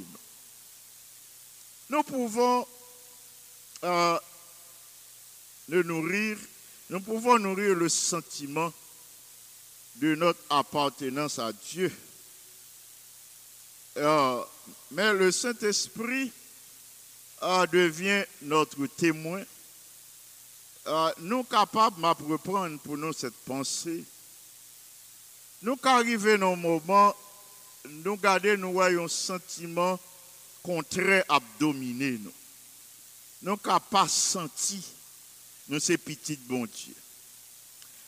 Nous 1.90 2.04
pouvons 2.04 2.66
euh, 3.84 4.18
nous 5.68 5.84
nourrir, 5.84 6.38
nous 6.90 7.00
pouvons 7.00 7.40
nourrir 7.40 7.76
le 7.76 7.90
sentiment 7.90 8.72
de 9.96 10.16
notre 10.16 10.40
appartenance 10.50 11.40
à 11.40 11.52
Dieu. 11.52 11.92
Euh, 13.98 14.44
mais 14.92 15.14
le 15.14 15.32
Saint-Esprit 15.32 16.32
euh, 17.42 17.66
devient 17.68 18.24
notre 18.44 18.86
témoin. 18.88 19.42
Euh, 20.88 21.12
nous 21.20 21.44
capables 21.44 22.00
de 22.00 22.32
reprendre 22.32 22.80
pour 22.80 22.98
nous 22.98 23.14
cette 23.14 23.38
pensée. 23.46 24.04
Nous 25.64 25.78
qu'arriver 25.78 26.38
dans 26.38 26.54
un 26.54 26.58
moment, 26.58 27.16
nous 27.90 28.18
garder 28.18 28.58
nous 28.58 28.74
voyons 28.74 29.06
un 29.06 29.08
sentiment 29.08 30.00
contraire 30.62 31.24
à 31.30 31.40
dominer 31.60 32.20
nous. 32.20 32.34
Nous 33.42 33.58
pas 33.58 34.08
senti 34.08 34.84
nous 35.70 35.80
ces 35.80 35.98
petits 35.98 36.40
bon 36.48 36.66
Dieu. 36.66 36.94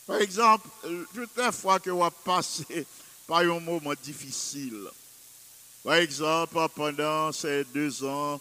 Par 0.05 0.21
exemple, 0.21 0.67
toutes 1.13 1.37
les 1.37 1.51
fois 1.51 1.79
que 1.79 1.89
vous 1.89 2.09
passé 2.23 2.85
par 3.27 3.39
un 3.39 3.59
moment 3.59 3.93
difficile, 4.01 4.87
par 5.83 5.95
exemple, 5.95 6.57
pendant 6.75 7.31
ces 7.31 7.63
deux 7.65 8.03
ans, 8.03 8.39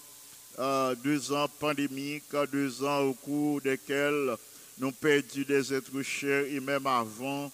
euh, 0.59 0.95
deux 0.97 1.33
ans 1.33 1.49
pandémiques, 1.61 2.35
deux 2.51 2.85
ans 2.85 3.01
au 3.01 3.15
cours 3.15 3.61
desquels 3.61 4.37
nous 4.79 4.93
perdu 4.93 5.45
des 5.45 5.73
êtres 5.73 6.03
chers 6.03 6.45
et 6.47 6.61
même 6.61 6.87
avant, 6.87 7.51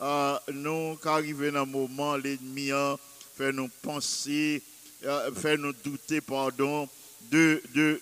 euh, 0.00 0.38
nous 0.52 0.98
arrivons 1.04 1.52
dans 1.52 1.62
un 1.62 1.66
moment, 1.66 2.16
l'ennemi 2.16 2.70
fait 3.36 3.52
nous 3.52 3.68
penser, 3.82 4.62
euh, 5.04 5.32
fait 5.32 5.56
nous 5.56 5.72
douter, 5.72 6.20
pardon, 6.20 6.88
de, 7.30 7.60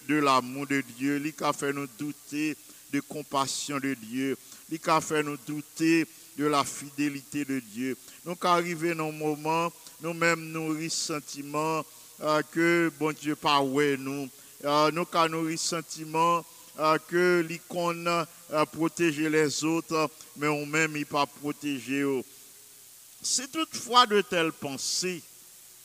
l'amour 0.09 0.67
de 0.67 0.83
Dieu, 0.97 1.21
il 1.25 1.45
a 1.45 1.53
fait 1.53 1.73
nous 1.73 1.89
douter 1.99 2.57
de 2.93 3.01
compassion 3.01 3.79
de 3.79 3.95
Dieu, 3.95 4.37
il 4.71 4.81
a 4.87 5.01
fait 5.01 5.23
nous 5.23 5.37
douter 5.47 6.07
de 6.37 6.47
la 6.47 6.65
fidélité 6.65 7.45
de 7.45 7.61
Dieu. 7.61 7.97
Nous 8.25 8.37
arrivons 8.43 8.95
dans 8.95 9.09
un 9.09 9.13
moment, 9.13 9.73
nous-mêmes 10.03 10.51
nourrir 10.53 10.91
sentiment 10.93 11.85
euh, 12.23 12.43
que 12.51 12.93
bon 12.99 13.13
Dieu 13.13 13.37
pas 13.37 13.61
nous. 13.63 14.29
Euh, 14.65 14.91
nous 14.91 15.07
avons 15.13 15.29
nourrir 15.29 15.59
sentiment 15.59 16.45
euh, 16.79 16.99
que 17.09 17.45
l'icône 17.49 18.27
a 18.53 18.67
protégé 18.67 19.31
les 19.31 19.65
autres, 19.65 20.11
mais 20.37 20.49
on 20.49 20.67
même 20.67 20.97
il 20.97 21.07
pas 21.07 21.27
protégé. 21.27 22.05
Si 23.23 23.49
toutefois 23.49 24.07
de 24.07 24.21
telles 24.21 24.53
pensées, 24.53 25.23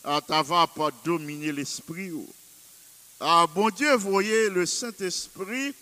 euh, 0.04 0.20
va 0.28 0.66
pas 0.66 0.90
dominer 1.04 1.52
l'esprit. 1.52 2.12
Ah, 3.20 3.46
bon 3.54 3.70
Dieu, 3.70 3.94
voyez 3.96 4.50
le 4.50 4.66
Saint-Esprit 4.66 5.74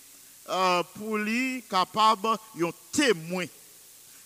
euh, 0.50 0.82
pour 0.94 1.18
lui 1.18 1.62
capable 1.70 2.28
un 2.28 2.70
témoin. 2.92 3.46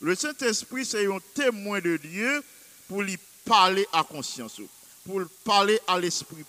Le 0.00 0.14
Saint-Esprit, 0.14 0.84
c'est 0.84 1.06
un 1.06 1.18
témoin 1.34 1.80
de 1.80 1.96
Dieu 1.96 2.42
pour 2.88 3.02
lui 3.02 3.18
parler 3.44 3.86
à 3.92 4.02
conscience, 4.02 4.60
pour 5.04 5.22
parler 5.44 5.78
à 5.86 5.98
l'esprit 5.98 6.44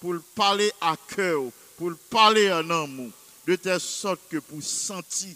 pour 0.00 0.16
parler 0.34 0.70
à 0.80 0.96
cœur, 1.08 1.42
pour 1.76 1.92
parler 2.10 2.48
à 2.48 2.58
amour, 2.58 3.10
de 3.46 3.56
telle 3.56 3.80
sorte 3.80 4.20
que 4.30 4.38
pour 4.38 4.62
sentir 4.62 5.34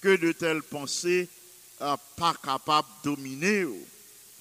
que 0.00 0.16
de 0.16 0.32
telles 0.32 0.62
pensées 0.62 1.28
euh, 1.80 1.96
pas 2.16 2.34
capable 2.42 2.88
de 3.04 3.10
dominer. 3.10 3.66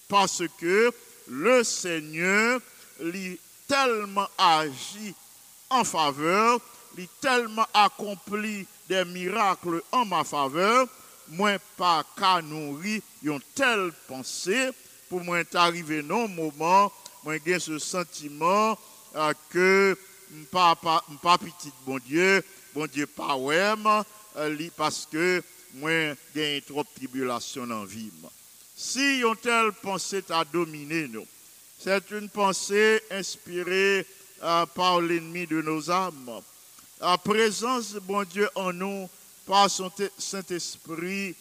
Parce 0.07 0.43
que 0.59 0.91
le 1.27 1.63
Seigneur 1.63 2.59
lui 2.99 3.39
tellement 3.67 4.27
agi 4.37 5.13
en 5.69 5.83
faveur, 5.83 6.59
il 6.97 7.07
tellement 7.21 7.67
accompli 7.73 8.65
des 8.89 9.05
miracles 9.05 9.81
en 9.91 10.05
ma 10.05 10.23
faveur, 10.23 10.87
moi 11.29 11.57
pas 11.75 12.03
qu'à 12.17 12.41
nourrir 12.41 13.01
une 13.23 13.39
telle 13.53 13.91
pensée 14.07 14.69
pour 15.09 15.23
moi 15.23 15.39
arrivé 15.53 16.01
dans 16.01 16.23
un 16.23 16.27
moment, 16.27 16.91
moi 17.23 17.35
j'ai 17.45 17.59
ce 17.59 17.79
sentiment 17.79 18.77
euh, 19.15 19.33
que 19.49 19.97
pas 20.51 20.75
pas 20.75 21.03
pas 21.21 21.37
petit 21.37 21.71
bon 21.85 21.99
Dieu, 22.05 22.43
bon 22.73 22.87
Dieu 22.87 23.07
pas 23.07 23.35
ouais 23.35 23.73
euh, 24.37 24.69
parce 24.75 25.07
que 25.11 25.43
moi 25.75 26.15
j'ai 26.35 26.63
trop 26.67 26.83
de 26.83 26.89
tribulation 26.95 27.69
en 27.69 27.85
vie. 27.85 28.11
Si 28.75 29.21
une 29.21 29.35
telle 29.37 29.71
pensée 29.71 30.21
t'a 30.21 30.43
dominé 30.45 31.07
nous, 31.07 31.25
c'est 31.79 32.11
une 32.11 32.29
pensée 32.29 33.01
inspirée 33.11 34.05
euh, 34.43 34.65
par 34.67 35.01
l'ennemi 35.01 35.47
de 35.47 35.61
nos 35.61 35.89
âmes. 35.89 36.41
La 36.99 37.15
présence 37.17 37.93
de 37.93 37.99
bon 37.99 38.23
Dieu 38.23 38.49
en 38.55 38.73
nous, 38.73 39.07
par 39.45 39.69
son 39.69 39.91
Saint-Esprit, 40.17 41.35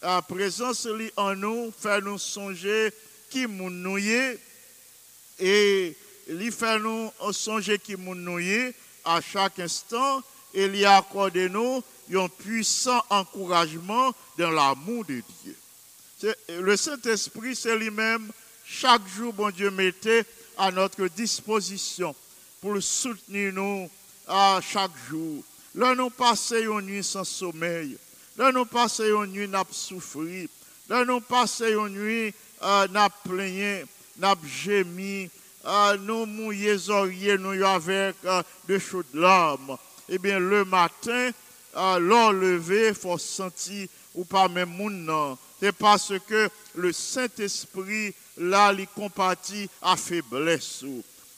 la 0.00 0.22
présence 0.22 0.88
en 1.16 1.34
nous 1.34 1.70
fait 1.78 2.00
nous 2.00 2.18
songer 2.18 2.90
qui 3.28 3.46
nous 3.46 3.98
et 3.98 5.96
il 6.28 6.52
fait 6.52 6.78
nous 6.78 7.10
songer 7.30 7.78
qui 7.78 7.94
nous 7.98 8.72
à 9.04 9.20
chaque 9.20 9.58
instant 9.58 10.22
et 10.54 10.64
il 10.64 10.84
a 10.86 10.96
accordé 10.96 11.50
nous 11.50 11.82
un 12.14 12.28
puissant 12.28 13.02
encouragement 13.10 14.14
dans 14.38 14.50
l'amour 14.50 15.04
de 15.04 15.22
Dieu. 15.42 16.34
Le 16.48 16.76
Saint-Esprit, 16.76 17.54
c'est 17.54 17.76
lui-même, 17.76 18.30
chaque 18.64 19.06
jour, 19.08 19.34
bon 19.34 19.50
Dieu 19.50 19.70
mettait 19.70 20.24
à 20.56 20.70
notre 20.70 21.06
disposition 21.08 22.14
pour 22.62 22.82
soutenir 22.82 23.52
nous 23.52 23.90
à 24.26 24.60
chaque 24.62 24.90
jour. 25.08 25.42
Là, 25.74 25.94
nous 25.94 26.10
passons 26.10 26.56
une 26.56 26.86
nuit 26.86 27.04
sans 27.04 27.24
sommeil. 27.24 27.96
Là, 28.36 28.52
nous 28.52 28.64
passons 28.64 29.24
une 29.24 29.32
nuit 29.32 29.48
n'a 29.48 29.64
souffrir. 29.70 30.48
Là, 30.88 31.04
nous 31.04 31.20
passons 31.20 31.64
une 31.64 31.88
nuit 31.88 32.34
euh, 32.62 32.88
n'a 32.88 33.08
plaigné, 33.10 33.84
n'a 34.18 34.34
gémi. 34.44 35.30
Euh, 35.64 35.96
nous 35.98 36.26
mouillons 36.26 36.88
oreilles 36.88 37.36
nous 37.38 37.64
avec 37.64 38.16
euh, 38.24 38.42
de 38.68 38.78
chaudes 38.78 39.06
larmes. 39.14 39.76
Eh 40.08 40.18
bien, 40.18 40.38
le 40.38 40.64
matin, 40.64 41.30
euh, 41.76 42.32
levé, 42.32 42.88
il 42.88 42.94
faut 42.94 43.18
sentir 43.18 43.88
ou 44.14 44.24
pas 44.24 44.48
même 44.48 44.70
mon 44.70 45.38
C'est 45.60 45.72
parce 45.72 46.12
que 46.28 46.50
le 46.74 46.92
Saint-Esprit, 46.92 48.14
là, 48.36 48.72
il 48.76 48.86
compatit 48.88 49.68
à 49.80 49.96
faiblesse. 49.96 50.84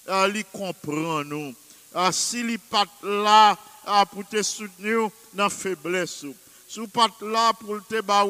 Euh, 0.09 0.31
il 0.35 0.45
comprend 0.47 1.25
nous. 1.25 1.55
Euh, 1.97 2.11
S'il 2.11 2.47
n'est 2.47 2.59
pas 2.59 2.85
là 3.03 3.57
euh, 3.87 4.05
pour 4.07 4.27
te 4.27 4.43
soutenir 4.43 5.09
dans 5.33 5.45
la 5.45 5.51
faiblesse, 5.51 6.25
si 6.69 6.81
vous 6.81 6.89
pas 6.89 7.09
là 7.21 7.53
pour 7.53 7.79
te 7.87 8.03
faire 8.03 8.27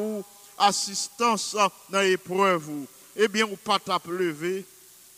assistance 0.58 1.56
dans 1.88 2.00
l'épreuve, 2.00 2.70
eh 3.16 3.28
bien, 3.28 3.46
vous 3.46 3.56
pas 3.56 3.78
lever. 4.06 4.64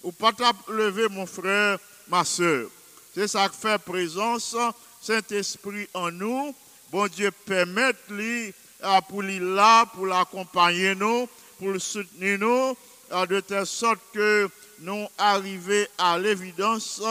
Vous 0.02 0.12
pas 0.12 0.32
lever, 0.68 1.08
mon 1.08 1.26
frère, 1.26 1.78
ma 2.08 2.24
soeur. 2.24 2.68
C'est 3.14 3.26
ça 3.26 3.48
qui 3.48 3.56
fait 3.56 3.78
présence, 3.78 4.54
Saint-Esprit 5.00 5.88
en 5.94 6.10
nous. 6.12 6.54
Bon 6.92 7.08
Dieu, 7.08 7.30
permette 7.44 7.96
lui 8.10 8.54
pour 9.08 9.22
lui 9.22 9.40
pour 9.94 10.06
l'accompagner 10.06 10.94
nous, 10.94 11.28
pour 11.58 11.72
le 11.72 11.78
soutenir 11.78 12.38
nous, 12.38 12.76
de 13.26 13.40
telle 13.40 13.66
sorte 13.66 13.98
que 14.12 14.48
nous 14.80 15.06
arrivons 15.18 15.86
à 15.98 16.18
l'évidence 16.18 17.02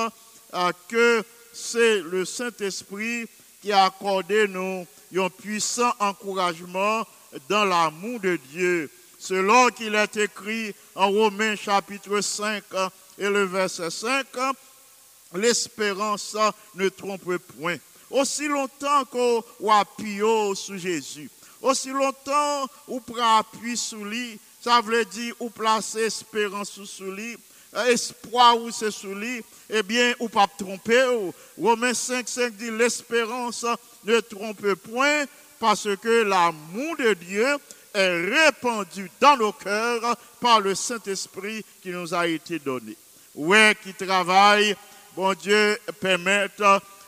que 0.88 1.24
c'est 1.54 2.02
le 2.02 2.26
Saint-Esprit 2.26 3.26
qui 3.62 3.72
a 3.72 3.86
accordé 3.86 4.48
nous 4.48 4.86
un 5.16 5.30
puissant 5.30 5.94
encouragement 6.00 7.06
dans 7.50 7.66
l'amour 7.66 8.20
de 8.20 8.38
Dieu. 8.52 8.90
Selon 9.18 9.70
qu'il 9.70 9.96
est 9.96 10.18
écrit 10.18 10.76
en 10.94 11.10
Romains 11.10 11.56
chapitre 11.56 12.22
5 12.22 12.64
et 13.18 13.30
le 13.30 13.44
verset 13.46 13.90
5, 13.90 14.26
l'espérance 15.34 16.36
ne 16.76 16.90
trompe 16.90 17.38
point. 17.58 17.78
Aussi 18.12 18.48
longtemps 18.48 19.06
qu'on 19.06 19.44
appuie 19.72 20.20
sur 20.54 20.78
Jésus, 20.78 21.30
aussi 21.62 21.90
longtemps 21.90 22.68
qu'on 22.86 23.00
prend 23.00 23.38
appui 23.38 23.76
sur 23.76 24.04
lui, 24.06 24.40
ça 24.62 24.82
veut 24.82 25.06
dire 25.06 25.34
ou 25.40 25.50
placer 25.50 26.02
espérance 26.02 26.84
sur 26.84 27.12
lui, 27.12 27.38
espoir 27.88 28.60
ou 28.60 28.72
c'est 28.72 28.92
sur 28.92 29.14
lui, 29.14 29.44
eh 29.70 29.84
bien, 29.84 30.14
ou 30.20 30.30
pas 30.30 30.48
tromper. 30.48 31.06
Romains 31.58 31.94
5, 31.94 32.28
5 32.28 32.54
dit 32.54 32.72
l'espérance 32.72 33.66
ne 34.06 34.20
trompe 34.20 34.74
point 34.76 35.26
parce 35.60 35.88
que 36.02 36.24
l'amour 36.24 36.98
de 36.98 37.14
Dieu 37.14 37.48
est 37.94 38.30
répandu 38.30 39.10
dans 39.20 39.38
nos 39.38 39.54
cœurs 39.54 40.16
par 40.40 40.60
le 40.60 40.76
Saint-Esprit 40.76 41.64
qui 41.82 41.90
nous 41.90 42.14
a 42.14 42.28
été 42.28 42.60
donné. 42.60 42.96
Ouais, 43.34 43.76
qui 43.84 43.94
travaille, 43.94 44.76
bon 45.16 45.34
Dieu, 45.34 45.78
permette 46.00 46.62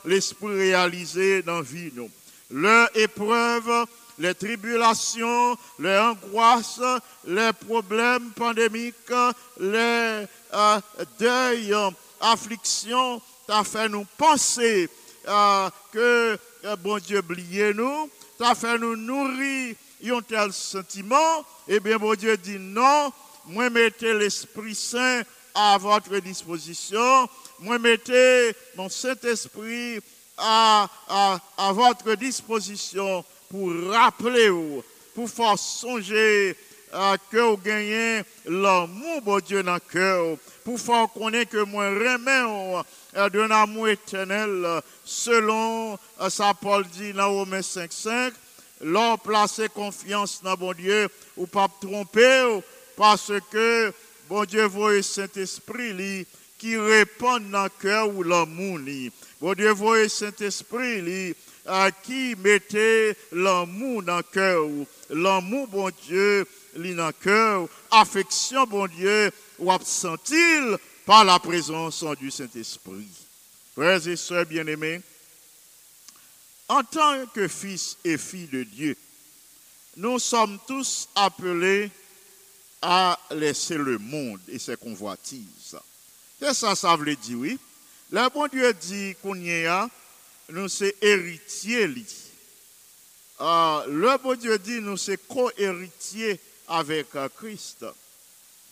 l'esprit 0.04 0.54
réalisé 0.54 1.42
dans 1.42 1.60
vie. 1.60 1.92
Nous. 1.94 2.10
Leur 2.50 2.88
épreuve, 2.96 3.86
les 4.18 4.34
tribulations, 4.34 5.56
les 5.78 5.96
angoisses, 5.98 6.80
les 7.26 7.52
problèmes 7.52 8.30
pandémiques, 8.30 8.94
les 9.60 10.24
euh, 10.52 10.80
deuils, 11.18 11.74
afflictions, 12.20 13.20
t'as 13.46 13.64
fait 13.64 13.88
nous 13.88 14.06
penser 14.16 14.88
euh, 15.26 15.70
que 15.92 16.38
euh, 16.64 16.76
bon 16.76 16.98
Dieu 16.98 17.18
oublié 17.18 17.72
nous, 17.74 18.10
t'as 18.38 18.54
fait 18.54 18.78
nous 18.78 18.96
nourrir 18.96 19.74
un 20.04 20.20
tel 20.22 20.52
sentiment, 20.52 21.44
eh 21.66 21.80
bien 21.80 21.96
bon 21.96 22.14
Dieu 22.14 22.36
dit 22.36 22.58
non, 22.58 23.12
moi 23.46 23.70
mettez 23.70 24.14
l'Esprit 24.14 24.74
Saint 24.74 25.22
à 25.54 25.76
votre 25.78 26.18
disposition, 26.18 27.28
moi 27.60 27.78
mettez 27.78 28.54
mon 28.76 28.88
Saint-Esprit 28.88 30.00
à, 30.36 30.88
à, 31.56 31.72
votre 31.72 32.14
disposition 32.14 33.24
pour 33.50 33.72
rappeler 33.90 34.50
pour 35.14 35.28
faire 35.28 35.58
songer 35.58 36.50
euh, 36.50 36.54
que 37.30 37.38
vous 37.38 37.56
gagnez 37.58 38.22
l'amour 38.46 39.22
de 39.22 39.40
Dieu 39.46 39.62
dans 39.62 39.74
le 39.74 39.80
cœur, 39.80 40.36
pour 40.64 40.80
faire 40.80 41.08
connaître 41.12 41.52
que 41.52 41.64
moi 41.64 41.88
remets 41.88 42.84
euh, 43.16 43.28
d'un 43.30 43.50
amour 43.50 43.88
éternel, 43.88 44.62
euh, 44.64 44.80
selon 45.04 45.98
euh, 46.20 46.30
ça 46.30 46.52
Paul 46.60 46.84
dit 46.86 47.12
dans 47.12 47.30
Romains 47.30 47.62
5, 47.62 47.92
5, 47.92 48.32
l'on 48.82 49.16
placer 49.18 49.68
confiance 49.68 50.40
dans 50.42 50.54
bon 50.54 50.72
Dieu, 50.72 51.08
ou 51.36 51.46
pas 51.46 51.68
tromper, 51.80 52.60
parce 52.96 53.32
que 53.50 53.92
bon 54.28 54.44
Dieu 54.44 54.64
voit 54.64 55.02
Saint-Esprit 55.02 56.26
qui 56.58 56.76
répond 56.76 57.38
dans 57.40 57.64
le 57.64 57.70
cœur 57.80 58.14
ou 58.14 58.22
l'amour. 58.22 58.80
Bon 59.40 59.54
Dieu 59.54 59.70
voit 59.70 60.08
Saint-Esprit 60.08 61.34
euh, 61.68 61.90
qui 62.02 62.34
mettait 62.42 63.14
l'amour 63.30 64.02
dans 64.02 64.16
le 64.16 64.22
cœur. 64.22 64.66
ou 64.66 64.86
L'amour, 65.10 65.68
bon 65.68 65.90
Dieu, 66.06 66.46
li. 66.78 66.96
Affection, 67.90 68.66
bon 68.66 68.86
Dieu, 68.86 69.30
ou 69.58 69.70
absentil 69.70 70.78
par 71.04 71.24
la 71.24 71.38
présence 71.38 72.04
du 72.18 72.30
Saint-Esprit. 72.30 73.08
Frères 73.74 74.06
et 74.06 74.16
sœurs 74.16 74.46
bien-aimés, 74.46 75.00
en 76.68 76.82
tant 76.82 77.26
que 77.26 77.48
fils 77.48 77.96
et 78.04 78.18
filles 78.18 78.48
de 78.48 78.62
Dieu, 78.62 78.96
nous 79.96 80.18
sommes 80.18 80.58
tous 80.66 81.08
appelés 81.14 81.90
à 82.82 83.18
laisser 83.30 83.76
le 83.76 83.98
monde 83.98 84.40
et 84.48 84.58
ses 84.58 84.76
convoitises. 84.76 85.76
C'est 86.40 86.54
ça, 86.54 86.74
ça 86.76 86.96
veut 86.96 87.16
dire, 87.16 87.38
oui. 87.38 87.58
Le 88.10 88.28
bon 88.30 88.46
Dieu 88.46 88.72
dit 88.74 89.14
qu'on 89.22 89.34
y 89.34 89.66
a, 89.66 89.88
nous 90.50 90.68
sommes 90.68 90.92
héritiers. 91.02 91.88
li. 91.88 92.06
Euh, 93.40 93.84
le 93.86 94.18
bon 94.22 94.34
Dieu 94.34 94.58
dit 94.58 94.80
nous 94.80 94.96
sommes 94.96 95.16
co-héritiers 95.28 96.40
avec 96.68 97.14
euh, 97.16 97.28
Christ. 97.36 97.84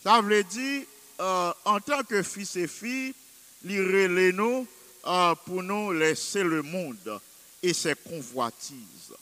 Ça 0.03 0.21
veut 0.21 0.43
dire, 0.43 0.83
euh, 1.19 1.53
en 1.65 1.79
tant 1.79 2.03
que 2.03 2.21
fils 2.23 2.55
et 2.55 2.67
filles, 2.67 3.13
les 3.63 4.31
nous 4.31 4.67
euh, 5.05 5.35
pour 5.45 5.63
nous 5.63 5.91
laisser 5.91 6.43
le 6.43 6.61
monde 6.61 7.19
et 7.63 7.73
ses 7.73 7.95
convoitises. 7.95 9.13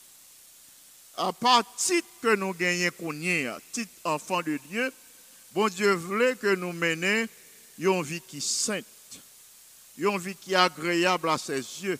À 1.18 1.32
part 1.32 1.64
titre 1.78 2.08
que 2.22 2.36
nous 2.36 2.54
gagnons 2.54 3.62
titre 3.72 3.92
enfant 4.04 4.42
de 4.42 4.60
Dieu, 4.70 4.92
bon 5.54 5.70
Dieu 5.70 5.94
voulait 5.94 6.36
que 6.36 6.56
nous 6.56 6.74
menions 6.74 7.28
une 7.78 8.04
vie 8.04 8.22
qui 8.22 8.38
est 8.38 8.46
sainte, 8.46 8.86
une 9.98 10.18
vie 10.18 10.36
qui 10.36 10.54
est 10.54 10.58
agréable 10.58 11.30
à 11.30 11.38
ses 11.38 11.60
yeux, 11.84 11.98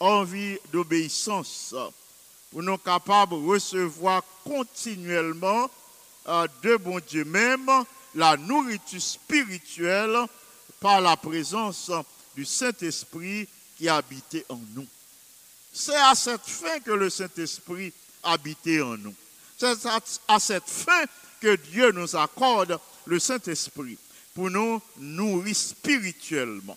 une 0.00 0.24
vie 0.24 0.58
d'obéissance, 0.72 1.74
nous 2.62 2.78
capables 2.78 3.32
de 3.40 3.46
recevoir 3.46 4.22
continuellement 4.44 5.70
euh, 6.28 6.46
de 6.62 6.76
bon 6.76 7.00
Dieu 7.06 7.24
même 7.24 7.68
la 8.14 8.36
nourriture 8.36 9.00
spirituelle 9.02 10.16
par 10.80 11.00
la 11.00 11.16
présence 11.16 11.90
du 12.34 12.44
Saint-Esprit 12.44 13.48
qui 13.78 13.88
habitait 13.88 14.44
en 14.48 14.58
nous. 14.74 14.86
C'est 15.72 15.96
à 15.96 16.14
cette 16.14 16.46
fin 16.46 16.80
que 16.80 16.92
le 16.92 17.10
Saint-Esprit 17.10 17.92
habitait 18.22 18.80
en 18.80 18.96
nous. 18.96 19.14
C'est 19.58 19.76
à- 20.28 20.38
cette 20.40 20.68
fin 20.68 21.04
que 21.40 21.56
Dieu 21.56 21.92
nous 21.92 22.16
accorde 22.16 22.78
le 23.04 23.18
Saint-Esprit 23.18 23.98
pour 24.34 24.50
nous 24.50 24.80
nourrir 24.98 25.54
spirituellement. 25.54 26.76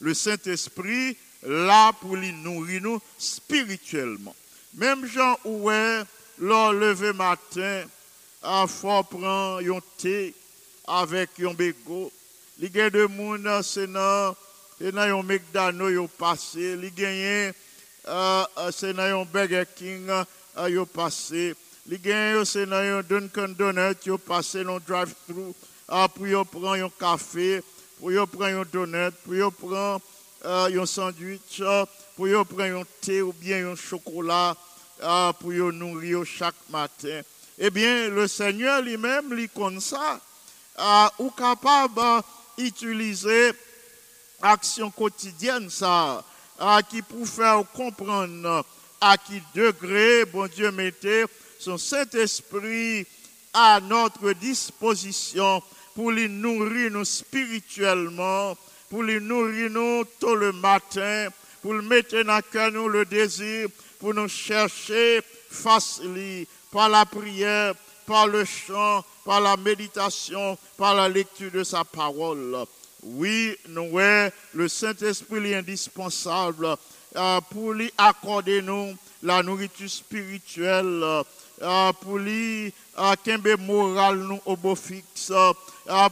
Le 0.00 0.14
Saint-Esprit, 0.14 1.16
là 1.42 1.92
pour 1.94 2.16
lui 2.16 2.32
nourrir 2.32 2.82
nous 2.82 3.00
spirituellement. 3.18 4.34
Même 4.76 5.06
Jean 5.06 5.38
Oué, 5.44 6.02
le 6.38 6.78
lever 6.78 7.14
matin, 7.14 7.84
à 8.42 8.66
fort 8.66 9.06
prendre 9.06 9.58
un 9.66 9.80
thé 9.96 10.34
avec 10.86 11.30
un 11.40 11.54
bégo. 11.54 12.12
Gens 12.60 12.90
de 12.90 13.06
monde, 13.06 13.62
c'est 13.62 13.90
dans 13.90 14.36
c'est 14.78 14.92
dans 14.92 15.00
un 15.00 15.22
McDonald's, 15.22 15.90
ils 15.90 16.08
passé. 16.18 16.76
Les 16.76 16.90
gagnent, 16.90 17.54
euh, 18.06 18.44
euh, 18.58 18.92
dans 18.92 19.22
un 19.22 19.24
Burger 19.24 19.64
King, 19.74 20.10
euh, 20.10 20.68
ils 20.68 20.84
passé. 20.84 21.54
Les 21.86 21.98
gagnent, 21.98 22.44
c'est 22.44 22.66
dans 22.66 22.76
un 22.76 23.00
Dunkin' 23.00 23.54
Donut, 23.54 23.96
ils 24.04 24.18
passé 24.18 24.60
un 24.60 24.78
drive-thru. 24.86 25.54
Ah, 25.88 26.06
pour 26.14 26.26
ils 26.26 26.34
prendre 26.44 26.72
un 26.72 26.90
café, 27.00 27.62
pour 27.98 28.12
ils 28.12 28.26
prendre 28.26 28.60
un 28.60 28.64
donut, 28.70 29.14
pour 29.24 29.34
ils 29.34 29.50
prendre 29.50 30.02
euh, 30.44 30.82
un 30.82 30.86
sandwich, 30.86 31.62
pour 32.14 32.28
ils 32.28 32.44
prendre 32.44 32.80
un 32.80 32.82
thé 33.00 33.22
ou 33.22 33.32
bien 33.32 33.70
un 33.70 33.76
chocolat, 33.76 34.54
euh, 35.02 35.32
pour 35.34 35.52
ils 35.52 35.62
nourrir 35.70 36.24
chaque 36.24 36.54
matin. 36.70 37.20
Eh 37.58 37.70
bien, 37.70 38.08
le 38.08 38.28
Seigneur 38.28 38.82
lui-même, 38.82 39.32
lui 39.32 39.48
comme 39.48 39.80
ça, 39.80 40.20
ou 41.18 41.30
capable 41.30 42.22
d'utiliser 42.58 43.52
action 44.42 44.90
quotidienne 44.90 45.70
ça, 45.70 46.22
à 46.58 46.82
qui 46.82 47.02
pour 47.02 47.26
faire 47.26 47.62
comprendre 47.74 48.64
à 49.00 49.16
qui 49.18 49.42
degré, 49.54 50.24
bon 50.24 50.48
Dieu 50.48 50.70
mettait 50.70 51.24
son 51.58 51.78
Saint-Esprit 51.78 53.06
à 53.52 53.80
notre 53.80 54.32
disposition 54.32 55.62
pour 55.94 56.12
les 56.12 56.28
nourrir 56.28 56.90
nous 56.90 57.04
spirituellement, 57.04 58.56
pour 58.88 59.02
les 59.02 59.20
nourrir 59.20 59.70
nous 59.70 60.04
tôt 60.18 60.34
le 60.34 60.52
matin, 60.52 61.28
pour 61.62 61.74
le 61.74 61.82
mettre 61.82 62.22
dans 62.22 62.36
le 62.36 62.42
cœur 62.42 62.72
nous 62.72 62.88
le 62.88 63.04
désir, 63.04 63.68
pour 63.98 64.14
nous 64.14 64.28
chercher 64.28 65.20
face 65.50 66.00
lui, 66.02 66.46
par 66.70 66.88
la 66.88 67.04
prière, 67.04 67.74
par 68.06 68.26
le 68.26 68.44
chant, 68.44 69.04
par 69.24 69.40
la 69.40 69.56
méditation, 69.56 70.56
par 70.76 70.94
la 70.94 71.08
lecture 71.08 71.50
de 71.50 71.64
sa 71.64 71.84
parole. 71.84 72.56
Oui, 73.02 73.56
nous, 73.68 73.98
le 74.54 74.68
Saint-Esprit 74.68 75.52
est 75.52 75.56
indispensable 75.56 76.76
euh, 77.16 77.40
pour 77.50 77.72
lui 77.72 77.90
accorder 77.96 78.60
nous 78.62 78.94
la 79.22 79.42
nourriture 79.42 79.88
spirituelle, 79.88 81.02
euh, 81.62 81.92
pour 82.00 82.18
lui 82.18 82.72
euh, 82.98 83.14
qu'un 83.24 83.38
moral 83.58 84.18
nous 84.18 84.40
au 84.44 84.56
beau 84.56 84.74
fixe, 84.74 85.32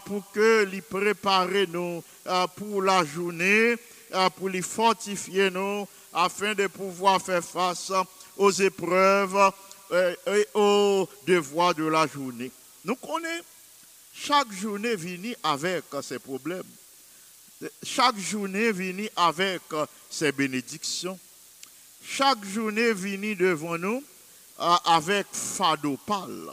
pour 0.06 0.22
que 0.32 0.64
lui 0.64 0.80
préparer 0.80 1.66
nous 1.66 2.02
pour 2.56 2.82
la 2.82 3.04
journée, 3.04 3.76
pour 4.36 4.48
lui 4.48 4.62
fortifier 4.62 5.50
nous, 5.50 5.86
afin 6.14 6.54
de 6.54 6.66
pouvoir 6.68 7.20
faire 7.20 7.44
face 7.44 7.92
aux 8.36 8.50
épreuves 8.52 9.52
euh, 9.92 10.14
et 10.28 10.46
aux 10.54 11.08
devoirs 11.26 11.74
de 11.74 11.84
la 11.84 12.06
journée. 12.06 12.50
Nous 12.84 12.96
connaissons 12.96 13.44
chaque 14.14 14.52
journée 14.52 14.94
venir 14.94 15.36
avec 15.42 15.84
ses 16.02 16.18
problèmes. 16.18 16.62
Chaque 17.82 18.18
journée 18.18 18.70
venir 18.72 19.10
avec 19.16 19.62
ses 20.08 20.30
bénédictions. 20.32 21.18
Chaque 22.06 22.44
journée 22.44 22.92
venir 22.92 23.36
devant 23.36 23.76
nous 23.78 24.02
euh, 24.60 24.76
avec 24.84 25.26
fado 25.32 25.96
pâle. 26.06 26.50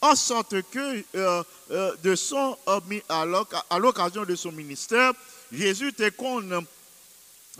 En 0.00 0.14
sorte 0.14 0.60
que 0.70 1.04
euh, 1.16 1.42
de 2.02 2.14
son, 2.14 2.56
à 3.08 3.24
l'oc- 3.24 3.54
à 3.70 3.78
l'occasion 3.78 4.24
de 4.24 4.36
son 4.36 4.52
ministère, 4.52 5.12
Jésus 5.50 5.88
était 5.88 6.10
qu'on 6.10 6.42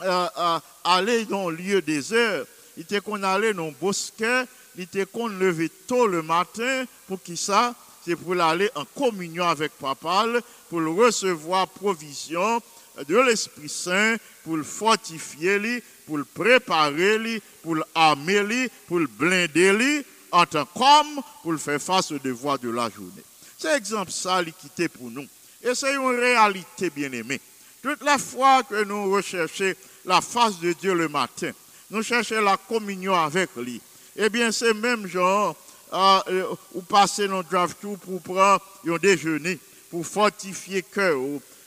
euh, 0.03 0.29
euh, 0.39 0.59
aller 0.85 1.25
dans 1.25 1.51
le 1.51 1.57
lieu 1.57 1.83
désert, 1.83 2.45
il 2.77 2.83
était 2.83 3.01
qu'on 3.01 3.23
allait 3.23 3.55
dans 3.55 3.67
le 3.67 3.75
bosquet, 3.81 4.45
il 4.77 4.83
était 4.83 5.07
qu'on 5.07 5.29
lever 5.29 5.69
tôt 5.69 6.07
le 6.07 6.23
matin 6.23 6.85
pour 7.07 7.23
qui 7.23 7.37
ça? 7.37 7.75
C'est 8.05 8.17
pour 8.17 8.39
aller 8.41 8.71
en 8.75 8.85
communion 8.85 9.47
avec 9.47 9.73
Papa, 9.79 10.27
pour 10.69 10.81
recevoir 10.81 11.69
provision 11.69 12.61
de 13.09 13.17
l'Esprit 13.17 13.69
Saint, 13.69 14.17
pour 14.43 14.57
le 14.57 14.63
fortifier, 14.63 15.83
pour 16.07 16.19
le 16.19 16.25
préparer, 16.25 17.41
pour 17.63 17.77
l'armer, 17.77 18.69
pour 18.87 18.99
le 18.99 19.07
blinder, 19.07 20.05
en 20.31 20.45
tant 20.45 20.67
qu'homme 20.67 21.23
pour 21.43 21.53
le 21.53 21.59
faire 21.59 21.81
face 21.81 22.11
aux 22.11 22.19
devoirs 22.19 22.59
de 22.59 22.69
la 22.69 22.91
journée. 22.91 23.23
C'est 23.57 23.77
exemple 23.77 24.11
ça 24.11 24.43
l'équité 24.43 24.89
pour 24.89 25.11
nous. 25.11 25.27
Et 25.63 25.75
c'est 25.75 25.95
une 25.95 26.19
réalité 26.19 26.91
bien 26.91 27.11
aimée. 27.13 27.41
Toute 27.85 28.03
la 28.03 28.17
fois 28.17 28.63
que 28.63 28.83
nous 28.83 29.13
recherchons 29.13 29.75
la 30.07 30.23
face 30.23 30.59
de 30.59 30.73
Dieu 30.73 30.95
le 30.95 31.07
matin, 31.07 31.51
nous 31.91 32.03
cherchons 32.03 32.41
la 32.41 32.57
communion 32.57 33.15
avec 33.15 33.51
lui. 33.57 33.79
Eh 34.17 34.31
bien, 34.31 34.51
c'est 34.53 34.73
même 34.73 35.07
genre, 35.07 35.55
euh, 35.93 36.21
euh, 36.29 36.47
ou 36.73 36.81
passer 36.81 37.29
dans 37.29 37.43
drive-thru 37.43 37.99
pour 37.99 38.23
prendre 38.23 38.63
un 38.89 38.97
déjeuner, 38.97 39.59
pour 39.91 40.07
fortifier 40.07 40.81
cœur, 40.81 41.19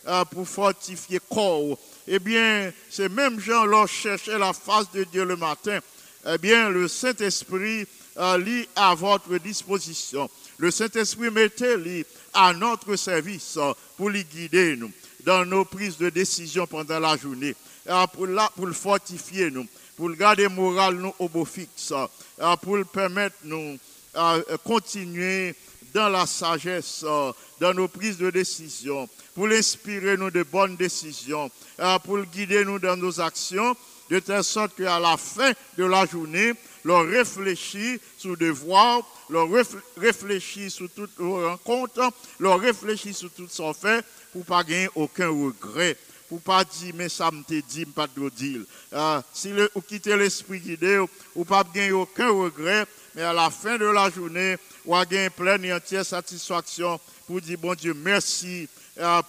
euh, 0.08 0.26
pour 0.26 0.50
fortifier 0.50 1.20
corps. 1.30 1.78
Eh 2.08 2.18
bien, 2.18 2.74
c'est 2.90 3.10
même 3.10 3.40
genre, 3.40 3.68
leur 3.68 3.88
chercher 3.88 4.40
la 4.40 4.54
face 4.54 4.90
de 4.92 5.04
Dieu 5.04 5.24
le 5.24 5.36
matin. 5.36 5.78
Eh 6.26 6.40
bien, 6.40 6.72
le 6.72 6.88
Saint-Esprit 6.88 7.86
euh, 8.18 8.40
lit 8.40 8.68
à 8.76 8.96
votre 8.96 9.38
disposition. 9.38 10.28
Le 10.58 10.72
Saint-Esprit 10.72 11.30
mettez-lui 11.30 12.08
à 12.34 12.54
notre 12.54 12.96
service 12.96 13.54
euh, 13.58 13.72
pour 13.96 14.10
les 14.10 14.24
guider 14.24 14.76
nous 14.78 14.92
dans 15.24 15.46
nos 15.46 15.66
prises 15.66 15.98
de 15.98 16.10
décision 16.10 16.68
pendant 16.68 17.00
la 17.00 17.18
journée, 17.18 17.56
pour, 18.14 18.28
le 18.28 18.74
fortifier 18.74 19.52
nous, 19.52 19.68
pour 19.96 20.10
le 20.10 20.16
garder 20.16 20.48
moral 20.48 20.96
nous 20.96 21.14
au 21.20 21.30
beau 21.30 21.46
fixe, 21.46 21.94
pour 22.62 22.78
le 22.78 22.86
permettre 22.86 23.36
nous 23.44 23.78
euh, 24.16 24.42
continuer 24.64 25.56
dans 25.94 26.10
la 26.10 26.26
sagesse, 26.26 27.04
euh, 27.04 27.32
dans 27.60 27.74
nos 27.74 27.88
prises 27.88 28.18
de 28.18 28.30
décision, 28.30 29.08
pour 29.36 29.48
l'inspirer 29.48 30.18
nous 30.18 30.32
de 30.32 30.44
bonnes 30.44 30.76
décisions, 30.76 31.50
pour 32.04 32.18
le 32.18 32.26
guider 32.26 32.66
nous 32.66 32.80
dans 32.80 32.98
nos 32.98 33.20
actions, 33.20 33.76
de 34.10 34.20
telle 34.20 34.44
sorte 34.44 34.76
qu'à 34.76 35.00
la 35.00 35.18
fin 35.18 35.52
de 35.78 35.86
la 35.86 36.06
journée, 36.06 36.54
l'on 36.84 37.02
réfléchit 37.02 38.00
sur 38.18 38.38
devoir, 38.38 39.02
l'on 39.30 39.48
réf- 39.50 39.78
réfléchit 39.98 40.70
sur 40.70 40.90
toutes 40.90 41.18
nos 41.20 41.48
rencontres, 41.50 42.12
l'on 42.40 42.58
réfléchit 42.58 43.14
sur 43.14 43.30
tout 43.32 43.48
son 43.50 43.74
fait 43.74 44.04
pour 44.32 44.46
pas 44.46 44.64
gagner 44.64 44.90
aucun 44.96 45.30
regret. 45.30 45.98
Pour 46.30 46.42
pas 46.42 46.66
dire, 46.66 46.94
mais 46.94 47.08
ça 47.08 47.32
me 47.32 47.42
dit, 47.62 47.86
pas 47.86 48.06
de 48.06 48.30
dire. 48.30 48.60
Euh, 48.92 49.22
si 49.32 49.48
le, 49.50 49.72
ou 49.76 49.80
quitter 49.80 50.18
l'esprit 50.18 50.60
guidé, 50.60 51.02
ou, 51.34 51.46
pas 51.46 51.64
gagner 51.74 51.94
aucun 51.94 52.30
regret, 52.32 52.86
mais 53.16 53.22
à 53.22 53.32
la 53.32 53.50
fin 53.50 53.78
de 53.78 53.86
la 53.86 54.10
journée, 54.10 54.58
ou 54.86 54.94
à 54.94 55.06
gagner 55.06 55.30
pleine 55.30 55.64
et 55.64 55.74
entière 55.74 56.06
satisfaction 56.06 57.00
pour 57.26 57.40
dire, 57.40 57.58
bon 57.58 57.74
Dieu, 57.76 57.94
merci 57.94 58.68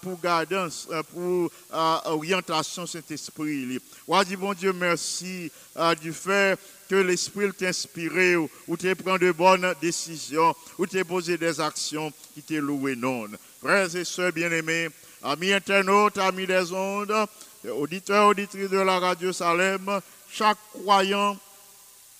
pour 0.01 0.19
guidance, 0.19 0.89
euh, 0.91 1.03
pour 1.03 1.51
euh, 1.73 1.99
orientation 2.07 2.87
Saint-Esprit. 2.87 3.81
À 4.12 4.25
dire, 4.25 4.39
bon 4.39 4.55
Dieu, 4.55 4.73
merci 4.73 5.51
euh, 5.77 5.95
du 5.95 6.12
fait 6.12 6.59
que 6.89 6.97
l'Esprit 6.97 7.53
t'a 7.53 7.69
inspiré, 7.69 8.37
ou, 8.37 8.49
t'es 8.79 8.95
prend 8.95 9.19
de 9.19 9.31
bonnes 9.31 9.75
décisions, 9.81 10.55
ou 10.79 10.87
t'es 10.87 11.05
posé 11.05 11.37
des 11.37 11.61
actions 11.61 12.11
qui 12.35 12.43
t'est 12.43 12.61
loué 12.61 12.97
non. 12.97 13.27
Frères 13.61 13.95
et 13.95 14.05
sœurs 14.05 14.33
bien-aimés, 14.33 14.89
amis 15.23 15.53
internautes, 15.53 16.16
amis 16.19 16.47
des 16.47 16.73
ondes, 16.73 17.27
auditeurs, 17.69 18.29
auditrices 18.29 18.71
de 18.71 18.79
la 18.79 18.99
radio 18.99 19.33
Salem, 19.33 20.01
chaque 20.31 20.59
croyant 20.73 21.37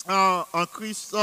en, 0.07 0.45
Christ 0.73 1.17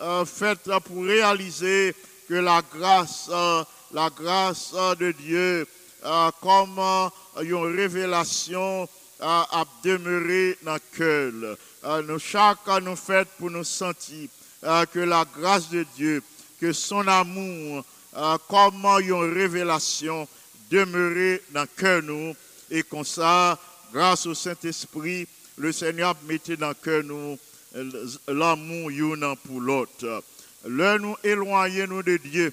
euh, 0.00 0.24
fait 0.24 0.58
pour 0.84 1.04
réaliser 1.04 1.94
que 2.28 2.34
la 2.34 2.62
grâce, 2.74 3.28
euh, 3.30 3.62
la 3.92 4.10
grâce 4.10 4.72
euh, 4.74 4.94
de 4.94 5.12
Dieu, 5.12 5.66
euh, 6.04 6.30
comme 6.40 6.78
euh, 6.78 7.08
une 7.42 7.76
révélation, 7.76 8.82
euh, 8.82 8.86
a 9.26 9.64
demeuré 9.84 10.58
dans 10.62 10.74
le 10.74 10.80
cœur. 10.96 11.56
Euh, 11.84 12.02
nous, 12.02 12.18
chaque 12.18 12.66
nous 12.82 12.96
fait 12.96 13.28
pour 13.38 13.50
nous 13.50 13.64
sentir 13.64 14.28
euh, 14.64 14.84
que 14.86 15.00
la 15.00 15.24
grâce 15.38 15.68
de 15.70 15.84
Dieu, 15.96 16.22
que 16.60 16.72
son 16.72 17.06
amour, 17.06 17.84
euh, 18.16 18.38
comme 18.48 18.84
une 19.00 19.34
révélation, 19.34 20.26
demeurer 20.70 21.42
dans 21.50 21.62
le 21.62 21.66
cœur 21.76 22.02
nous. 22.02 22.34
Et 22.70 22.82
comme 22.82 23.04
ça, 23.04 23.58
grâce 23.92 24.26
au 24.26 24.34
Saint-Esprit, 24.34 25.26
le 25.56 25.72
Seigneur 25.72 26.14
mettait 26.26 26.56
dans 26.56 26.68
le 26.68 26.74
cœur 26.74 27.02
nous 27.04 27.38
euh, 27.76 28.06
l'amour 28.28 28.90
l'un 28.90 29.34
pour 29.36 29.60
l'autre. 29.60 30.22
Là, 30.64 30.98
nous 30.98 31.16
éloigner 31.24 31.86
nous 31.86 32.02
de 32.02 32.16
Dieu, 32.16 32.52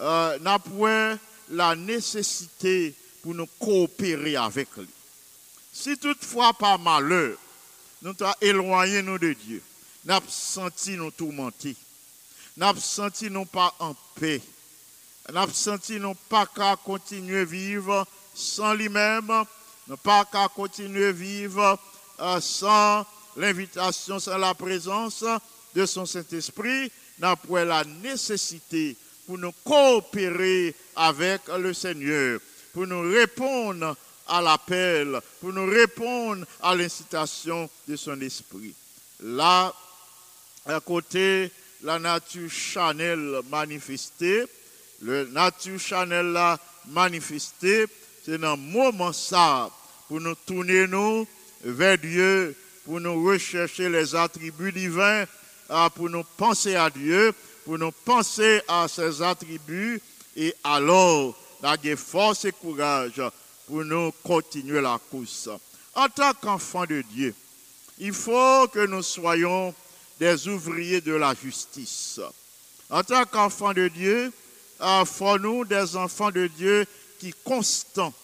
euh, 0.00 0.38
n'a 0.38 0.58
point 0.58 1.18
la 1.50 1.74
nécessité 1.74 2.94
pour 3.22 3.34
nous 3.34 3.48
coopérer 3.58 4.36
avec 4.36 4.68
lui. 4.76 4.88
Si 5.72 5.96
toutefois 5.96 6.52
par 6.52 6.78
malheur, 6.78 7.36
nous 8.02 8.14
t'as 8.14 8.34
éloigné 8.40 9.02
nous 9.02 9.18
de 9.18 9.32
Dieu, 9.32 9.62
n'a 10.04 10.20
senti 10.28 10.92
nous 10.92 11.10
tourmenter, 11.10 11.76
n'a 12.56 12.74
senti 12.76 13.30
nous 13.30 13.44
pas 13.44 13.74
en 13.78 13.94
paix, 14.14 14.40
n'a 15.32 15.46
senti 15.52 15.98
nous 15.98 16.14
pas 16.28 16.46
qu'à 16.46 16.76
continuer 16.76 17.44
vivre 17.44 18.06
sans 18.34 18.74
lui-même, 18.74 19.44
nous 19.88 19.96
pas 19.96 20.24
qu'à 20.24 20.48
continuer 20.48 21.12
vivre 21.12 21.78
euh, 22.20 22.40
sans 22.40 23.04
l'invitation, 23.36 24.18
sans 24.18 24.38
la 24.38 24.54
présence 24.54 25.24
de 25.74 25.86
son 25.86 26.06
Saint-Esprit, 26.06 26.90
n'a 27.18 27.36
point 27.36 27.64
la 27.64 27.84
nécessité 27.84 28.96
pour 29.28 29.36
nous 29.36 29.52
coopérer 29.62 30.74
avec 30.96 31.42
le 31.58 31.74
Seigneur, 31.74 32.40
pour 32.72 32.86
nous 32.86 33.02
répondre 33.02 33.94
à 34.26 34.40
l'appel, 34.40 35.20
pour 35.38 35.52
nous 35.52 35.66
répondre 35.66 36.46
à 36.62 36.74
l'incitation 36.74 37.68
de 37.86 37.94
son 37.94 38.18
esprit. 38.22 38.74
Là, 39.20 39.70
à 40.64 40.80
côté, 40.80 41.50
la 41.82 41.98
nature 41.98 42.50
chanel 42.50 43.40
manifestée, 43.50 44.46
le 45.02 45.26
nature 45.26 45.78
chanel 45.78 46.32
là 46.32 46.58
manifestée, 46.86 47.84
c'est 48.24 48.38
le 48.38 48.56
moment 48.56 49.12
ça, 49.12 49.70
pour 50.08 50.22
nous 50.22 50.36
tourner 50.46 50.86
nous 50.86 51.28
vers 51.62 51.98
Dieu, 51.98 52.56
pour 52.86 52.98
nous 52.98 53.26
rechercher 53.26 53.90
les 53.90 54.14
attributs 54.14 54.72
divins, 54.72 55.26
ah, 55.68 55.90
pour 55.94 56.08
nous 56.08 56.24
penser 56.38 56.76
à 56.76 56.88
Dieu, 56.88 57.34
pour 57.68 57.76
nous 57.76 57.92
penser 57.92 58.62
à 58.66 58.88
ses 58.88 59.20
attributs, 59.20 60.00
et 60.34 60.54
alors, 60.64 61.34
la 61.62 61.76
force 61.98 62.46
et 62.46 62.52
courage 62.52 63.20
pour 63.66 63.84
nous 63.84 64.10
continuer 64.24 64.80
la 64.80 64.98
course. 65.10 65.50
En 65.94 66.08
tant 66.08 66.32
qu'enfants 66.32 66.86
de 66.86 67.02
Dieu, 67.12 67.34
il 67.98 68.14
faut 68.14 68.68
que 68.68 68.86
nous 68.86 69.02
soyons 69.02 69.74
des 70.18 70.48
ouvriers 70.48 71.02
de 71.02 71.12
la 71.12 71.34
justice. 71.34 72.18
En 72.88 73.02
tant 73.02 73.26
qu'enfants 73.26 73.74
de 73.74 73.88
Dieu, 73.88 74.32
euh, 74.80 75.04
faut 75.04 75.38
nous 75.38 75.66
des 75.66 75.94
enfants 75.94 76.30
de 76.30 76.46
Dieu 76.46 76.86
qui 77.20 77.34
constants 77.44 78.14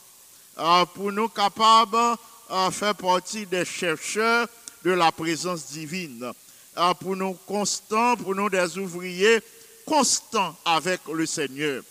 euh, 0.56 0.86
pour 0.86 1.12
nous 1.12 1.28
capables 1.28 2.16
de 2.48 2.70
faire 2.70 2.94
partie 2.94 3.44
des 3.44 3.66
chercheurs 3.66 4.48
de 4.82 4.92
la 4.92 5.12
présence 5.12 5.66
divine. 5.66 6.32
Euh, 6.76 6.92
pour 6.94 7.14
nous 7.14 7.34
constants, 7.46 8.16
pour 8.16 8.34
nous 8.34 8.50
des 8.50 8.78
ouvriers 8.78 9.40
constants 9.86 10.56
avec 10.64 11.00
le 11.12 11.24
Seigneur. 11.24 11.82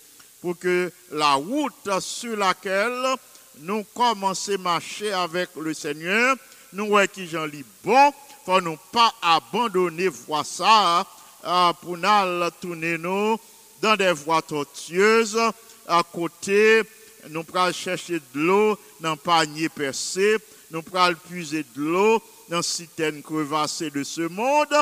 Pour 0.42 0.60
que 0.60 0.92
la 1.12 1.36
route 1.36 2.02
sur 2.02 2.36
laquelle 2.36 3.16
nous 3.60 3.86
commençons 3.96 4.56
à 4.56 4.58
marcher 4.58 5.14
avec 5.14 5.52
le 5.56 5.74
Seigneur, 5.74 6.36
nous 6.74 6.88
voyons 6.88 7.08
qui 7.14 7.28
j'en 7.28 7.46
lis 7.46 7.64
bon, 7.84 8.12
faut 8.46 8.60
nous 8.60 8.78
pas 8.92 9.14
abandonner 9.22 10.10
voie 10.10 10.44
ça 10.44 11.08
euh, 11.46 11.74
pour 11.82 11.98
nous 11.98 12.50
tourner 12.60 12.98
nous 12.98 13.40
dans 13.82 13.96
des 13.96 14.12
voies 14.12 14.42
tortueuses 14.42 15.40
à 15.88 16.04
côté 16.04 16.82
nous 17.30 17.44
prenons 17.44 17.72
chercher 17.72 18.20
de 18.20 18.40
l'eau 18.40 18.78
dans 19.00 19.16
panier 19.16 19.70
percé 19.70 20.38
nous 20.74 20.82
prenons 20.82 21.16
puiser 21.30 21.64
de 21.76 21.82
l'eau 21.82 22.22
dans 22.50 22.62
citernes 22.62 23.22
crevassées 23.22 23.92
de 23.92 24.04
ce 24.04 24.22
monde 24.22 24.76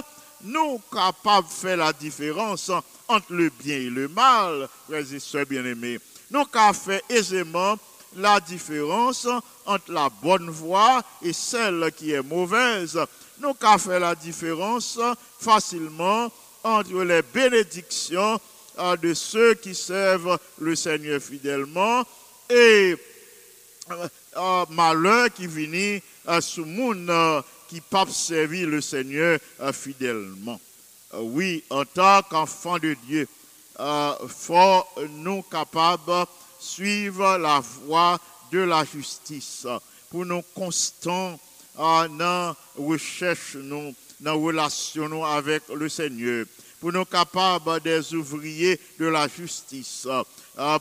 nous 0.43 0.81
capables 0.91 1.47
de 1.47 1.53
faire 1.53 1.77
la 1.77 1.93
différence 1.93 2.71
entre 3.07 3.33
le 3.33 3.49
bien 3.49 3.75
et 3.75 3.89
le 3.89 4.07
mal 4.07 4.67
frères 4.87 5.13
et 5.13 5.19
sœurs 5.19 5.45
bien-aimés 5.45 5.99
nous 6.31 6.45
capables 6.45 6.77
faire 6.77 7.01
aisément 7.09 7.77
la 8.15 8.39
différence 8.39 9.27
entre 9.65 9.91
la 9.91 10.09
bonne 10.09 10.49
voie 10.49 11.01
et 11.21 11.33
celle 11.33 11.91
qui 11.95 12.11
est 12.11 12.23
mauvaise. 12.23 12.99
Nous 13.39 13.53
qu'à 13.53 13.77
faire 13.77 13.99
la 13.99 14.15
différence 14.15 14.99
facilement 15.39 16.31
entre 16.63 17.03
les 17.03 17.21
bénédictions 17.21 18.39
euh, 18.79 18.95
de 18.97 19.13
ceux 19.13 19.55
qui 19.55 19.73
servent 19.75 20.37
le 20.59 20.75
Seigneur 20.75 21.21
fidèlement 21.21 22.03
et 22.49 22.95
euh, 24.37 24.65
malheur 24.69 25.31
qui 25.33 25.47
vient 25.47 25.99
euh, 26.27 26.39
sous 26.39 26.65
monde 26.65 27.09
euh, 27.09 27.41
qui 27.67 27.81
pas 27.81 28.05
servir 28.07 28.67
le 28.67 28.79
Seigneur 28.81 29.39
euh, 29.59 29.73
fidèlement. 29.73 30.59
Oui, 31.13 31.63
en 31.69 31.83
tant 31.83 32.21
qu'enfant 32.29 32.77
de 32.77 32.95
Dieu, 33.05 33.27
faut 34.27 34.83
nous 35.09 35.41
capables 35.41 36.25
suivre 36.59 37.37
la 37.37 37.59
voie 37.59 38.19
de 38.51 38.59
la 38.59 38.85
justice 38.85 39.67
pour 40.09 40.25
nous 40.25 40.41
constants 40.55 41.37
dans 41.75 42.55
recherche 42.77 43.55
nous 43.55 43.93
dans 44.21 44.39
relation 44.39 45.09
nous 45.09 45.25
avec 45.25 45.63
le 45.69 45.89
Seigneur 45.89 46.45
pour 46.79 46.93
nous 46.93 47.05
capables 47.05 47.79
des 47.81 48.13
ouvriers 48.13 48.79
de 48.99 49.05
la 49.05 49.27
justice, 49.27 50.07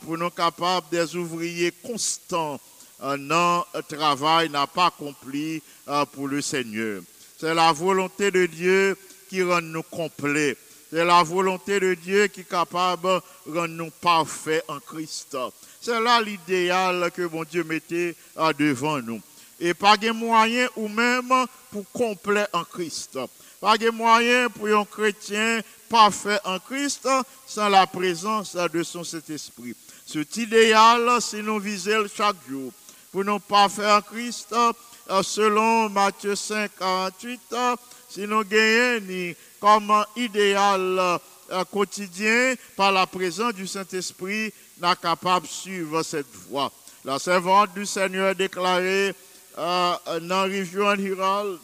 pour 0.03 0.17
nous 0.17 0.31
capables 0.31 0.87
des 0.91 1.15
ouvriers 1.15 1.73
constants 1.73 2.59
le 3.03 3.81
travail 3.83 4.51
n'a 4.51 4.67
pas 4.67 4.87
accompli 4.87 5.63
euh, 5.89 6.05
pour 6.07 6.29
le 6.29 6.41
Seigneur. 6.41 7.03
C'est 7.39 7.55
la 7.55 7.73
volonté 7.73 8.31
de 8.31 8.47
Dieu 8.47 8.97
qui 9.29 9.43
rend 9.43 9.63
nous 9.63 9.83
complets. 9.83 10.57
C'est 10.91 11.05
la 11.05 11.23
volonté 11.23 11.79
de 11.81 11.95
Dieu 11.95 12.27
qui 12.27 12.41
est 12.41 12.49
capable 12.49 13.21
de 13.47 13.59
rendre 13.59 13.69
nous 13.69 13.91
parfaits 14.01 14.65
en 14.69 14.81
Christ. 14.81 15.37
C'est 15.81 16.01
là 16.01 16.21
l'idéal 16.21 17.11
que 17.15 17.23
mon 17.23 17.45
Dieu 17.45 17.65
mettait 17.65 18.15
euh, 18.37 18.53
devant 18.53 19.01
nous. 19.01 19.21
Et 19.59 19.73
pas 19.73 19.97
de 19.97 20.11
moyen 20.11 20.69
ou 20.77 20.89
même 20.89 21.33
pour 21.71 21.85
complet 21.93 22.47
en 22.53 22.65
Christ. 22.65 23.19
Pas 23.61 23.77
de 23.77 23.91
moyen 23.91 24.49
pour 24.49 24.67
un 24.67 24.85
chrétien 24.85 25.61
parfait 25.89 26.39
en 26.45 26.59
Christ 26.59 27.07
sans 27.47 27.69
la 27.69 27.87
présence 27.87 28.57
de 28.57 28.83
son 28.83 29.05
Saint-Esprit. 29.05 29.75
Cet 30.07 30.37
idéal, 30.39 31.21
si 31.21 31.37
nous 31.37 31.59
visons 31.59 32.07
chaque 32.15 32.37
jour, 32.49 32.73
pour 33.13 33.25
nous 33.25 33.41
parfaits 33.41 33.87
en 33.87 34.01
Christ, 34.03 34.53
euh, 34.53 35.23
selon 35.23 35.89
Matthieu 35.89 36.37
5, 36.37 36.71
48, 36.79 37.41
euh, 37.53 37.77
si 38.09 38.21
nous 38.21 38.45
gagnons 38.45 39.35
comme 39.59 40.05
idéal 40.17 41.19
euh, 41.51 41.65
quotidien 41.71 42.55
par 42.77 42.93
la 42.93 43.07
présence 43.07 43.55
du 43.55 43.67
Saint-Esprit, 43.67 44.53
n'est 44.81 44.97
capable 44.97 45.47
de 45.47 45.51
suivre 45.51 46.03
cette 46.03 46.33
voie. 46.49 46.71
La 47.05 47.19
servante 47.19 47.75
du 47.75 47.85
Seigneur 47.85 48.35
déclaré 48.35 49.15
dans 49.57 50.43
Région 50.45 50.93
Herald, 50.95 51.59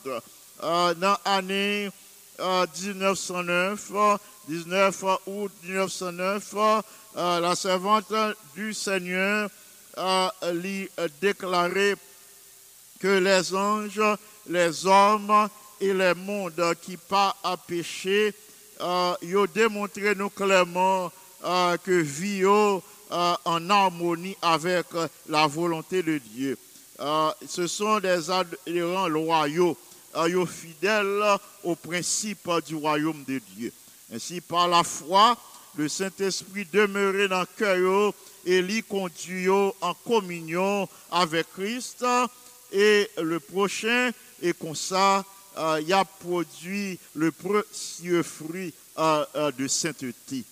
dans 0.61 1.17
l'année 1.25 1.89
1909, 2.39 3.93
19 4.49 5.05
août 5.27 5.53
1909, 5.63 6.55
la 7.17 7.55
servante 7.55 8.13
du 8.55 8.75
Seigneur 8.75 9.49
a 9.97 10.33
déclaré 11.21 11.95
que 13.01 13.19
les 13.19 13.55
anges, 13.55 14.01
les 14.49 14.87
hommes 14.87 15.49
et 15.81 15.93
les 15.93 16.15
mondes 16.15 16.75
qui 16.83 16.97
pas 16.97 17.37
à 17.43 17.57
pécher, 17.57 18.35
euh, 18.81 19.15
ils 19.23 19.37
ont 19.37 19.47
démontré 19.47 20.15
clairement 20.35 21.11
euh, 21.45 21.77
que 21.79 21.93
vivent 21.93 22.81
euh, 23.13 23.35
en 23.45 23.71
harmonie 23.71 24.37
avec 24.43 24.87
la 25.29 25.47
volonté 25.47 26.03
de 26.03 26.19
Dieu. 26.19 26.59
Euh, 26.99 27.31
ce 27.47 27.67
sont 27.67 28.01
des 28.01 28.31
adhérents 28.31 29.09
loyaux, 29.09 29.77
euh, 30.17 30.47
fidèles 30.47 31.23
au 31.63 31.75
principe 31.75 32.51
du 32.67 32.75
royaume 32.75 33.23
de 33.29 33.41
Dieu. 33.55 33.73
Ainsi, 34.13 34.41
par 34.41 34.69
la 34.69 34.83
foi, 34.83 35.37
le 35.77 35.89
Saint-Esprit 35.89 36.67
demeurait 36.73 37.29
dans 37.29 37.41
le 37.41 37.47
cœur 37.57 38.13
et 38.47 38.63
l'y 38.63 38.83
conduit 38.83 39.51
en 39.51 39.95
communion 40.07 40.89
avec 41.11 41.53
Christ 41.53 42.05
et 42.73 43.11
le 43.19 43.41
prochain 43.41 44.11
et 44.41 44.53
comme 44.53 44.75
ça 44.75 45.25
euh, 45.59 45.81
il 45.81 45.93
a 45.93 46.05
produit 46.05 46.99
le 47.15 47.33
précieux 47.33 48.23
fruit 48.23 48.75
euh, 48.99 49.25
euh, 49.37 49.51
de 49.53 49.67
sainteté. 49.67 50.45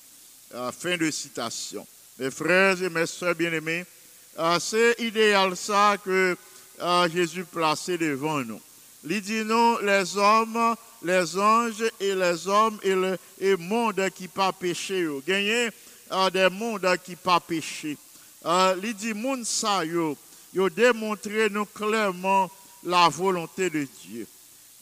fin 0.73 0.97
de 0.97 1.11
citation. 1.11 1.87
Mes 2.19 2.31
frères 2.31 2.83
et 2.83 2.89
mes 2.89 3.07
soeurs 3.07 3.35
bien-aimés, 3.35 3.85
c'est 4.61 4.95
idéal 5.01 5.57
ça 5.57 5.97
que 6.05 6.37
Jésus 7.13 7.45
plaçait 7.45 7.99
devant 7.99 8.39
nous. 8.39 8.61
Il 9.05 9.21
dit 9.21 9.45
nous, 9.45 9.79
les 9.81 10.17
hommes, 10.17 10.77
les 11.03 11.37
anges 11.37 11.85
et 11.99 12.15
les 12.15 12.47
hommes 12.47 12.79
et 12.83 12.95
le 12.95 13.57
monde 13.57 14.09
qui 14.15 14.29
pas 14.29 14.53
péché. 14.53 15.09
Gagner 16.15 16.31
des 16.31 16.49
mondes 16.49 16.99
qui 17.05 17.17
pas 17.17 17.41
péché. 17.41 17.97
il 18.83 18.95
dit, 18.95 19.15
monde 19.15 19.45
ça, 19.45 19.85
yo, 19.85 20.17
yo 20.53 20.71
démontré 20.71 21.51
nous 21.51 21.67
clairement 21.67 22.49
la 22.85 23.09
volonté 23.09 23.69
de 23.69 23.87
Dieu. 24.03 24.27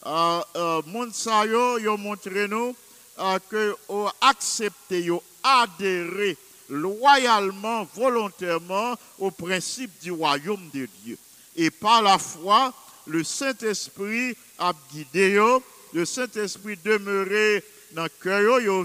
Euh, 0.05 0.41
euh, 0.57 0.83
monde 0.87 1.15
ça 1.15 1.47
yo, 1.47 1.79
yo 1.79 1.97
montré 1.97 2.49
nous 2.49 2.77
euh, 3.19 3.39
que 3.49 3.75
ont 3.89 4.11
accepté, 4.21 5.05
yo 5.05 5.23
adhéré 5.43 6.37
loyalement, 6.69 7.89
volontairement 7.95 8.95
au 9.19 9.31
principe 9.31 9.91
du 10.03 10.11
royaume 10.11 10.69
de 10.75 10.87
Dieu. 11.03 11.17
Et 11.57 11.71
par 11.71 12.03
la 12.03 12.19
foi, 12.19 12.75
le 13.07 13.25
Saint-Esprit 13.25 14.37
a 14.59 14.73
guidé 14.93 15.31
yo, 15.33 15.63
le 15.95 16.05
Saint-Esprit 16.05 16.79
demeuré 16.85 17.65
dans 17.93 18.05
le 18.05 18.11
cœur, 18.23 18.61
yo 18.61 18.85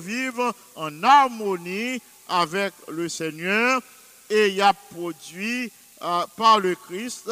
en 0.76 1.04
harmonie 1.04 2.02
avec 2.28 2.74
le 2.90 3.10
Seigneur 3.10 3.82
et 4.30 4.50
il 4.50 4.62
a 4.62 4.74
produit 4.74 5.72
euh, 6.02 6.26
par 6.36 6.60
le 6.60 6.76
Christ 6.76 7.30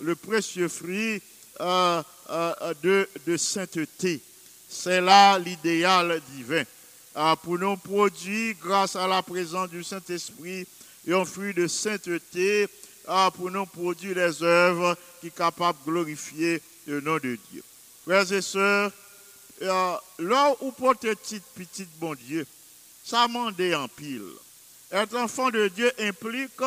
le 0.00 0.16
précieux 0.16 0.68
fruit 0.68 1.22
euh, 1.60 2.02
euh, 2.30 2.74
de, 3.26 3.36
sainteté. 3.36 4.20
C'est 4.68 5.00
là 5.00 5.38
l'idéal 5.38 6.20
divin. 6.34 6.64
pour 7.42 7.58
nous 7.58 7.76
produire, 7.76 8.54
grâce 8.60 8.96
à 8.96 9.06
la 9.06 9.22
présence 9.22 9.70
du 9.70 9.82
Saint-Esprit, 9.84 10.66
un 11.08 11.24
fruit 11.24 11.54
de 11.54 11.66
sainteté, 11.66 12.68
pour 13.36 13.50
nous 13.50 13.64
produire 13.64 14.16
les 14.16 14.42
œuvres 14.42 14.96
qui 15.20 15.28
sont 15.28 15.34
capables 15.36 15.78
de 15.86 15.90
glorifier 15.90 16.60
le 16.86 17.00
nom 17.00 17.16
de 17.16 17.38
Dieu. 17.50 17.62
Frères 18.04 18.30
et 18.30 18.42
sœurs, 18.42 18.92
là 19.60 20.54
où 20.60 20.70
porter 20.72 21.14
petit, 21.14 21.40
petit 21.54 21.86
bon 21.98 22.14
Dieu, 22.14 22.46
ça 23.08 23.26
m'en 23.26 23.46
en 23.46 23.88
pile. 23.88 24.22
Être 24.92 25.16
enfant 25.16 25.50
de 25.50 25.68
Dieu 25.68 25.90
implique 25.98 26.60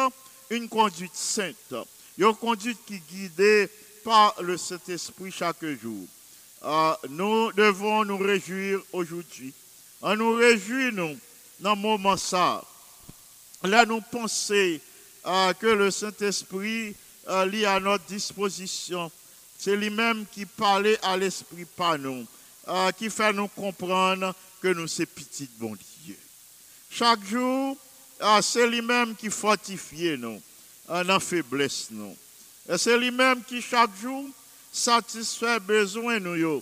une 0.50 0.68
conduite 0.68 1.14
sainte, 1.14 1.76
une 2.18 2.34
conduite 2.34 2.80
qui 2.88 2.96
est 2.96 3.04
guidée 3.12 3.70
par 4.04 4.34
le 4.42 4.58
Saint-Esprit 4.58 5.32
chaque 5.32 5.64
jour. 5.64 6.08
Euh, 6.64 6.94
nous 7.10 7.52
devons 7.52 8.04
nous 8.06 8.18
réjouir 8.18 8.82
aujourd'hui. 8.92 9.54
On 10.02 10.16
nous 10.16 10.34
réjouit, 10.34 10.92
nous, 10.92 11.16
dans 11.60 11.76
le 11.76 11.82
moment 11.82 12.18
ça. 12.18 12.64
Là, 13.64 13.86
nous 13.86 14.02
pensons 14.02 14.80
euh, 15.28 15.54
que 15.54 15.68
le 15.68 15.92
Saint-Esprit 15.92 16.96
euh, 17.28 17.46
lit 17.46 17.68
à 17.68 17.80
notre 17.80 18.06
disposition. 18.06 19.12
C'est 19.60 19.76
lui-même 19.76 20.26
qui 20.32 20.48
parlait 20.48 20.98
à 21.04 21.18
l'Esprit 21.18 21.66
par 21.66 22.00
nous, 22.00 22.26
qui 22.98 23.12
fait 23.12 23.32
nous 23.32 23.48
comprendre 23.48 24.34
que 24.60 24.70
nous 24.70 24.88
sommes 24.88 25.06
petits 25.06 25.48
bon 25.60 25.76
Dieu. 25.76 25.91
Chaque 26.92 27.24
jour, 27.26 27.78
ah, 28.20 28.42
c'est 28.42 28.68
lui-même 28.68 29.16
qui 29.16 29.30
fortifie 29.30 30.18
nous, 30.18 30.42
en 30.90 31.20
faiblesse 31.20 31.88
nous. 31.92 32.16
Et 32.70 32.78
c'est 32.78 32.98
lui-même 32.98 33.44
qui 33.44 33.62
chaque 33.62 33.96
jour 34.02 34.26
satisfait 34.72 35.60
besoin 35.60 36.20
nous 36.20 36.62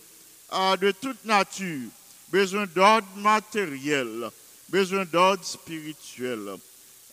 ah, 0.51 0.75
de 0.77 0.91
toute 0.91 1.23
nature, 1.25 1.89
besoin 2.29 2.65
d'ordre 2.67 3.07
matériel, 3.17 4.29
besoin 4.69 5.05
d'ordre 5.05 5.43
spirituel. 5.43 6.55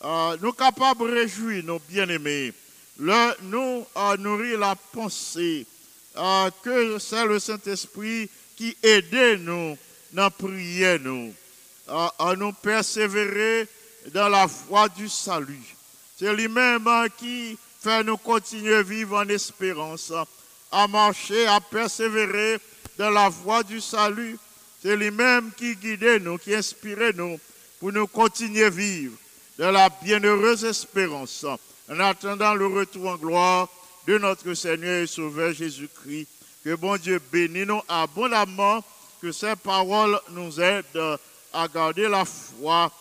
Ah, 0.01 0.35
nous 0.41 0.53
capables 0.53 1.09
de 1.09 1.15
réjouir 1.15 1.63
nos 1.63 1.79
bien-aimés. 1.79 2.53
Nous 2.99 3.85
nourrir 4.19 4.59
la 4.59 4.75
pensée 4.75 5.65
que 6.63 6.97
c'est 6.99 7.25
le 7.25 7.39
Saint-Esprit 7.39 8.29
qui 8.55 8.75
aide 8.81 9.41
nous 9.41 9.77
dans 10.13 10.31
prier 10.31 10.97
nous, 10.99 11.33
à 11.87 12.35
nous 12.35 12.53
persévérer 12.53 13.67
dans 14.13 14.29
la 14.29 14.45
voie 14.45 14.89
du 14.89 15.09
salut. 15.09 15.75
C'est 16.17 16.33
lui-même 16.33 16.87
hein, 16.87 17.05
qui 17.17 17.57
fait 17.79 18.03
nous 18.03 18.17
continuer 18.17 18.75
à 18.75 18.83
vivre 18.83 19.17
en 19.17 19.29
espérance, 19.29 20.11
à 20.71 20.87
marcher, 20.87 21.45
à 21.47 21.59
persévérer 21.59 22.59
dans 22.97 23.11
la 23.11 23.29
voie 23.29 23.63
du 23.63 23.79
salut. 23.79 24.37
C'est 24.81 24.95
lui-même 24.95 25.51
qui 25.55 25.75
guide 25.75 26.21
nous, 26.21 26.37
qui 26.37 26.55
inspire 26.55 27.13
nous 27.15 27.39
pour 27.79 27.91
nous 27.91 28.07
continuer 28.07 28.65
à 28.65 28.69
vivre 28.69 29.15
dans 29.57 29.71
la 29.71 29.89
bienheureuse 29.89 30.65
espérance 30.65 31.45
en 31.89 31.99
attendant 31.99 32.53
le 32.53 32.67
retour 32.67 33.07
en 33.07 33.15
gloire 33.15 33.69
de 34.07 34.17
notre 34.17 34.53
Seigneur 34.53 35.03
et 35.03 35.07
Sauveur 35.07 35.53
Jésus-Christ. 35.53 36.27
Que 36.63 36.75
bon 36.75 36.97
Dieu 36.97 37.21
bénisse 37.31 37.67
nous 37.67 37.81
abondamment, 37.87 38.83
que 39.21 39.31
ces 39.31 39.55
paroles 39.55 40.19
nous 40.31 40.59
aident 40.59 41.17
à 41.57 41.67
garder 41.67 42.07
la 42.07 42.23
foi 42.23 42.91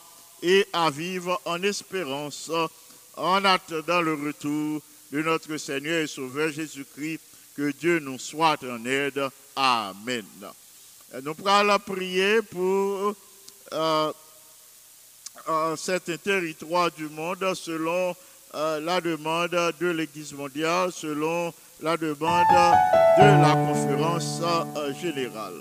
et 0.42 0.66
à 0.72 0.90
vivre 0.90 1.38
en 1.44 1.62
espérance 1.62 2.50
en 3.16 3.44
attendant 3.44 4.00
le 4.00 4.14
retour 4.14 4.80
de 5.12 5.22
notre 5.22 5.56
Seigneur 5.58 6.02
et 6.02 6.06
Sauveur 6.06 6.50
Jésus-Christ. 6.50 7.20
Que 7.54 7.70
Dieu 7.72 7.98
nous 8.00 8.18
soit 8.18 8.62
en 8.64 8.84
aide. 8.84 9.22
Amen. 9.54 10.24
Nous 11.22 11.34
la 11.44 11.78
prier 11.78 12.42
pour 12.42 13.14
euh, 13.72 14.12
euh, 15.48 15.76
cet 15.76 16.22
territoire 16.22 16.90
du 16.90 17.08
monde 17.08 17.54
selon 17.54 18.14
euh, 18.54 18.80
la 18.80 19.00
demande 19.00 19.74
de 19.80 19.86
l'Église 19.86 20.32
mondiale, 20.34 20.92
selon 20.92 21.52
la 21.80 21.96
demande 21.96 22.44
de 23.18 23.22
la 23.22 23.54
conférence 23.54 24.40
générale. 25.00 25.54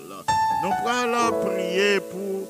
Nous 0.64 1.12
la 1.12 1.32
prier 1.32 2.00
pour 2.00 2.48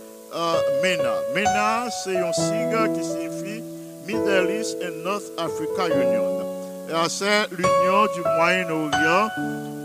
MENA. 0.83 1.13
MENA, 1.33 1.89
c'est 2.03 2.17
un 2.17 2.33
sigle 2.33 2.93
qui 2.93 3.03
signifie 3.03 3.63
Middle 4.05 4.51
East 4.51 4.77
and 4.83 5.03
North 5.03 5.31
Africa 5.37 5.87
Union. 5.87 6.45
C'est 7.07 7.47
l'union 7.51 8.05
du 8.13 8.21
Moyen-Orient 8.37 9.29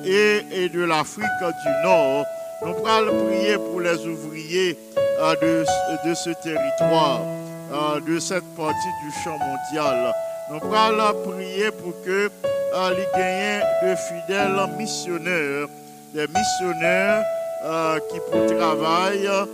et, 0.05 0.69
de 0.69 0.85
l'Afrique 0.85 1.25
du 1.41 1.85
Nord. 1.85 2.25
Nous 2.67 2.87
allons 2.87 3.27
prier 3.27 3.57
pour 3.57 3.81
les 3.81 4.07
ouvriers 4.07 4.77
euh, 4.99 5.35
de, 6.05 6.15
ce 6.15 6.31
territoire, 6.43 7.21
euh, 7.73 8.01
de 8.01 8.19
cette 8.19 8.45
partie 8.57 8.93
du 9.03 9.13
champ 9.25 9.39
mondial. 9.39 10.13
Nous 10.51 10.75
allons 10.75 11.31
prier 11.31 11.71
pour 11.71 11.95
que 12.05 12.29
euh, 12.75 12.91
les 12.91 13.07
gagnent 13.17 13.65
de 13.83 13.97
fidèles 13.97 14.77
missionnaires, 14.77 15.69
des 16.13 16.27
missionnaires 16.27 17.25
qui 18.11 18.19
pour 18.31 18.47
travaillent 18.57 19.27
euh, 19.27 19.45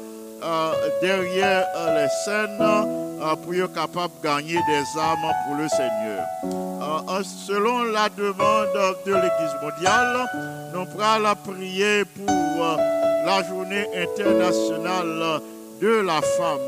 derrière 1.00 1.66
euh, 1.76 2.02
les 2.02 2.08
scènes 2.24 2.60
euh, 2.60 3.36
pour 3.36 3.54
être 3.54 3.72
capables 3.72 4.12
de 4.22 4.28
gagner 4.28 4.58
des 4.68 5.00
âmes 5.00 5.32
pour 5.46 5.56
le 5.56 5.68
Seigneur. 5.68 6.24
Euh, 6.44 7.18
euh, 7.18 7.22
selon 7.46 7.84
la 7.84 8.08
demande 8.08 8.68
de 9.06 9.12
l'Église 9.14 9.56
mondiale, 9.62 10.26
nous 10.72 11.02
allons 11.02 11.34
prier 11.44 12.04
pour 12.04 12.28
euh, 12.28 12.76
la 13.24 13.42
journée 13.44 13.86
internationale 13.96 15.40
de 15.80 16.00
la 16.00 16.20
femme 16.22 16.58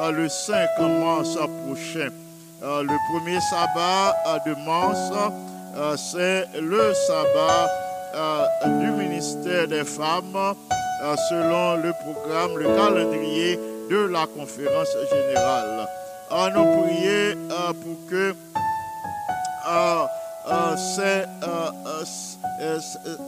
euh, 0.00 0.10
le 0.12 0.28
5 0.28 0.68
mars 0.78 1.36
prochain. 1.66 2.10
Euh, 2.62 2.82
le 2.82 2.96
premier 3.12 3.40
sabbat 3.40 4.16
euh, 4.26 4.38
de 4.46 4.54
mars, 4.66 5.12
euh, 5.76 5.96
c'est 5.96 6.46
le 6.60 6.92
sabbat 6.94 7.70
euh, 8.14 8.44
du 8.80 8.90
ministère 8.90 9.68
des 9.68 9.84
femmes 9.84 10.34
euh, 10.34 10.52
selon 11.28 11.76
le 11.76 11.92
programme, 11.92 12.58
le 12.58 12.64
calendrier 12.64 13.58
de 13.90 14.06
la 14.06 14.26
conférence 14.26 14.88
générale. 15.10 15.88
À 16.30 16.50
nous 16.50 16.82
prier 16.82 17.32
euh, 17.32 17.72
pour 17.72 18.10
que 18.10 18.34
euh, 19.70 20.04
euh, 20.50 20.76
ces, 20.76 21.24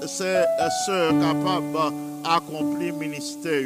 ces 0.07 0.45
sœurs 0.87 1.12
capables 1.21 1.95
d'accomplir 2.25 2.93
le 2.95 2.99
ministère, 2.99 3.62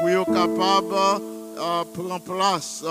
pour 0.00 0.08
être 0.08 0.24
capables 0.26 1.22
euh, 1.58 1.84
prendre 1.92 2.20
place 2.20 2.82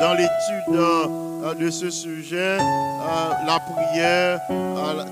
dans 0.00 0.14
l'étude 0.14 1.60
de 1.60 1.70
ce 1.70 1.90
sujet, 1.90 2.56
la 2.58 3.60
prière 3.60 4.40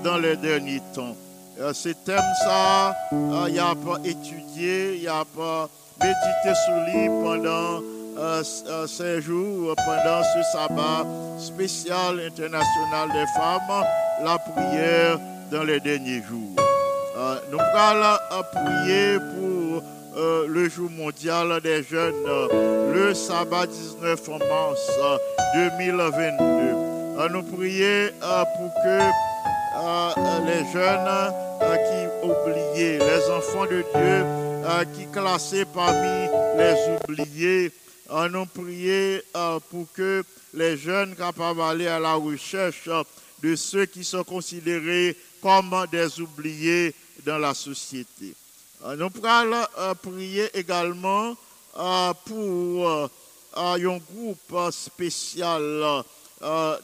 dans 0.03 0.17
les 0.17 0.35
derniers 0.37 0.81
temps. 0.93 1.15
Euh, 1.59 1.73
ce 1.73 1.89
thème, 1.89 2.19
ça, 2.43 2.93
il 3.11 3.53
n'y 3.53 3.59
a 3.59 3.73
pas 3.75 3.97
étudié, 4.03 4.95
il 4.95 5.01
n'y 5.01 5.07
a 5.07 5.23
pas 5.35 5.69
médité 6.01 6.53
sur 6.65 6.75
lui 6.85 7.07
pendant 7.23 7.81
euh, 8.17 8.41
s- 8.41 8.63
euh, 8.67 8.85
ces 8.87 9.21
jours, 9.21 9.71
euh, 9.71 9.75
pendant 9.85 10.21
ce 10.23 10.43
sabbat 10.51 11.05
spécial 11.39 12.19
international 12.19 13.09
des 13.13 13.25
femmes, 13.39 13.85
la 14.23 14.37
prière 14.37 15.17
dans 15.51 15.63
les 15.63 15.79
derniers 15.79 16.21
jours. 16.23 16.55
Euh, 17.17 17.35
nous 17.51 17.59
allons 17.59 18.17
euh, 18.33 18.43
prier 18.51 19.17
pour 19.19 19.83
euh, 20.17 20.45
le 20.49 20.67
jour 20.69 20.89
mondial 20.91 21.61
des 21.61 21.83
jeunes, 21.83 22.13
euh, 22.27 22.93
le 22.93 23.13
sabbat 23.13 23.67
19 23.67 24.27
mars 24.49 24.89
euh, 25.01 25.17
2022. 25.79 26.35
Euh, 27.17 27.29
nous 27.31 27.43
prier 27.43 28.11
euh, 28.23 28.43
pour 28.57 28.73
que 28.83 28.89
euh, 28.89 29.11
les 30.45 30.71
jeunes 30.71 31.07
euh, 31.61 31.75
qui 31.77 32.25
oubliés, 32.25 32.97
les 32.97 33.29
enfants 33.29 33.65
de 33.65 33.81
Dieu 33.81 34.25
euh, 34.65 34.85
qui 34.95 35.05
classés 35.11 35.65
parmi 35.65 36.27
les 36.57 36.97
oubliés, 37.03 37.71
euh, 38.11 38.29
nous 38.29 38.47
euh, 39.35 39.59
pour 39.69 39.85
que 39.93 40.23
les 40.53 40.77
jeunes 40.77 41.15
capables 41.15 41.59
d'aller 41.59 41.87
à 41.87 41.99
la 41.99 42.13
recherche 42.13 42.89
de 43.41 43.55
ceux 43.55 43.85
qui 43.85 44.03
sont 44.03 44.23
considérés 44.23 45.15
comme 45.41 45.85
des 45.91 46.19
oubliés 46.19 46.93
dans 47.25 47.37
la 47.37 47.53
société. 47.53 48.33
Nous 48.97 49.09
euh, 49.23 49.93
prier 49.95 50.49
également 50.57 51.35
pour 52.25 53.09
un 53.55 53.77
groupe 53.77 54.71
spécial 54.71 56.03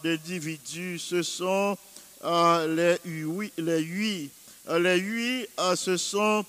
d'individus. 0.04 1.00
Ce 1.00 1.22
sont 1.24 1.78
les 2.24 2.97
huit. 3.05 3.53
Les 3.57 3.82
huit, 3.82 4.32
Euh, 4.69 4.80
les 4.80 4.99
huit 4.99 5.49
euh, 5.59 5.76
ce 5.76 5.97
sont 5.97 6.45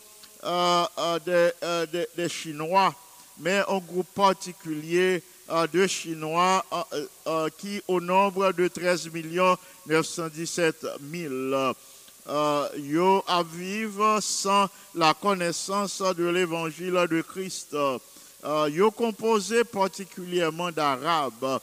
des, 1.24 2.28
Chinois, 2.28 2.94
mais 3.38 3.62
un 3.68 3.78
groupe 3.78 4.08
particulier 4.14 5.22
de 5.72 5.86
Chinois 5.86 6.64
qui, 7.58 7.80
au 7.88 8.00
nombre 8.00 8.52
de 8.52 8.68
13 8.68 9.10
917 9.86 10.86
000, 11.10 11.32
euh, 12.28 12.68
yo 12.76 13.24
à 13.26 13.42
vivre 13.42 14.20
sans 14.20 14.68
la 14.94 15.14
connaissance 15.14 16.02
de 16.16 16.26
l'évangile 16.26 17.06
de 17.10 17.22
Christ. 17.22 17.76
Yo 18.70 18.90
composé 18.90 19.64
particulièrement 19.64 20.70
d'Arabes 20.70 21.60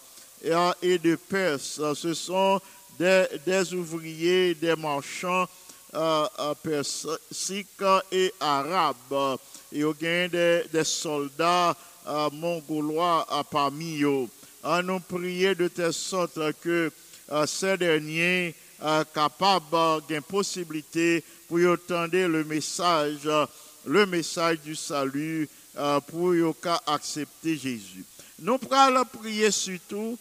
et 0.81 0.97
de 0.97 1.15
Perses. 1.15 1.81
Ce 1.95 2.13
sont 2.13 2.59
des, 2.99 3.73
ouvriers, 3.73 4.53
des 4.55 4.75
marchands 4.75 5.47
euh, 5.93 6.27
euh, 6.39 6.53
persiques 6.61 7.67
et 8.11 8.33
arabes. 8.39 9.39
Et 9.71 9.79
yo 9.79 9.93
gagne 9.99 10.29
des, 10.29 10.83
soldats 10.83 11.75
euh, 12.07 12.29
mongolois 12.31 13.25
parmi 13.49 14.03
eux. 14.03 14.27
À 14.63 14.81
nous 14.81 14.99
prier 14.99 15.55
de 15.55 15.67
telle 15.69 15.93
sorte 15.93 16.39
que 16.61 16.91
ces 17.45 17.77
derniers 17.77 18.53
capables 19.13 20.03
d'une 20.07 20.21
possibilité 20.21 21.23
pour 21.47 21.59
entendre 21.59 22.17
le 22.17 22.43
message, 22.43 23.29
le 23.85 24.05
message 24.05 24.59
du 24.61 24.75
salut 24.75 25.47
pour 26.07 26.33
accepter 26.87 27.55
Jésus. 27.55 28.03
Nous 28.39 28.59
allons 28.71 29.05
prier 29.05 29.51
surtout 29.51 30.17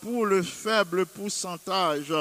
pour 0.00 0.26
le 0.26 0.42
faible 0.42 1.06
pourcentage 1.06 2.12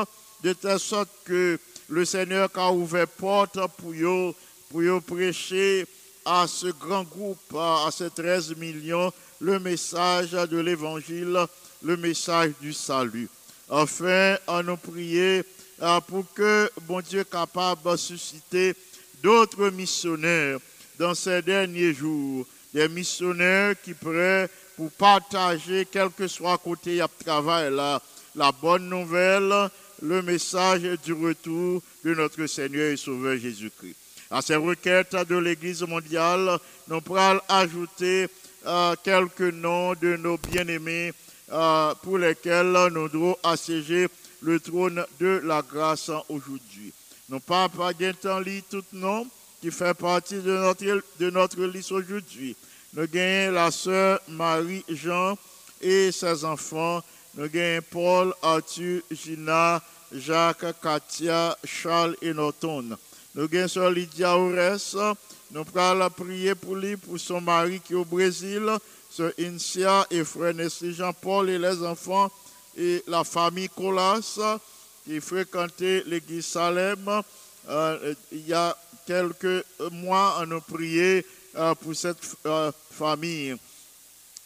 de 0.43 0.51
telle 0.53 0.79
sorte 0.79 1.09
que 1.25 1.59
le 1.89 2.05
Seigneur 2.05 2.49
a 2.55 2.71
ouvert 2.71 3.07
porte 3.07 3.59
pour 3.77 3.91
eux, 3.91 4.33
pour 4.69 5.01
prêcher 5.03 5.85
à 6.25 6.47
ce 6.47 6.67
grand 6.67 7.03
groupe, 7.03 7.55
à 7.55 7.89
ces 7.91 8.09
13 8.09 8.55
millions, 8.57 9.13
le 9.39 9.59
message 9.59 10.31
de 10.31 10.57
l'évangile, 10.57 11.37
le 11.83 11.97
message 11.97 12.51
du 12.61 12.73
salut. 12.73 13.29
Enfin, 13.69 14.37
à 14.47 14.61
nous 14.63 14.77
prier 14.77 15.43
euh, 15.81 15.99
pour 16.01 16.31
que 16.33 16.69
bon 16.81 17.01
Dieu 17.01 17.23
capable 17.23 17.91
de 17.91 17.97
susciter 17.97 18.75
d'autres 19.23 19.69
missionnaires 19.69 20.59
dans 20.99 21.15
ces 21.15 21.41
derniers 21.41 21.93
jours, 21.93 22.45
des 22.73 22.87
missionnaires 22.87 23.75
qui 23.81 23.93
prêts 23.93 24.49
pour 24.75 24.91
partager, 24.91 25.87
quel 25.91 26.09
que 26.09 26.27
soit 26.27 26.57
côté 26.57 26.97
de 26.97 27.07
travail, 27.23 27.73
la 28.35 28.51
bonne 28.51 28.89
nouvelle, 28.89 29.69
le 30.01 30.21
message 30.21 30.81
du 31.03 31.13
retour 31.13 31.81
de 32.03 32.13
notre 32.13 32.45
Seigneur 32.47 32.91
et 32.91 32.97
Sauveur 32.97 33.37
Jésus-Christ. 33.37 33.95
À 34.29 34.41
ces 34.41 34.55
requêtes 34.55 35.15
de 35.27 35.37
l'Église 35.37 35.83
mondiale, 35.83 36.57
nous 36.87 37.01
pourrons 37.01 37.39
ajouter 37.49 38.27
euh, 38.65 38.95
quelques 39.03 39.53
noms 39.53 39.93
de 39.93 40.15
nos 40.15 40.37
bien-aimés 40.37 41.11
euh, 41.51 41.93
pour 42.01 42.17
lesquels 42.17 42.71
nous 42.91 43.09
devons 43.09 43.35
assiéger 43.43 44.07
le 44.41 44.59
trône 44.59 45.05
de 45.19 45.41
la 45.43 45.61
grâce 45.61 46.11
aujourd'hui. 46.29 46.93
Nous 47.29 47.39
pas 47.39 47.69
pas 47.69 47.93
temps 47.93 48.39
lire 48.39 48.63
tout 48.69 48.83
nom 48.93 49.25
qui 49.61 49.71
fait 49.71 49.93
partie 49.93 50.41
de 50.41 50.51
notre, 50.51 51.03
de 51.19 51.29
notre 51.29 51.63
liste 51.63 51.91
aujourd'hui. 51.91 52.55
Nous 52.93 53.07
gagnons 53.07 53.53
la 53.53 53.71
sœur 53.71 54.19
Marie-Jean 54.27 55.37
et 55.79 56.11
ses 56.11 56.43
enfants. 56.43 57.01
Nous 57.35 57.47
gagnons 57.47 57.85
Paul, 57.89 58.33
Arthur, 58.41 59.01
Gina, 59.11 59.81
Jacques, 60.11 60.81
Katia, 60.81 61.57
Charles 61.63 62.17
et 62.21 62.33
Norton. 62.33 62.97
Nous 63.35 63.47
gagnons 63.47 63.67
sœur 63.67 63.91
Lydia 63.91 64.37
Ores. 64.37 65.15
Nous 65.51 65.63
allons 65.75 66.09
prier 66.09 66.55
pour 66.55 66.75
lui, 66.75 66.97
pour 66.97 67.19
son 67.19 67.39
mari 67.39 67.79
qui 67.79 67.93
est 67.93 67.97
au 67.97 68.05
Brésil, 68.05 68.63
sœur 69.11 69.33
Incia 69.37 70.07
et 70.09 70.23
frère 70.23 70.53
Nessie 70.53 70.93
Jean-Paul 70.93 71.49
et 71.49 71.59
les 71.59 71.83
enfants 71.83 72.31
et 72.77 73.03
la 73.07 73.23
famille 73.23 73.69
Colas 73.69 74.39
qui 75.05 75.19
fréquentait 75.19 76.03
l'église 76.07 76.45
Salem. 76.45 77.21
Euh, 77.69 78.13
il 78.31 78.47
y 78.47 78.53
a 78.53 78.75
quelques 79.05 79.65
mois, 79.91 80.37
on 80.41 80.51
a 80.51 80.61
prié 80.61 81.25
euh, 81.57 81.75
pour 81.75 81.95
cette 81.95 82.17
euh, 82.45 82.71
famille. 82.91 83.55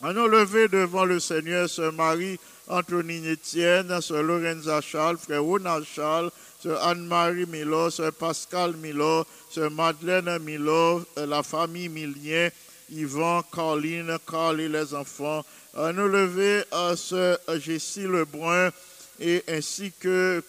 À 0.02 0.12
nous 0.12 0.28
lever 0.28 0.68
devant 0.68 1.06
le 1.06 1.20
Seigneur, 1.20 1.70
Sœur 1.70 1.94
Marie, 1.94 2.40
Antonine 2.68 3.34
Etienne, 3.34 4.02
Sœur 4.02 4.24
Lorenza 4.24 4.82
Charles, 4.82 5.18
Frère 5.18 5.44
Ronald 5.44 5.86
Charles, 5.86 6.32
Sœur 6.62 6.84
Anne-Marie 6.84 7.46
Milo, 7.46 7.90
Sœur 7.92 8.12
Pascal 8.14 8.76
Milo, 8.78 9.26
Sœur 9.50 9.70
Madeleine 9.70 10.40
Milo, 10.40 11.06
la 11.16 11.44
famille 11.44 11.90
Milien, 11.90 12.50
Yvan, 12.92 13.44
Caroline, 13.54 14.18
Carl 14.30 14.60
et 14.62 14.70
les 14.70 14.94
enfants. 14.94 15.44
Nous 15.76 16.08
lever 16.08 16.64
à 16.72 16.96
Sœur 16.96 17.38
Jessie 17.60 18.04
Lebrun 18.04 18.72
et 19.20 19.44
ainsi 19.48 19.92
que 20.00 20.44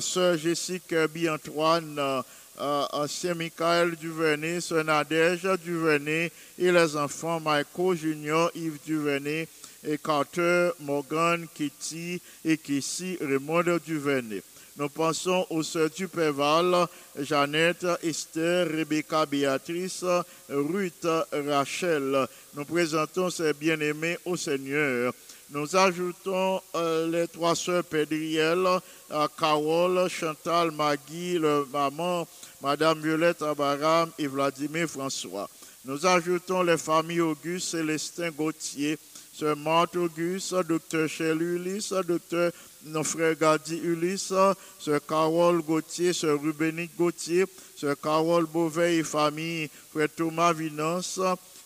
Sœur 0.00 0.36
Jessica 0.36 1.08
Bi-Antoine, 1.08 2.22
ancien 2.58 3.34
Michael 3.34 3.96
Duvernay, 3.96 4.60
Sœur 4.60 4.84
Nadège 4.84 5.48
Duvernay 5.64 6.30
et 6.58 6.70
les 6.70 6.96
enfants 6.96 7.40
Michael 7.40 7.96
Junior, 7.96 8.50
Yves 8.54 8.78
Duvernay 8.86 9.48
et 9.84 9.98
Carter, 9.98 10.70
Morgan, 10.80 11.46
Kitty 11.54 12.20
et 12.44 12.56
Kissy 12.58 13.18
Raymond 13.20 13.78
Duvernay. 13.84 14.42
Nous 14.76 14.88
pensons 14.88 15.46
aux 15.50 15.62
sœurs 15.62 15.90
Duperval, 15.90 16.86
Jeannette, 17.18 17.86
Esther, 18.02 18.66
Rebecca, 18.68 19.26
Béatrice, 19.26 20.04
Ruth, 20.48 21.06
Rachel. 21.46 22.26
Nous 22.54 22.64
présentons 22.64 23.28
ces 23.28 23.52
bien-aimés 23.52 24.18
au 24.24 24.36
Seigneur. 24.36 25.12
Nous 25.50 25.76
ajoutons 25.76 26.62
euh, 26.74 27.10
les 27.10 27.28
trois 27.28 27.54
sœurs 27.54 27.84
Pédriel, 27.84 28.66
euh, 29.10 29.28
Carole, 29.38 30.08
Chantal, 30.08 30.70
Maggie, 30.70 31.38
le 31.38 31.66
maman, 31.70 32.26
Madame 32.62 33.02
Violette 33.02 33.42
Abaram 33.42 34.10
et 34.18 34.26
Vladimir 34.26 34.88
François. 34.88 35.50
Nous 35.84 36.06
ajoutons 36.06 36.62
les 36.62 36.78
familles 36.78 37.20
Auguste, 37.20 37.72
Célestin 37.72 38.30
Gauthier, 38.30 38.96
Sœur 39.34 39.54
Marthe 39.56 39.96
Auguste, 39.96 40.54
Docteur 40.66 41.06
Shell 41.06 41.42
Ulysse, 41.42 41.92
Docteur 41.92 42.50
nos 42.84 43.04
frères 43.04 43.36
Gadi 43.36 43.78
Ulysse, 43.78 44.32
Sœur 44.78 45.00
Carole 45.06 45.62
Gauthier, 45.62 46.12
Sœur 46.12 46.40
Rubénique 46.40 46.96
Gauthier, 46.96 47.44
Sœur 47.76 47.96
Carole 48.00 48.46
Beauvais 48.46 48.96
et 48.96 49.02
famille, 49.02 49.68
Frère 49.92 50.08
Thomas 50.14 50.52
Vinance, 50.52 51.20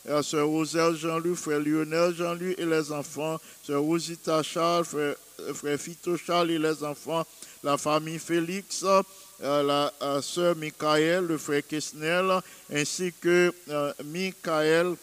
euh, 0.08 0.22
Sœur 0.22 0.46
Roselle 0.46 0.96
Jean-Louis, 0.96 1.36
Frère 1.36 1.60
Lionel 1.60 2.14
Jean-Louis 2.14 2.54
et 2.58 2.66
les 2.66 2.92
enfants, 2.92 3.38
Sœur 3.62 3.82
Rosita 3.82 4.42
Charles, 4.42 4.84
Frère, 4.84 5.14
euh, 5.40 5.54
frère 5.54 5.78
Fito 5.78 6.16
Charles 6.16 6.50
et 6.50 6.58
les 6.58 6.84
enfants, 6.84 7.24
la 7.62 7.76
famille 7.76 8.18
Félix, 8.18 8.84
euh, 8.84 9.62
la 9.62 10.22
Sœur 10.22 10.56
Michael, 10.56 11.26
le 11.26 11.38
Frère 11.38 11.66
Kesnel, 11.66 12.40
ainsi 12.72 13.12
que 13.20 13.52
euh, 13.68 13.92
Michael, 14.04 14.94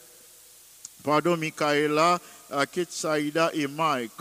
pardon, 1.04 1.38
Michaela, 1.38 2.20
euh, 2.52 2.66
Ketsaïda 2.72 3.52
et 3.54 3.68
Mike. 3.68 4.12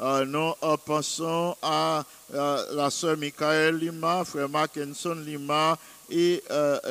Euh, 0.00 0.24
nous 0.24 0.52
euh, 0.64 0.76
pensons 0.84 1.54
à 1.62 2.04
euh, 2.34 2.64
la 2.72 2.90
sœur 2.90 3.16
Michael 3.16 3.76
Lima, 3.76 4.24
frère 4.24 4.48
Mackinson 4.48 5.14
Lima 5.24 5.78
et 6.10 6.42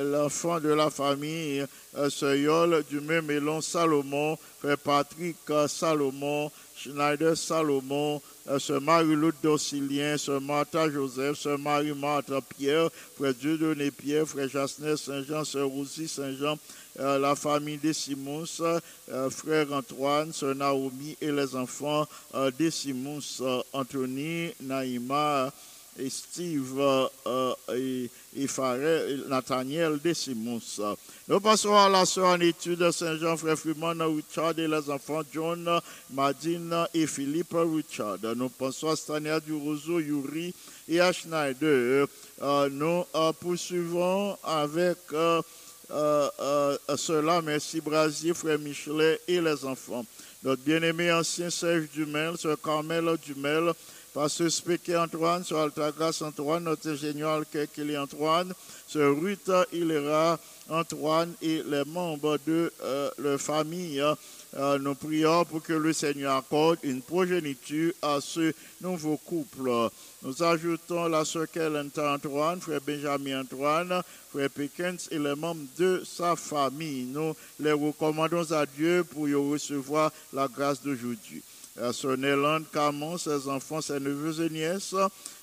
l'enfant 0.01 0.59
de 0.59 0.69
la 0.69 0.89
famille, 0.89 1.63
sœur 2.09 2.33
Yol 2.33 2.83
du 2.89 2.99
même 2.99 3.25
Mélon 3.25 3.61
Salomon, 3.61 4.37
frère 4.59 4.77
Patrick 4.79 5.37
Salomon, 5.67 6.49
Schneider 6.75 7.37
Salomon, 7.37 8.19
sœur 8.57 8.81
Marie-Lude 8.81 9.35
Docilien, 9.43 10.17
sœur 10.17 10.41
Martha 10.41 10.89
Joseph, 10.89 11.37
sœur 11.37 11.59
Marie-Martha 11.59 12.39
Pierre, 12.57 12.89
frère 13.15 13.35
Dieudonné 13.35 13.91
Pierre, 13.91 14.25
frère 14.25 14.49
Jasner 14.49 14.97
Saint-Jean, 14.97 15.43
sœur 15.43 15.67
Roussi 15.67 16.07
Saint-Jean, 16.07 16.57
la 16.95 17.35
famille 17.35 17.77
des 17.77 17.93
Simons, 17.93 18.45
euh, 18.61 19.29
frère 19.29 19.71
Antoine, 19.73 20.31
sœur 20.31 20.55
Naomi 20.55 21.17
et 21.21 21.31
les 21.31 21.55
enfants 21.55 22.07
euh, 22.35 22.51
des 22.51 22.71
Simons, 22.71 23.19
euh, 23.41 23.61
Anthony, 23.73 24.53
Naïma 24.61 25.51
et 25.99 26.09
Steve 26.09 26.79
euh, 26.79 27.07
euh, 27.27 27.53
et, 27.73 28.09
Nathaniel 29.27 29.99
des 29.99 30.13
Simons. 30.13 30.59
Nous 31.27 31.39
passons 31.39 31.75
à 31.75 31.89
la 31.89 32.05
sœur 32.05 32.29
en 32.29 32.39
études 32.39 32.91
Saint-Jean, 32.91 33.37
frère 33.37 33.57
Freeman 33.57 34.01
Richard 34.01 34.57
et 34.57 34.67
les 34.67 34.89
enfants 34.89 35.21
John, 35.31 35.69
Madine 36.11 36.87
et 36.93 37.07
Philippe 37.07 37.53
Richard. 37.55 38.17
Nous 38.35 38.49
pensons 38.49 38.89
à 38.89 38.95
Stania 38.95 39.39
du 39.39 39.53
Roseau, 39.53 39.99
Yuri 39.99 40.53
et 40.87 40.99
à 40.99 41.11
Schneider. 41.11 42.07
Euh, 42.41 42.69
nous 42.71 43.05
euh, 43.15 43.31
poursuivons 43.39 44.35
avec 44.43 44.97
euh, 45.93 46.29
euh, 46.39 46.77
cela, 46.97 47.41
merci 47.41 47.79
Brasier, 47.79 48.33
frère 48.33 48.57
Michelet 48.57 49.19
et 49.27 49.39
les 49.39 49.63
enfants. 49.63 50.03
Notre 50.43 50.63
bien-aimé 50.63 51.11
ancien 51.11 51.49
Serge 51.49 51.89
Dumel, 51.93 52.35
sœur 52.37 52.57
Carmel 52.61 53.05
Dumel, 53.25 53.71
pasteur 54.13 54.51
Spéquet 54.51 54.97
Antoine, 54.97 55.43
sœur 55.43 55.59
Altagas 55.59 56.21
Antoine, 56.21 56.63
notre 56.63 56.89
ingénieur 56.89 57.43
Kelly 57.75 57.97
Antoine, 57.97 58.53
sœur 58.87 59.15
Ruth 59.15 59.51
Hilera 59.71 60.39
Antoine 60.69 61.33
et 61.41 61.61
les 61.63 61.85
membres 61.85 62.39
de 62.45 62.73
euh, 62.81 63.11
leur 63.19 63.39
famille. 63.39 64.03
Euh, 64.55 64.77
nous 64.77 64.93
prions 64.93 65.45
pour 65.45 65.63
que 65.63 65.73
le 65.73 65.93
Seigneur 65.93 66.37
accorde 66.37 66.77
une 66.83 67.01
progéniture 67.01 67.91
à 68.03 68.19
ce 68.21 68.53
nouveau 68.81 69.17
couple. 69.17 69.71
Nous 70.21 70.43
ajoutons 70.43 71.07
la 71.07 71.25
sœur 71.25 71.49
Kelenta 71.49 72.13
Antoine, 72.13 72.61
frère 72.61 72.81
Benjamin 72.85 73.41
Antoine, 73.41 74.03
frère 74.31 74.49
Pickens 74.51 75.07
et 75.09 75.17
les 75.17 75.35
membres 75.35 75.65
de 75.77 76.03
sa 76.05 76.35
famille. 76.35 77.05
Nous 77.05 77.35
les 77.59 77.71
recommandons 77.71 78.51
à 78.51 78.67
Dieu 78.67 79.03
pour 79.03 79.27
y 79.27 79.33
recevoir 79.33 80.11
la 80.31 80.47
grâce 80.47 80.83
d'aujourd'hui. 80.83 81.41
La 81.75 81.91
sœur 81.91 82.15
Nélande 82.15 82.65
Camon, 82.71 83.17
ses 83.17 83.47
enfants, 83.47 83.81
ses 83.81 83.99
neveux 83.99 84.45
et 84.45 84.49
nièces, 84.51 84.93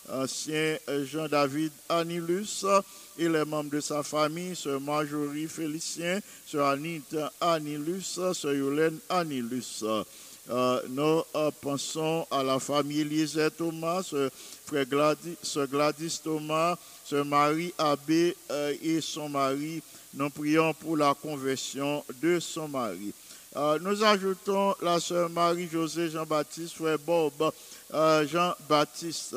ancien 0.08 0.76
Jean-David 1.04 1.72
Anilus 1.88 2.64
et 3.18 3.28
les 3.28 3.44
membres 3.44 3.70
de 3.70 3.80
sa 3.80 4.02
famille, 4.02 4.56
sœur 4.56 4.80
Marjorie 4.80 5.46
Félicien, 5.46 6.20
sœur 6.46 6.68
Anita 6.68 7.32
Anilus, 7.40 8.20
sœur 8.32 8.54
Yolène 8.54 8.98
Anilus. 9.08 9.84
Euh, 10.48 10.80
nous 10.88 11.22
euh, 11.36 11.50
pensons 11.60 12.26
à 12.30 12.42
la 12.42 12.58
famille 12.58 13.02
Elisée 13.02 13.50
Thomas, 13.56 14.02
sœur 14.02 14.30
Gladys, 14.86 16.20
Thomas, 16.24 16.76
sœur 17.04 17.24
Marie 17.24 17.72
Abbé 17.78 18.36
euh, 18.50 18.74
et 18.82 19.00
son 19.00 19.28
mari. 19.28 19.80
Nous 20.14 20.30
prions 20.30 20.74
pour 20.74 20.96
la 20.96 21.14
conversion 21.14 22.02
de 22.20 22.40
son 22.40 22.66
mari. 22.66 23.12
Nous 23.80 24.04
ajoutons 24.04 24.74
la 24.80 25.00
sœur 25.00 25.28
Marie-Josée 25.28 26.10
Jean-Baptiste, 26.10 26.74
frère 26.76 26.98
Bob 26.98 27.52
Jean-Baptiste, 27.92 29.34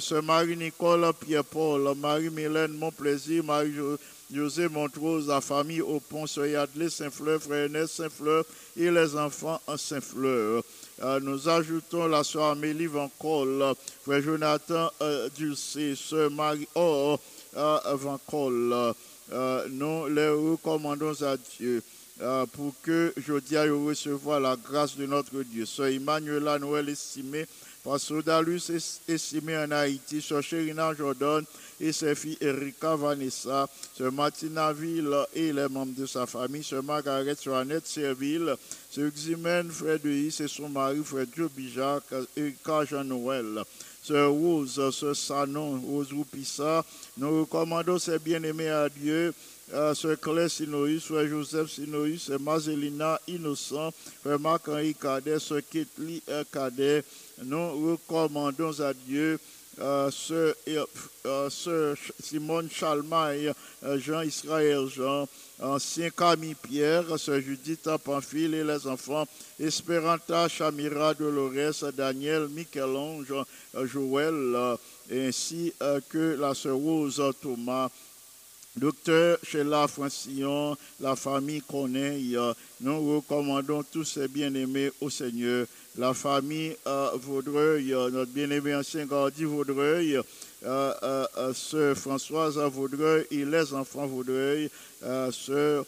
sœur 0.00 0.22
Marie-Nicole 0.22 1.12
Pierre-Paul, 1.20 1.94
Marie-Mylène 1.96 2.72
Monplaisir, 2.72 3.42
Marie-Josée 3.42 4.68
Montrose, 4.68 5.28
la 5.28 5.40
famille 5.40 5.80
au 5.80 5.98
pont, 5.98 6.26
sœur 6.26 6.46
Yadley 6.46 6.88
Saint-Fleur, 6.88 7.40
frère 7.42 7.64
Ernest 7.64 7.94
Saint-Fleur 7.94 8.44
et 8.76 8.90
les 8.90 9.16
enfants 9.16 9.60
en 9.66 9.76
Saint-Fleur. 9.76 10.62
Euh, 11.02 11.20
nous 11.20 11.48
ajoutons 11.48 12.06
la 12.06 12.22
sœur 12.22 12.44
Amélie 12.44 12.86
Van 12.86 13.10
Col, 13.18 13.74
frère 14.04 14.22
Jonathan 14.22 14.88
euh, 15.00 15.28
Dulcé, 15.36 15.94
sœur 15.96 16.30
Marie 16.30 16.68
Or 16.74 17.18
euh, 17.56 17.78
Van 17.94 18.18
Col. 18.26 18.94
Euh, 19.32 19.66
nous 19.70 20.08
les 20.08 20.28
recommandons 20.28 21.22
à 21.22 21.36
Dieu 21.36 21.82
euh, 22.20 22.46
pour 22.46 22.74
que 22.82 23.12
Jodia 23.16 23.66
ait 23.66 23.70
recevoir 23.70 24.40
la 24.40 24.56
grâce 24.56 24.96
de 24.96 25.06
notre 25.06 25.42
Dieu. 25.42 25.66
Sœur 25.66 25.86
Emmanuela 25.86 26.58
Noël 26.58 26.88
estimée, 26.88 27.46
Pasteur 27.82 28.22
Dalus 28.22 28.70
es- 28.70 29.00
estimé 29.12 29.56
en 29.56 29.70
Haïti, 29.72 30.20
Sœur 30.22 30.42
Chérina 30.42 30.94
Jordan 30.94 31.44
et 31.80 31.92
ses 31.92 32.14
filles 32.14 32.38
Erika 32.40 32.94
Vanessa, 32.94 33.68
Sœur 33.96 34.12
Martina 34.12 34.72
Ville 34.72 35.16
et 35.34 35.52
les 35.52 35.68
membres 35.68 35.94
de 35.98 36.06
sa 36.06 36.26
famille, 36.26 36.62
Sœur 36.62 36.84
Margaret, 36.84 37.34
Sœur 37.34 37.56
Annette 37.56 37.86
Serville, 37.88 38.54
Sœur 38.90 39.10
Ximène, 39.10 39.70
frère 39.70 39.98
et 40.04 40.30
son 40.48 40.68
mari, 40.68 41.00
frère 41.04 41.26
Joe 41.36 41.50
Bijac, 41.50 42.04
Erika 42.36 42.84
Jean-Noël. 42.84 43.62
Sœur 44.04 44.30
Rose, 44.32 44.90
Sœur 44.90 45.14
Sanon, 45.16 45.80
Rose 45.80 46.12
Roupissa, 46.12 46.84
nous 47.18 47.40
recommandons 47.42 47.98
ces 48.00 48.18
bien-aimés 48.18 48.68
à 48.68 48.88
Dieu, 48.88 49.32
euh, 49.72 49.94
Sœur 49.94 50.20
Claire 50.20 50.50
Sinoïs, 50.50 51.04
Frère 51.04 51.28
Joseph 51.28 51.70
Sinoïs, 51.70 52.22
Sœur 52.22 52.40
Marcelina 52.40 53.20
Innocent, 53.28 53.90
Frère 54.22 54.38
Marc-Henri 54.38 54.94
Cadet, 54.94 55.38
Sœur 55.38 55.60
Ketli 55.70 56.22
euh, 56.28 56.44
Cadet. 56.52 57.04
Nous 57.44 57.92
recommandons 57.92 58.80
à 58.80 58.92
Dieu 58.92 59.38
euh, 59.80 60.10
Sœur, 60.10 60.54
euh, 60.68 60.84
euh, 61.24 61.48
Sœur 61.48 61.96
Simone 62.22 62.68
Chalmaille, 62.70 63.52
Jean-Israël 63.82 64.86
Jean, 64.86 65.26
ancien 65.60 66.10
Camille 66.10 66.54
Pierre, 66.54 67.18
Sœur 67.18 67.40
Judith 67.40 67.88
Pamphile 68.04 68.54
et 68.54 68.64
les 68.64 68.86
enfants, 68.86 69.26
Esperanta, 69.58 70.46
Chamira, 70.48 71.14
Dolores, 71.14 71.90
Daniel, 71.96 72.48
Michel-Ange, 72.48 73.32
Joël, 73.84 74.76
ainsi 75.10 75.72
que 76.10 76.36
la 76.38 76.52
Sœur 76.52 76.76
Rose 76.76 77.22
Thomas 77.40 77.88
Docteur 78.76 79.38
Sheila 79.42 79.86
Francillon, 79.86 80.76
la 81.00 81.14
famille 81.14 81.60
Corneille, 81.60 82.38
nous 82.80 83.16
recommandons 83.16 83.82
tous 83.82 84.04
ces 84.04 84.28
bien-aimés 84.28 84.90
au 85.00 85.10
Seigneur. 85.10 85.66
La 85.98 86.14
famille 86.14 86.74
euh, 86.86 87.10
Vaudreuil, 87.16 87.90
notre 87.90 88.32
bien-aimé 88.32 88.74
ancien 88.74 89.04
gardien 89.04 89.46
Vaudreuil, 89.46 90.18
euh, 90.64 90.94
euh, 91.02 91.26
euh, 91.38 91.52
sœur 91.54 91.96
Françoise 91.96 92.56
Vaudreuil 92.56 93.26
et 93.32 93.44
les 93.44 93.74
enfants 93.74 94.06
Vaudreuil, 94.06 94.70
sœur 95.32 95.84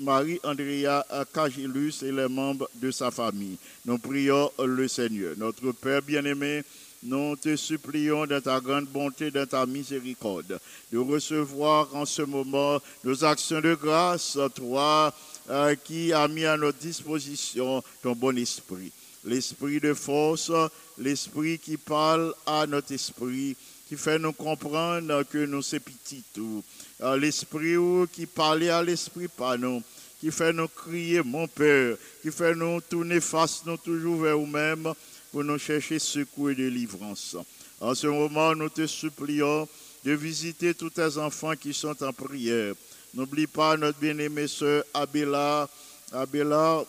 Marie-Andrea 0.00 1.04
Cagilus 1.34 2.02
et 2.02 2.10
les 2.10 2.28
membres 2.28 2.70
de 2.76 2.90
sa 2.90 3.10
famille. 3.10 3.58
Nous 3.84 3.98
prions 3.98 4.50
le 4.58 4.88
Seigneur. 4.88 5.34
Notre 5.36 5.72
Père 5.72 6.00
bien-aimé, 6.00 6.62
nous 7.04 7.36
te 7.36 7.54
supplions 7.56 8.26
de 8.26 8.38
ta 8.40 8.60
grande 8.60 8.86
bonté, 8.86 9.30
de 9.30 9.44
ta 9.44 9.66
miséricorde, 9.66 10.58
de 10.90 10.98
recevoir 10.98 11.94
en 11.94 12.06
ce 12.06 12.22
moment 12.22 12.80
nos 13.04 13.24
actions 13.24 13.60
de 13.60 13.74
grâce, 13.74 14.38
toi 14.54 15.12
euh, 15.50 15.74
qui 15.84 16.12
as 16.12 16.26
mis 16.28 16.46
à 16.46 16.56
notre 16.56 16.78
disposition 16.78 17.82
ton 18.02 18.12
bon 18.12 18.36
esprit. 18.38 18.90
L'esprit 19.24 19.80
de 19.80 19.92
force, 19.94 20.50
l'esprit 20.98 21.58
qui 21.58 21.76
parle 21.76 22.34
à 22.46 22.66
notre 22.66 22.92
esprit, 22.92 23.56
qui 23.88 23.96
fait 23.96 24.18
nous 24.18 24.32
comprendre 24.32 25.22
que 25.24 25.44
nous 25.44 25.62
sommes 25.62 25.80
petits 25.80 26.24
tout. 26.34 26.64
Euh, 27.02 27.16
L'esprit 27.16 27.76
qui 28.12 28.24
parlait 28.26 28.70
à 28.70 28.82
l'esprit 28.82 29.28
par 29.28 29.58
nous, 29.58 29.82
qui 30.20 30.30
fait 30.30 30.54
nous 30.54 30.68
crier, 30.68 31.22
mon 31.22 31.46
Père, 31.46 31.96
qui 32.22 32.30
fait 32.30 32.54
nous 32.54 32.80
tourner 32.80 33.20
face 33.20 33.62
nous 33.66 33.76
toujours 33.76 34.22
vers 34.22 34.38
nous-mêmes 34.38 34.94
pour 35.34 35.42
nous 35.42 35.58
chercher 35.58 35.98
secours 35.98 36.50
et 36.50 36.54
délivrance. 36.54 37.36
En 37.80 37.92
ce 37.92 38.06
moment, 38.06 38.54
nous 38.54 38.68
te 38.68 38.86
supplions 38.86 39.68
de 40.04 40.12
visiter 40.12 40.74
tous 40.74 40.90
tes 40.90 41.18
enfants 41.18 41.56
qui 41.56 41.74
sont 41.74 42.00
en 42.04 42.12
prière. 42.12 42.74
N'oublie 43.14 43.48
pas 43.48 43.76
notre 43.76 43.98
bien-aimée 43.98 44.46
sœur 44.46 44.84
Abela. 44.94 45.68
Abela, 46.12 46.84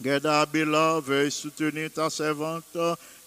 Gerda 0.00 0.42
Abela, 0.42 1.00
veuille 1.00 1.32
soutenir 1.32 1.90
ta 1.92 2.08
servante. 2.08 2.78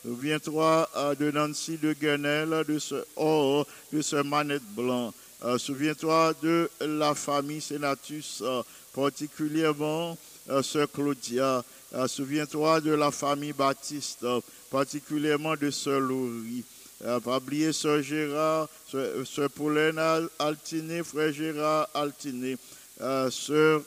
Souviens-toi 0.05 0.89
euh, 0.95 1.15
de 1.15 1.31
Nancy 1.31 1.77
de 1.77 1.91
Guenel, 1.91 2.63
de 2.65 2.79
ce 2.79 3.03
or, 3.17 3.67
de 3.91 4.01
ce 4.01 4.15
manette 4.23 4.63
blanc. 4.73 5.13
Euh, 5.43 5.57
Souviens-toi 5.57 6.33
de 6.41 6.69
la 6.79 7.13
famille 7.13 7.59
Sénatus, 7.59 8.41
euh, 8.41 8.63
particulièrement 8.95 10.17
euh, 10.49 10.63
sœur 10.63 10.89
Claudia. 10.89 11.61
Euh, 11.93 12.07
Souviens-toi 12.07 12.81
de 12.81 12.91
la 12.91 13.09
famille 13.11 13.53
Baptiste, 13.53 14.23
euh, 14.23 14.39
particulièrement 14.69 15.55
de 15.55 15.71
sœur 15.71 15.99
Laurie. 15.99 16.63
Euh, 17.03 17.19
pas 17.19 17.37
oublier 17.37 17.71
sœur 17.73 18.01
Gérard, 18.03 18.67
sœur, 18.91 19.25
sœur 19.25 19.49
Pauline 19.49 19.97
Al- 19.97 20.29
Altiné, 20.37 21.01
frère 21.03 21.31
Gérard 21.33 21.87
Altiné, 21.93 22.57
euh, 23.01 23.31
sœur 23.31 23.81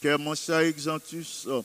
Clémentia 0.00 0.62
Exantus, 0.62 1.46
euh, 1.48 1.62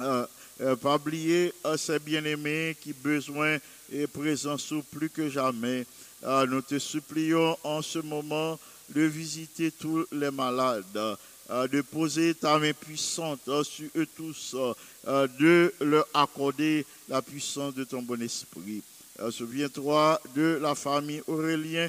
euh, 0.00 0.26
euh, 0.60 0.76
pas 0.76 0.96
oublier 0.96 1.52
euh, 1.64 1.76
ces 1.76 1.98
bien-aimés 1.98 2.76
qui 2.80 2.92
besoin 2.92 3.56
et 3.90 4.06
présent 4.06 4.58
sous 4.58 4.82
plus 4.82 5.08
que 5.10 5.28
jamais. 5.28 5.84
Euh, 6.24 6.46
nous 6.46 6.62
te 6.62 6.78
supplions 6.78 7.56
en 7.64 7.82
ce 7.82 7.98
moment 7.98 8.58
de 8.90 9.00
visiter 9.02 9.72
tous 9.72 10.06
les 10.12 10.30
malades, 10.30 10.84
euh, 10.94 11.16
de 11.50 11.82
poser 11.82 12.34
ta 12.34 12.58
main 12.58 12.72
puissante 12.72 13.40
euh, 13.48 13.62
sur 13.64 13.88
eux 13.96 14.06
tous, 14.16 14.54
euh, 14.54 14.72
euh, 15.08 15.26
de 15.38 15.74
leur 15.80 16.06
accorder 16.14 16.86
la 17.08 17.20
puissance 17.20 17.74
de 17.74 17.84
ton 17.84 18.02
bon 18.02 18.20
esprit. 18.22 18.82
Euh, 19.20 19.30
Souviens-toi 19.30 20.20
de 20.34 20.58
la 20.62 20.74
famille 20.74 21.22
Aurélien, 21.26 21.88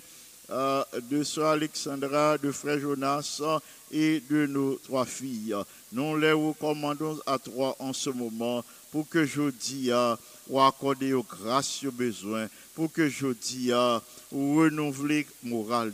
euh, 0.50 0.84
de 1.10 1.24
sœur 1.24 1.48
Alexandra, 1.52 2.38
de 2.38 2.52
frère 2.52 2.80
Jonas 2.80 3.40
euh, 3.42 3.60
et 3.92 4.22
de 4.30 4.46
nos 4.48 4.76
trois 4.76 5.06
filles. 5.06 5.56
Nous 5.92 6.18
les 6.18 6.32
recommandons 6.34 7.20
à 7.26 7.40
toi 7.40 7.76
en 7.80 7.94
ce 7.94 8.10
moment 8.10 8.66
pour 8.92 9.08
que 9.08 9.26
jeudi 9.26 9.92
euh, 9.92 10.16
ou 10.50 10.60
accorder 10.60 11.14
aux 11.14 11.24
grâces 11.24 11.84
aux 11.86 11.92
besoins, 11.92 12.48
pour 12.76 12.92
que 12.92 13.08
jeudi 13.08 13.72
euh, 13.72 14.00
ou 14.32 14.58
renouveler 14.58 15.26
moral. 15.44 15.94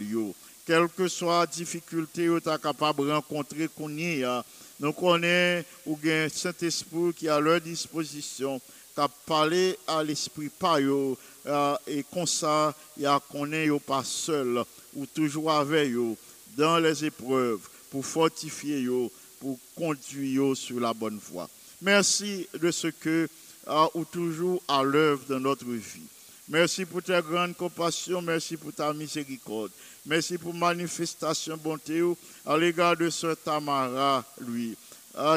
Quelle 0.69 0.87
que 0.87 1.07
soit 1.07 1.39
la 1.39 1.45
difficulté 1.47 2.29
ou 2.29 2.39
tu 2.39 2.45
capable 2.61 3.03
de 3.03 3.11
rencontrer 3.11 3.67
qu'on 3.75 3.89
a, 3.89 4.45
nous 4.79 4.93
connaissons 4.93 5.65
ou 5.87 5.95
bien 5.95 6.29
Saint-Esprit 6.29 7.11
qui 7.17 7.25
est 7.25 7.29
à 7.29 7.39
leur 7.39 7.59
disposition, 7.59 8.61
qui 8.93 9.01
a 9.01 9.07
parlé 9.25 9.75
à 9.87 10.03
l'esprit 10.03 10.51
par 10.59 10.77
euh, 10.77 11.75
et 11.87 12.05
comme 12.13 12.27
ça, 12.27 12.75
il 12.95 13.07
a 13.07 13.19
pas 13.19 14.03
seul, 14.03 14.63
ou 14.93 15.07
toujours 15.07 15.51
avec 15.51 15.89
yo, 15.89 16.15
dans 16.55 16.77
les 16.77 17.03
épreuves, 17.03 17.67
pour 17.89 18.05
fortifier 18.05 18.81
yo, 18.81 19.11
pour 19.39 19.57
conduire 19.75 20.33
yo 20.35 20.53
sur 20.53 20.79
la 20.79 20.93
bonne 20.93 21.17
voie. 21.17 21.49
Merci 21.81 22.47
de 22.53 22.69
ce 22.69 22.89
que 22.89 23.27
euh, 23.67 23.87
ou 23.95 24.05
toujours 24.05 24.61
à 24.67 24.83
l'œuvre 24.83 25.23
dans 25.27 25.39
notre 25.39 25.65
vie. 25.65 26.05
Merci 26.47 26.85
pour 26.85 27.01
ta 27.01 27.21
grande 27.21 27.55
compassion, 27.55 28.21
merci 28.21 28.57
pour 28.57 28.73
ta 28.73 28.93
miséricorde. 28.93 29.71
Merci 30.09 30.39
pour 30.39 30.55
manifestation 30.55 31.55
bonté 31.55 32.01
à 32.43 32.57
l'égard 32.57 32.97
de 32.97 33.11
sœur 33.11 33.37
Tamara, 33.37 34.25
lui, 34.41 34.75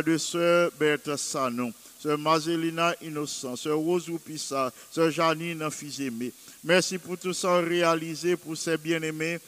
de 0.06 0.16
sœur 0.16 0.70
Berthe 0.80 1.14
Sanon, 1.18 1.74
sœur 1.98 2.16
Mazelina 2.16 2.94
Innocent, 3.02 3.54
sœur 3.56 3.76
Rose 3.76 4.10
Pissa, 4.24 4.72
sœur 4.90 5.10
Janine 5.10 5.70
Fils-Aimé. 5.70 6.32
Merci 6.64 6.96
pour 6.96 7.18
tout 7.18 7.34
ça 7.34 7.58
réalisé 7.58 8.34
pour 8.34 8.56
ces 8.56 8.78
bien-aimés, 8.78 9.40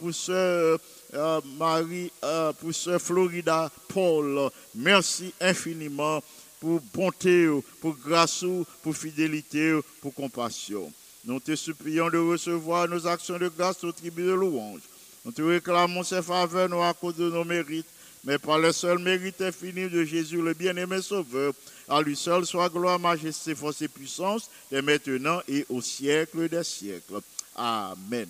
pour 0.00 0.12
sœur 0.12 0.80
euh, 1.14 1.40
Marie, 1.56 2.10
pour 2.58 2.74
sœur 2.74 3.00
Florida 3.00 3.70
Paul. 3.86 4.50
Merci 4.74 5.32
infiniment 5.40 6.20
pour 6.58 6.80
bonté, 6.92 7.48
pour 7.80 7.94
grâce, 7.94 8.44
pour 8.82 8.96
fidélité, 8.96 9.78
pour 10.00 10.12
compassion. 10.12 10.92
Nous 11.26 11.40
te 11.40 11.56
supplions 11.56 12.10
de 12.10 12.18
recevoir 12.18 12.86
nos 12.88 13.06
actions 13.06 13.38
de 13.38 13.48
grâce 13.48 13.82
au 13.82 13.92
tribut 13.92 14.24
de 14.24 14.32
louange. 14.32 14.80
Nous 15.24 15.32
te 15.32 15.40
réclamons 15.40 16.02
ces 16.02 16.20
faveurs 16.20 16.68
non 16.68 16.82
à 16.82 16.92
cause 16.92 17.16
de 17.16 17.30
nos 17.30 17.44
mérites, 17.44 17.86
mais 18.24 18.38
par 18.38 18.58
le 18.58 18.72
seul 18.72 18.98
mérite 18.98 19.40
infini 19.40 19.88
de 19.88 20.04
Jésus, 20.04 20.42
le 20.42 20.52
bien-aimé 20.52 21.00
Sauveur. 21.00 21.54
À 21.88 22.02
lui 22.02 22.14
seul 22.16 22.44
soit 22.44 22.68
gloire, 22.68 22.98
majesté, 22.98 23.54
force 23.54 23.80
et 23.82 23.88
puissance, 23.88 24.50
dès 24.70 24.82
maintenant 24.82 25.40
et 25.48 25.64
au 25.70 25.80
siècle 25.80 26.48
des 26.48 26.64
siècles. 26.64 27.20
Amen. 27.56 28.28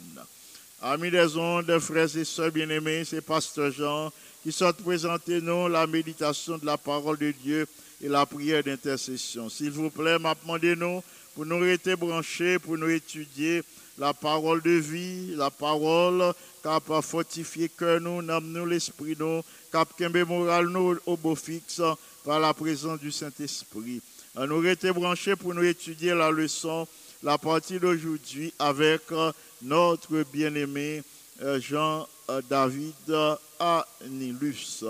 Amis 0.80 1.10
des 1.10 1.36
ondes, 1.36 1.78
frères 1.78 2.16
et 2.16 2.24
sœurs 2.24 2.52
bien-aimés, 2.52 3.04
c'est 3.04 3.22
Pasteur 3.22 3.72
Jean 3.72 4.12
qui 4.44 4.52
sont 4.52 4.72
présentés 4.84 5.40
nous 5.40 5.68
la 5.68 5.86
méditation 5.86 6.58
de 6.58 6.66
la 6.66 6.76
parole 6.76 7.16
de 7.16 7.30
Dieu 7.30 7.66
et 8.02 8.08
la 8.08 8.26
prière 8.26 8.62
d'intercession. 8.62 9.48
S'il 9.48 9.70
vous 9.70 9.90
plaît, 9.90 10.18
m'a 10.18 10.34
demandé 10.34 10.76
nous 10.76 11.02
pour 11.34 11.46
nous 11.46 11.58
rester 11.58 11.96
branchés, 11.96 12.58
pour 12.58 12.78
nous 12.78 12.88
étudier 12.88 13.62
la 13.98 14.12
parole 14.14 14.62
de 14.62 14.70
vie, 14.70 15.34
la 15.36 15.50
parole 15.50 16.32
cap 16.62 16.84
fortifier 17.02 17.68
cœur 17.68 18.00
nous, 18.00 18.22
n'am 18.22 18.44
nous 18.50 18.66
l'esprit 18.66 19.16
nous, 19.18 19.42
cap 19.70 19.88
kembe 19.98 20.24
moral 20.26 20.68
nous 20.68 20.96
au 21.06 21.16
beau 21.16 21.34
fixe 21.34 21.82
par 22.24 22.40
la 22.40 22.54
présence 22.54 23.00
du 23.00 23.12
Saint-Esprit. 23.12 24.00
Euh, 24.38 24.46
Nous 24.46 24.58
rester 24.58 24.90
branchés 24.90 25.36
pour 25.36 25.54
nous 25.54 25.62
étudier 25.62 26.14
la 26.14 26.30
leçon, 26.30 26.88
la 27.22 27.36
partie 27.38 27.78
d'aujourd'hui 27.78 28.52
avec 28.58 29.02
euh, 29.12 29.30
notre 29.62 30.24
bien-aimé 30.32 31.02
euh, 31.42 31.60
Jean-David 31.60 33.14
Anilus. 33.60 34.84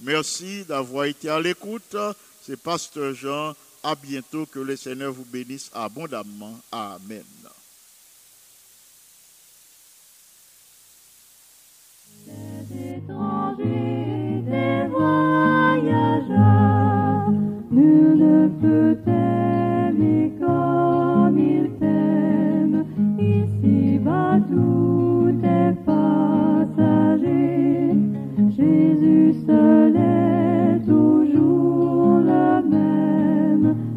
Merci 0.00 0.64
d'avoir 0.64 1.04
été 1.04 1.28
à 1.28 1.38
l'écoute. 1.38 1.96
C'est 2.42 2.60
Pasteur 2.60 3.14
Jean. 3.14 3.54
À 3.82 3.94
bientôt. 3.94 4.46
Que 4.46 4.58
le 4.60 4.76
Seigneur 4.76 5.12
vous 5.12 5.24
bénisse 5.24 5.70
abondamment. 5.72 6.58
Amen. 6.70 7.24
Les 12.26 12.96
étrangers, 12.96 14.42
des 14.46 14.86
voyageurs, 14.88 16.20
nul 17.70 18.18
ne 18.18 18.48
peut 18.60 18.98
aimer 19.10 20.32
comme 20.38 21.38
il 21.38 21.70
t'aime. 21.80 22.84
Ici-bas, 23.18 24.38
tout 24.50 25.40
est 25.42 25.74
passager, 25.86 27.24
Jésus 28.56 29.34
seul 29.46 29.96
est. 29.96 30.19